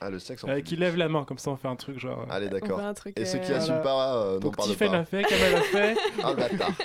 Ah 0.00 0.10
le 0.10 0.18
sexe 0.18 0.44
en 0.44 0.48
Euh, 0.48 0.60
Qui 0.60 0.76
lève 0.76 0.96
la 0.96 1.08
main, 1.08 1.24
comme 1.24 1.38
ça 1.38 1.50
on 1.50 1.56
fait 1.56 1.68
un 1.68 1.76
truc 1.76 1.98
genre. 1.98 2.20
euh, 2.20 2.26
Allez 2.34 2.48
d'accord. 2.48 2.80
Et 3.16 3.24
ceux 3.24 3.38
qui 3.38 3.52
euh, 3.52 3.56
assument 3.58 3.82
pas 3.82 4.16
euh, 4.16 4.34
n'en 4.34 4.38
Donc 4.40 4.56
parlent 4.56 4.68
Tiffen 4.70 4.90
pas. 4.90 4.98
a 4.98 5.04
fait, 5.04 5.22
Kamel 5.22 5.54
a 5.54 5.60
fait. 5.62 5.96
Ah 6.22 6.34
bâtard. 6.34 6.72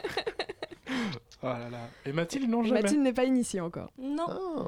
Oh 1.44 1.48
là 1.48 1.70
là. 1.70 1.90
Et 2.06 2.12
Mathilde, 2.12 2.50
non, 2.50 2.64
jamais. 2.64 2.82
Mathilde 2.82 3.02
n'est 3.04 3.14
pas 3.14 3.26
initiée 3.26 3.62
encore. 3.62 3.92
Non. 4.00 4.26
Ah. 4.28 4.68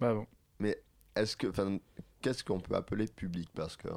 Bah 0.00 0.14
bon. 0.14 0.26
Est-ce 1.16 1.36
que, 1.36 1.48
enfin, 1.48 1.76
qu'est-ce 2.20 2.44
qu'on 2.44 2.60
peut 2.60 2.74
appeler 2.74 3.06
public? 3.06 3.48
Parce 3.54 3.76
que 3.76 3.88
euh, 3.88 3.92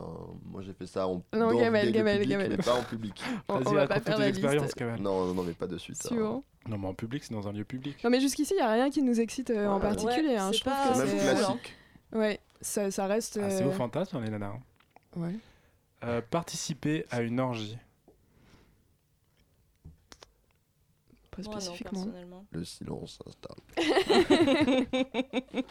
moi 0.45 0.61
j'ai 0.61 0.73
fait 0.73 0.85
ça 0.87 1.07
en 1.07 1.21
Non, 1.33 1.51
dans 1.51 1.59
Gamel, 1.59 1.91
Gamel, 1.91 2.15
public, 2.19 2.29
Gamel. 2.31 2.49
mais 2.51 2.57
pas 2.63 2.73
en 2.75 2.83
public. 2.83 3.23
On, 3.49 3.55
on 3.65 3.73
va 3.73 3.87
pas 3.87 3.99
faire 3.99 4.17
la 4.17 4.29
expériences, 4.29 4.63
liste. 4.75 4.81
Non, 5.01 5.25
non, 5.27 5.33
non, 5.33 5.43
mais 5.43 5.53
pas 5.53 5.67
de 5.67 5.77
suite. 5.77 6.07
hein. 6.11 6.41
Non, 6.67 6.77
mais 6.77 6.87
en 6.87 6.93
public, 6.93 7.23
c'est 7.23 7.33
dans 7.33 7.47
un 7.47 7.51
lieu 7.51 7.65
public. 7.65 8.01
Non 8.03 8.09
mais 8.09 8.21
jusqu'ici, 8.21 8.53
il 8.53 8.57
n'y 8.57 8.63
a 8.63 8.71
rien 8.71 8.89
qui 8.89 9.01
nous 9.01 9.19
excite 9.19 9.49
euh, 9.49 9.67
en 9.67 9.75
Ouais. 9.75 9.81
particulier. 9.81 10.35
hein. 10.37 10.47
Ouais, 10.47 10.53
Je 10.53 10.57
c'est 10.57 10.63
trouve 10.69 10.73
pas- 10.73 10.89
que 10.89 10.95
C'est 10.95 11.05
même 11.15 11.35
classique. 11.35 11.75
Ouais, 12.13 12.39
ça, 12.61 12.91
ça 12.91 13.05
reste... 13.07 13.39
Ah, 13.41 13.49
c'est 13.49 13.63
euh, 13.63 13.67
au 13.67 13.71
fantasme, 13.71 14.21
les 14.23 14.29
nanas. 14.29 14.47
hein. 14.47 14.59
Ouais. 15.17 15.35
Euh, 16.05 16.21
participer 16.29 17.05
à 17.11 17.21
une 17.21 17.39
orgie. 17.39 17.77
Pas 21.35 21.41
Moi, 21.41 21.53
non, 21.55 21.59
spécifiquement. 21.59 21.91
personnellement. 22.03 22.45
Le 22.51 22.63
silence 22.65 23.19
s'installe. 23.23 23.57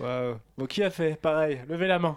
Ouais. 0.00 0.34
Bon, 0.58 0.66
qui 0.66 0.82
a 0.82 0.90
fait 0.90 1.14
Pareil, 1.20 1.60
levez 1.68 1.86
la 1.86 1.98
main. 1.98 2.16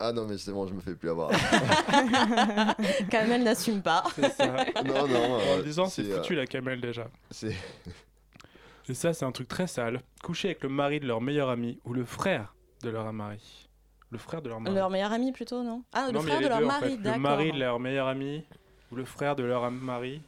Ah 0.00 0.12
non, 0.12 0.26
mais 0.26 0.36
c'est 0.36 0.52
bon, 0.52 0.66
je 0.66 0.74
me 0.74 0.80
fais 0.80 0.94
plus 0.96 1.08
avoir. 1.10 1.30
Kamel 3.10 3.44
n'assume 3.44 3.80
pas. 3.80 4.02
C'est 4.16 4.32
ça. 4.32 4.46
non, 4.84 5.06
non. 5.06 5.34
en 5.36 5.40
euh, 5.58 5.62
disant, 5.62 5.86
c'est 5.86 6.02
euh, 6.10 6.16
foutu 6.16 6.34
la 6.34 6.46
camel 6.46 6.80
déjà. 6.80 7.06
c'est- 7.30 7.54
Et 8.88 8.94
ça, 8.94 9.14
c'est 9.14 9.24
un 9.24 9.30
truc 9.32 9.46
très 9.48 9.68
sale. 9.68 10.02
Coucher 10.22 10.48
avec 10.48 10.62
le 10.64 10.68
mari 10.68 10.98
de 10.98 11.06
leur 11.06 11.20
meilleur 11.20 11.48
ami 11.48 11.78
ou 11.84 11.92
le 11.94 12.04
frère 12.04 12.54
de 12.82 12.90
leur 12.90 13.10
mari. 13.12 13.68
Le 14.10 14.18
frère 14.18 14.42
de 14.42 14.48
leur 14.48 14.60
mari. 14.60 14.74
Leur 14.74 14.90
meilleur 14.90 15.12
ami 15.12 15.30
plutôt, 15.32 15.62
non? 15.62 15.84
Ah, 15.92 16.08
Non, 16.12 16.20
le 16.20 16.26
frère 16.26 16.40
de 16.40 16.48
leur 16.48 16.58
deux, 16.58 16.64
en 16.64 16.68
mari, 16.68 16.90
fait. 16.90 16.96
Le 16.96 17.02
d'accord. 17.02 17.20
mari 17.20 17.52
de 17.52 17.58
leur 17.58 17.78
meilleur 17.80 18.08
ami 18.08 18.44
ou 18.90 18.96
le 18.96 19.04
frère 19.04 19.36
de 19.36 19.44
leur 19.44 19.70
mari. 19.70 20.20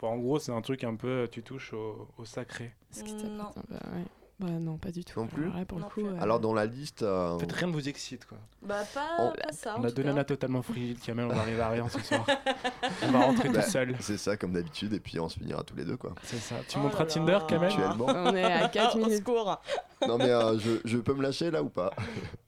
Bon, 0.00 0.08
en 0.08 0.16
gros, 0.18 0.38
c'est 0.38 0.52
un 0.52 0.60
truc 0.62 0.84
un 0.84 0.94
peu, 0.96 1.28
tu 1.30 1.42
touches 1.42 1.72
au, 1.74 2.08
au 2.18 2.24
sacré. 2.24 2.74
Ce 2.90 3.02
qui 3.02 3.14
t'appelle- 3.14 3.32
Non. 3.36 3.50
Bah, 3.68 3.76
ouais. 3.94 4.04
Bah, 4.38 4.46
non, 4.58 4.78
pas 4.78 4.90
du 4.90 5.04
tout. 5.04 5.20
Non 5.20 5.26
plus 5.26 5.42
Alors 5.44 5.56
là, 5.58 5.64
pour 5.66 5.78
Non 5.78 5.84
le 5.84 5.90
coup, 5.92 6.00
plus. 6.00 6.08
euh, 6.08 6.22
Alors 6.22 6.40
dans 6.40 6.54
la 6.54 6.64
liste, 6.64 7.02
euh, 7.02 7.32
En 7.32 7.38
fait, 7.38 7.52
rien 7.52 7.66
ne 7.68 7.72
vous 7.74 7.86
excite, 7.90 8.24
quoi. 8.24 8.38
Bah, 8.62 8.80
pas, 8.94 9.06
On- 9.18 9.32
pas 9.32 9.52
ça. 9.52 9.76
On 9.78 9.84
a 9.84 9.90
deux 9.90 10.02
nanas 10.02 10.24
totalement 10.24 10.62
frigide, 10.62 10.98
Kamel, 10.98 11.26
on 11.26 11.28
va 11.28 11.40
arriver 11.42 11.60
à 11.60 11.68
rien 11.68 11.86
ce 11.90 12.00
soir. 12.00 12.24
on 13.02 13.10
va 13.10 13.18
rentrer 13.26 13.50
Bah, 13.50 13.62
tout 13.62 13.70
seul. 13.70 13.94
c'est 14.00 14.16
ça 14.16 14.38
comme 14.38 14.52
d'habitude, 14.54 14.94
et 14.94 15.00
puis 15.00 15.20
on 15.20 15.28
se 15.28 15.38
finira 15.38 15.62
tous 15.62 15.76
les 15.76 15.84
deux 15.84 15.98
quoi. 15.98 16.14
C'est 16.22 16.38
ça. 16.38 16.54
Tu 16.66 16.78
Oh 16.78 16.84
montres 16.84 17.06
Tinder, 17.06 17.32
là. 17.32 17.44
Kamel? 17.46 17.68
Actuellement. 17.70 18.06
on 18.08 18.34
est 18.34 18.42
à 18.44 18.68
4 18.70 18.94
Au 18.96 18.98
minutes. 19.00 19.18
secours. 19.18 19.60
non 20.08 20.16
mais 20.16 20.30
euh, 20.30 20.58
je, 20.58 20.70
je 20.86 20.96
peux 20.96 21.12
me 21.12 21.22
lâcher 21.22 21.50
là 21.50 21.62
ou 21.62 21.68
pas? 21.68 21.92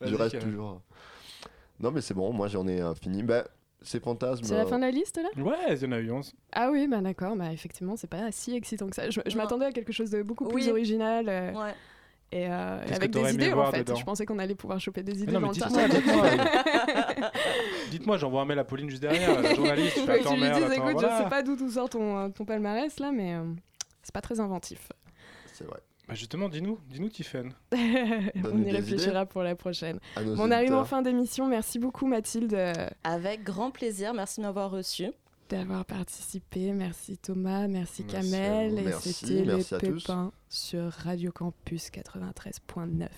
Je 0.00 0.14
reste 0.14 0.38
toujours. 0.38 0.80
Non 1.78 1.90
mais 1.90 2.00
c'est 2.00 2.14
bon, 2.14 2.32
moi 2.32 2.48
j'en 2.48 2.66
ai 2.68 2.80
euh, 2.80 2.94
fini. 2.94 3.22
Bah, 3.22 3.44
ces 3.84 4.00
fantasmes. 4.00 4.44
C'est 4.44 4.54
la 4.56 4.62
euh, 4.62 4.66
fin 4.66 4.76
de 4.76 4.84
la 4.84 4.90
liste 4.90 5.18
là? 5.22 5.42
Ouais, 5.42 5.54
il 5.76 5.82
y 5.82 5.86
en 5.86 5.92
a 5.92 5.98
eu 5.98 6.10
11. 6.10 6.32
Ah 6.52 6.70
oui, 6.70 6.86
bah 6.88 7.00
d'accord, 7.00 7.36
bah 7.36 7.52
effectivement, 7.52 7.96
c'est 7.96 8.06
pas 8.08 8.30
si 8.32 8.54
excitant 8.54 8.88
que 8.88 8.94
ça. 8.96 9.08
Je, 9.10 9.20
je 9.26 9.36
m'attendais 9.36 9.66
à 9.66 9.72
quelque 9.72 9.92
chose 9.92 10.10
de 10.10 10.22
beaucoup 10.22 10.46
plus 10.46 10.64
Oui. 10.64 10.70
original 10.70 11.28
euh, 11.28 11.52
Ouais. 11.52 11.74
et 12.32 12.46
euh, 12.48 12.80
avec 12.94 13.10
des 13.10 13.34
idées 13.34 13.52
en 13.52 13.70
fait. 13.70 13.80
dedans 13.80 13.94
Je 13.96 14.04
pensais 14.04 14.24
qu'on 14.26 14.38
allait 14.38 14.54
pouvoir 14.54 14.80
choper 14.80 15.02
des 15.02 15.12
Mais 15.14 15.18
idées 15.22 15.32
non, 15.32 15.40
mais 15.40 15.48
dans 15.48 15.66
le 15.82 15.88
dites 15.88 16.04
dites-moi. 16.04 16.26
dites-moi, 17.90 18.16
j'envoie 18.18 18.42
un 18.42 18.44
mail 18.44 18.58
à 18.58 18.64
Pauline 18.64 18.88
juste 18.90 19.02
derrière, 19.02 19.40
la 19.40 19.54
journaliste. 19.54 19.94
Tu 19.94 20.00
Faut 20.00 20.06
fais 20.06 20.20
attends, 20.20 20.34
lui 20.34 20.40
merde, 20.40 20.62
attends, 20.62 20.72
écoute, 20.72 20.92
voilà. 20.92 21.18
je 21.18 21.22
sais 21.24 21.28
pas 21.30 21.42
d'où 21.42 21.56
tout 21.56 21.70
sort 21.70 21.88
ton, 21.90 22.30
ton 22.30 22.44
palmarès 22.44 22.98
là, 23.00 23.12
mais 23.12 23.34
euh, 23.34 23.42
c'est 24.02 24.14
pas 24.14 24.20
très 24.22 24.40
inventif. 24.40 24.88
C'est 25.52 25.64
vrai. 25.64 25.78
Bah 26.12 26.16
justement, 26.16 26.50
dis-nous, 26.50 26.78
dis-nous, 26.90 27.08
Tiffen. 27.08 27.54
on 27.72 28.62
y 28.62 28.70
réfléchira 28.70 29.24
pour 29.24 29.42
la 29.42 29.56
prochaine. 29.56 29.98
Bon, 30.14 30.34
on 30.36 30.50
arrive 30.50 30.74
en 30.74 30.84
fin 30.84 31.00
d'émission. 31.00 31.48
Merci 31.48 31.78
beaucoup 31.78 32.06
Mathilde 32.06 32.54
Avec 33.02 33.42
grand 33.44 33.70
plaisir. 33.70 34.12
Merci 34.12 34.40
de 34.40 34.44
m'avoir 34.44 34.70
reçu. 34.70 35.06
d'avoir 35.48 35.86
participé. 35.86 36.72
Merci 36.72 37.16
Thomas, 37.16 37.66
merci, 37.66 38.04
Merci 38.04 38.30
Kamel. 38.30 38.78
Et 38.78 38.82
Merci, 38.82 39.14
c'était 39.14 39.42
les 39.42 39.64
tous. 39.64 39.78
Pépins 39.78 40.32
sur 40.50 40.92
Radio 40.92 41.32
Campus 41.32 41.88
93.9. 41.88 43.08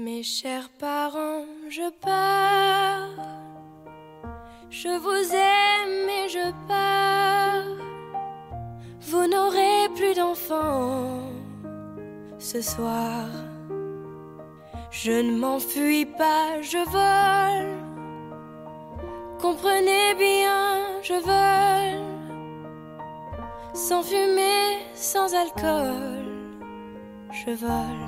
Mes 0.00 0.22
chers 0.22 0.68
parents, 0.78 1.44
je 1.68 1.90
pars. 2.00 3.08
Je 4.70 4.96
vous 4.96 5.34
aime 5.34 6.08
et 6.08 6.28
je 6.28 6.52
pars. 6.68 7.64
Vous 9.00 9.26
n'aurez 9.26 9.88
plus 9.96 10.14
d'enfants 10.14 11.32
ce 12.38 12.60
soir. 12.60 13.26
Je 14.92 15.10
ne 15.10 15.36
m'enfuis 15.36 16.06
pas, 16.06 16.62
je 16.62 16.78
vole. 16.94 17.74
Comprenez 19.40 20.14
bien, 20.14 21.02
je 21.02 21.14
vole. 21.14 22.04
Sans 23.74 24.04
fumée, 24.04 24.78
sans 24.94 25.34
alcool. 25.34 26.24
Je 27.32 27.50
vole, 27.50 28.07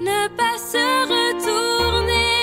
Ne 0.00 0.28
pas 0.34 0.56
se 0.56 0.78
retourner, 1.14 2.40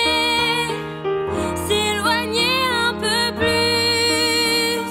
s'éloigner 1.66 2.62
un 2.86 2.94
peu 2.94 3.32
plus. 3.36 4.86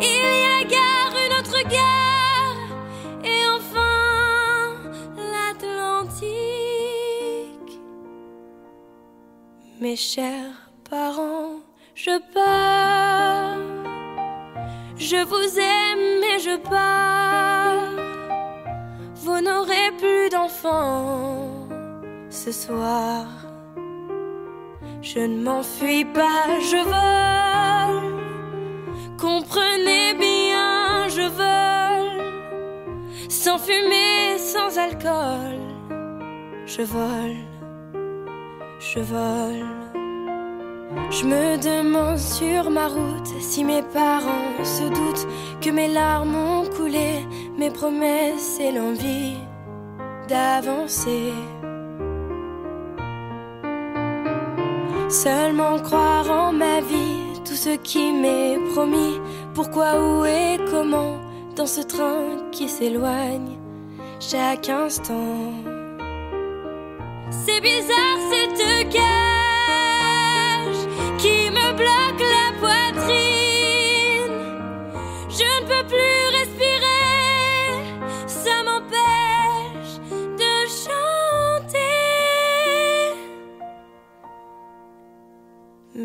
Il 0.00 0.24
y 0.44 0.46
a 0.46 0.62
gare, 0.76 1.14
une 1.24 1.34
autre 1.40 1.60
gare, 1.68 2.62
et 3.24 3.42
enfin 3.56 4.76
l'Atlantique. 5.32 6.30
Mes 9.80 9.96
chers 9.96 10.70
parents, 10.88 11.58
je 11.96 12.20
pars. 12.32 13.58
Je 14.96 15.24
vous 15.24 15.58
aime 15.58 16.22
et 16.22 16.38
je 16.38 16.56
pars. 16.56 17.94
Vous 19.16 19.40
n'aurez 19.40 19.90
plus 19.98 20.28
d'enfants 20.30 21.53
ce 22.34 22.50
soir. 22.50 23.26
Je 25.02 25.20
ne 25.20 25.42
m'enfuis 25.44 26.04
pas, 26.04 26.46
je 26.70 26.80
vole. 26.92 28.12
Comprenez 29.16 30.14
bien, 30.14 31.08
je 31.08 31.26
vole. 31.40 32.32
Sans 33.28 33.58
fumée, 33.58 34.36
sans 34.38 34.76
alcool. 34.78 35.60
Je 36.66 36.82
vole, 36.82 37.40
je 38.80 39.00
vole. 39.00 39.66
Je 41.10 41.24
me 41.24 41.56
demande 41.56 42.18
sur 42.18 42.70
ma 42.70 42.88
route 42.88 43.32
si 43.40 43.62
mes 43.64 43.82
parents 43.82 44.64
se 44.64 44.84
doutent 44.84 45.26
que 45.60 45.70
mes 45.70 45.88
larmes 45.88 46.34
ont 46.34 46.66
coulé, 46.76 47.24
mes 47.56 47.70
promesses 47.70 48.58
et 48.60 48.72
l'envie 48.72 49.36
d'avancer. 50.28 51.32
Seulement 55.22 55.78
croire 55.78 56.28
en 56.28 56.52
ma 56.52 56.80
vie, 56.80 57.40
tout 57.44 57.54
ce 57.54 57.76
qui 57.76 58.12
m'est 58.12 58.58
promis, 58.72 59.20
pourquoi, 59.54 60.00
où 60.00 60.24
et 60.24 60.58
comment, 60.68 61.20
dans 61.54 61.68
ce 61.68 61.82
train 61.82 62.50
qui 62.50 62.68
s'éloigne 62.68 63.56
chaque 64.18 64.68
instant. 64.68 65.52
C'est 67.30 67.60
bizarre 67.60 68.18
cette 68.32 68.88
cage 68.90 70.82
qui 71.18 71.48
me 71.48 71.72
bloque 71.76 72.23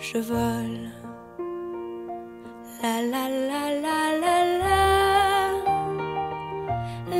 je 0.00 0.18
vole. 0.18 0.90
La 2.82 3.00
la 3.02 3.28
la 3.28 3.64
la 3.84 3.98
la 4.22 4.36
la. 4.62 4.78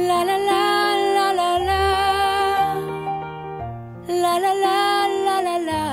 La 0.08 0.24
la 0.24 0.36
la 0.48 0.62
la 1.16 1.32
la 1.40 1.50
la. 1.68 1.84
La 4.22 4.34
la 4.38 4.52
la. 4.62 5.88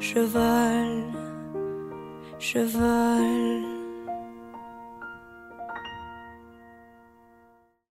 Je 0.00 0.20
vole, 0.20 1.04
je 2.38 2.60
vole. 2.64 3.69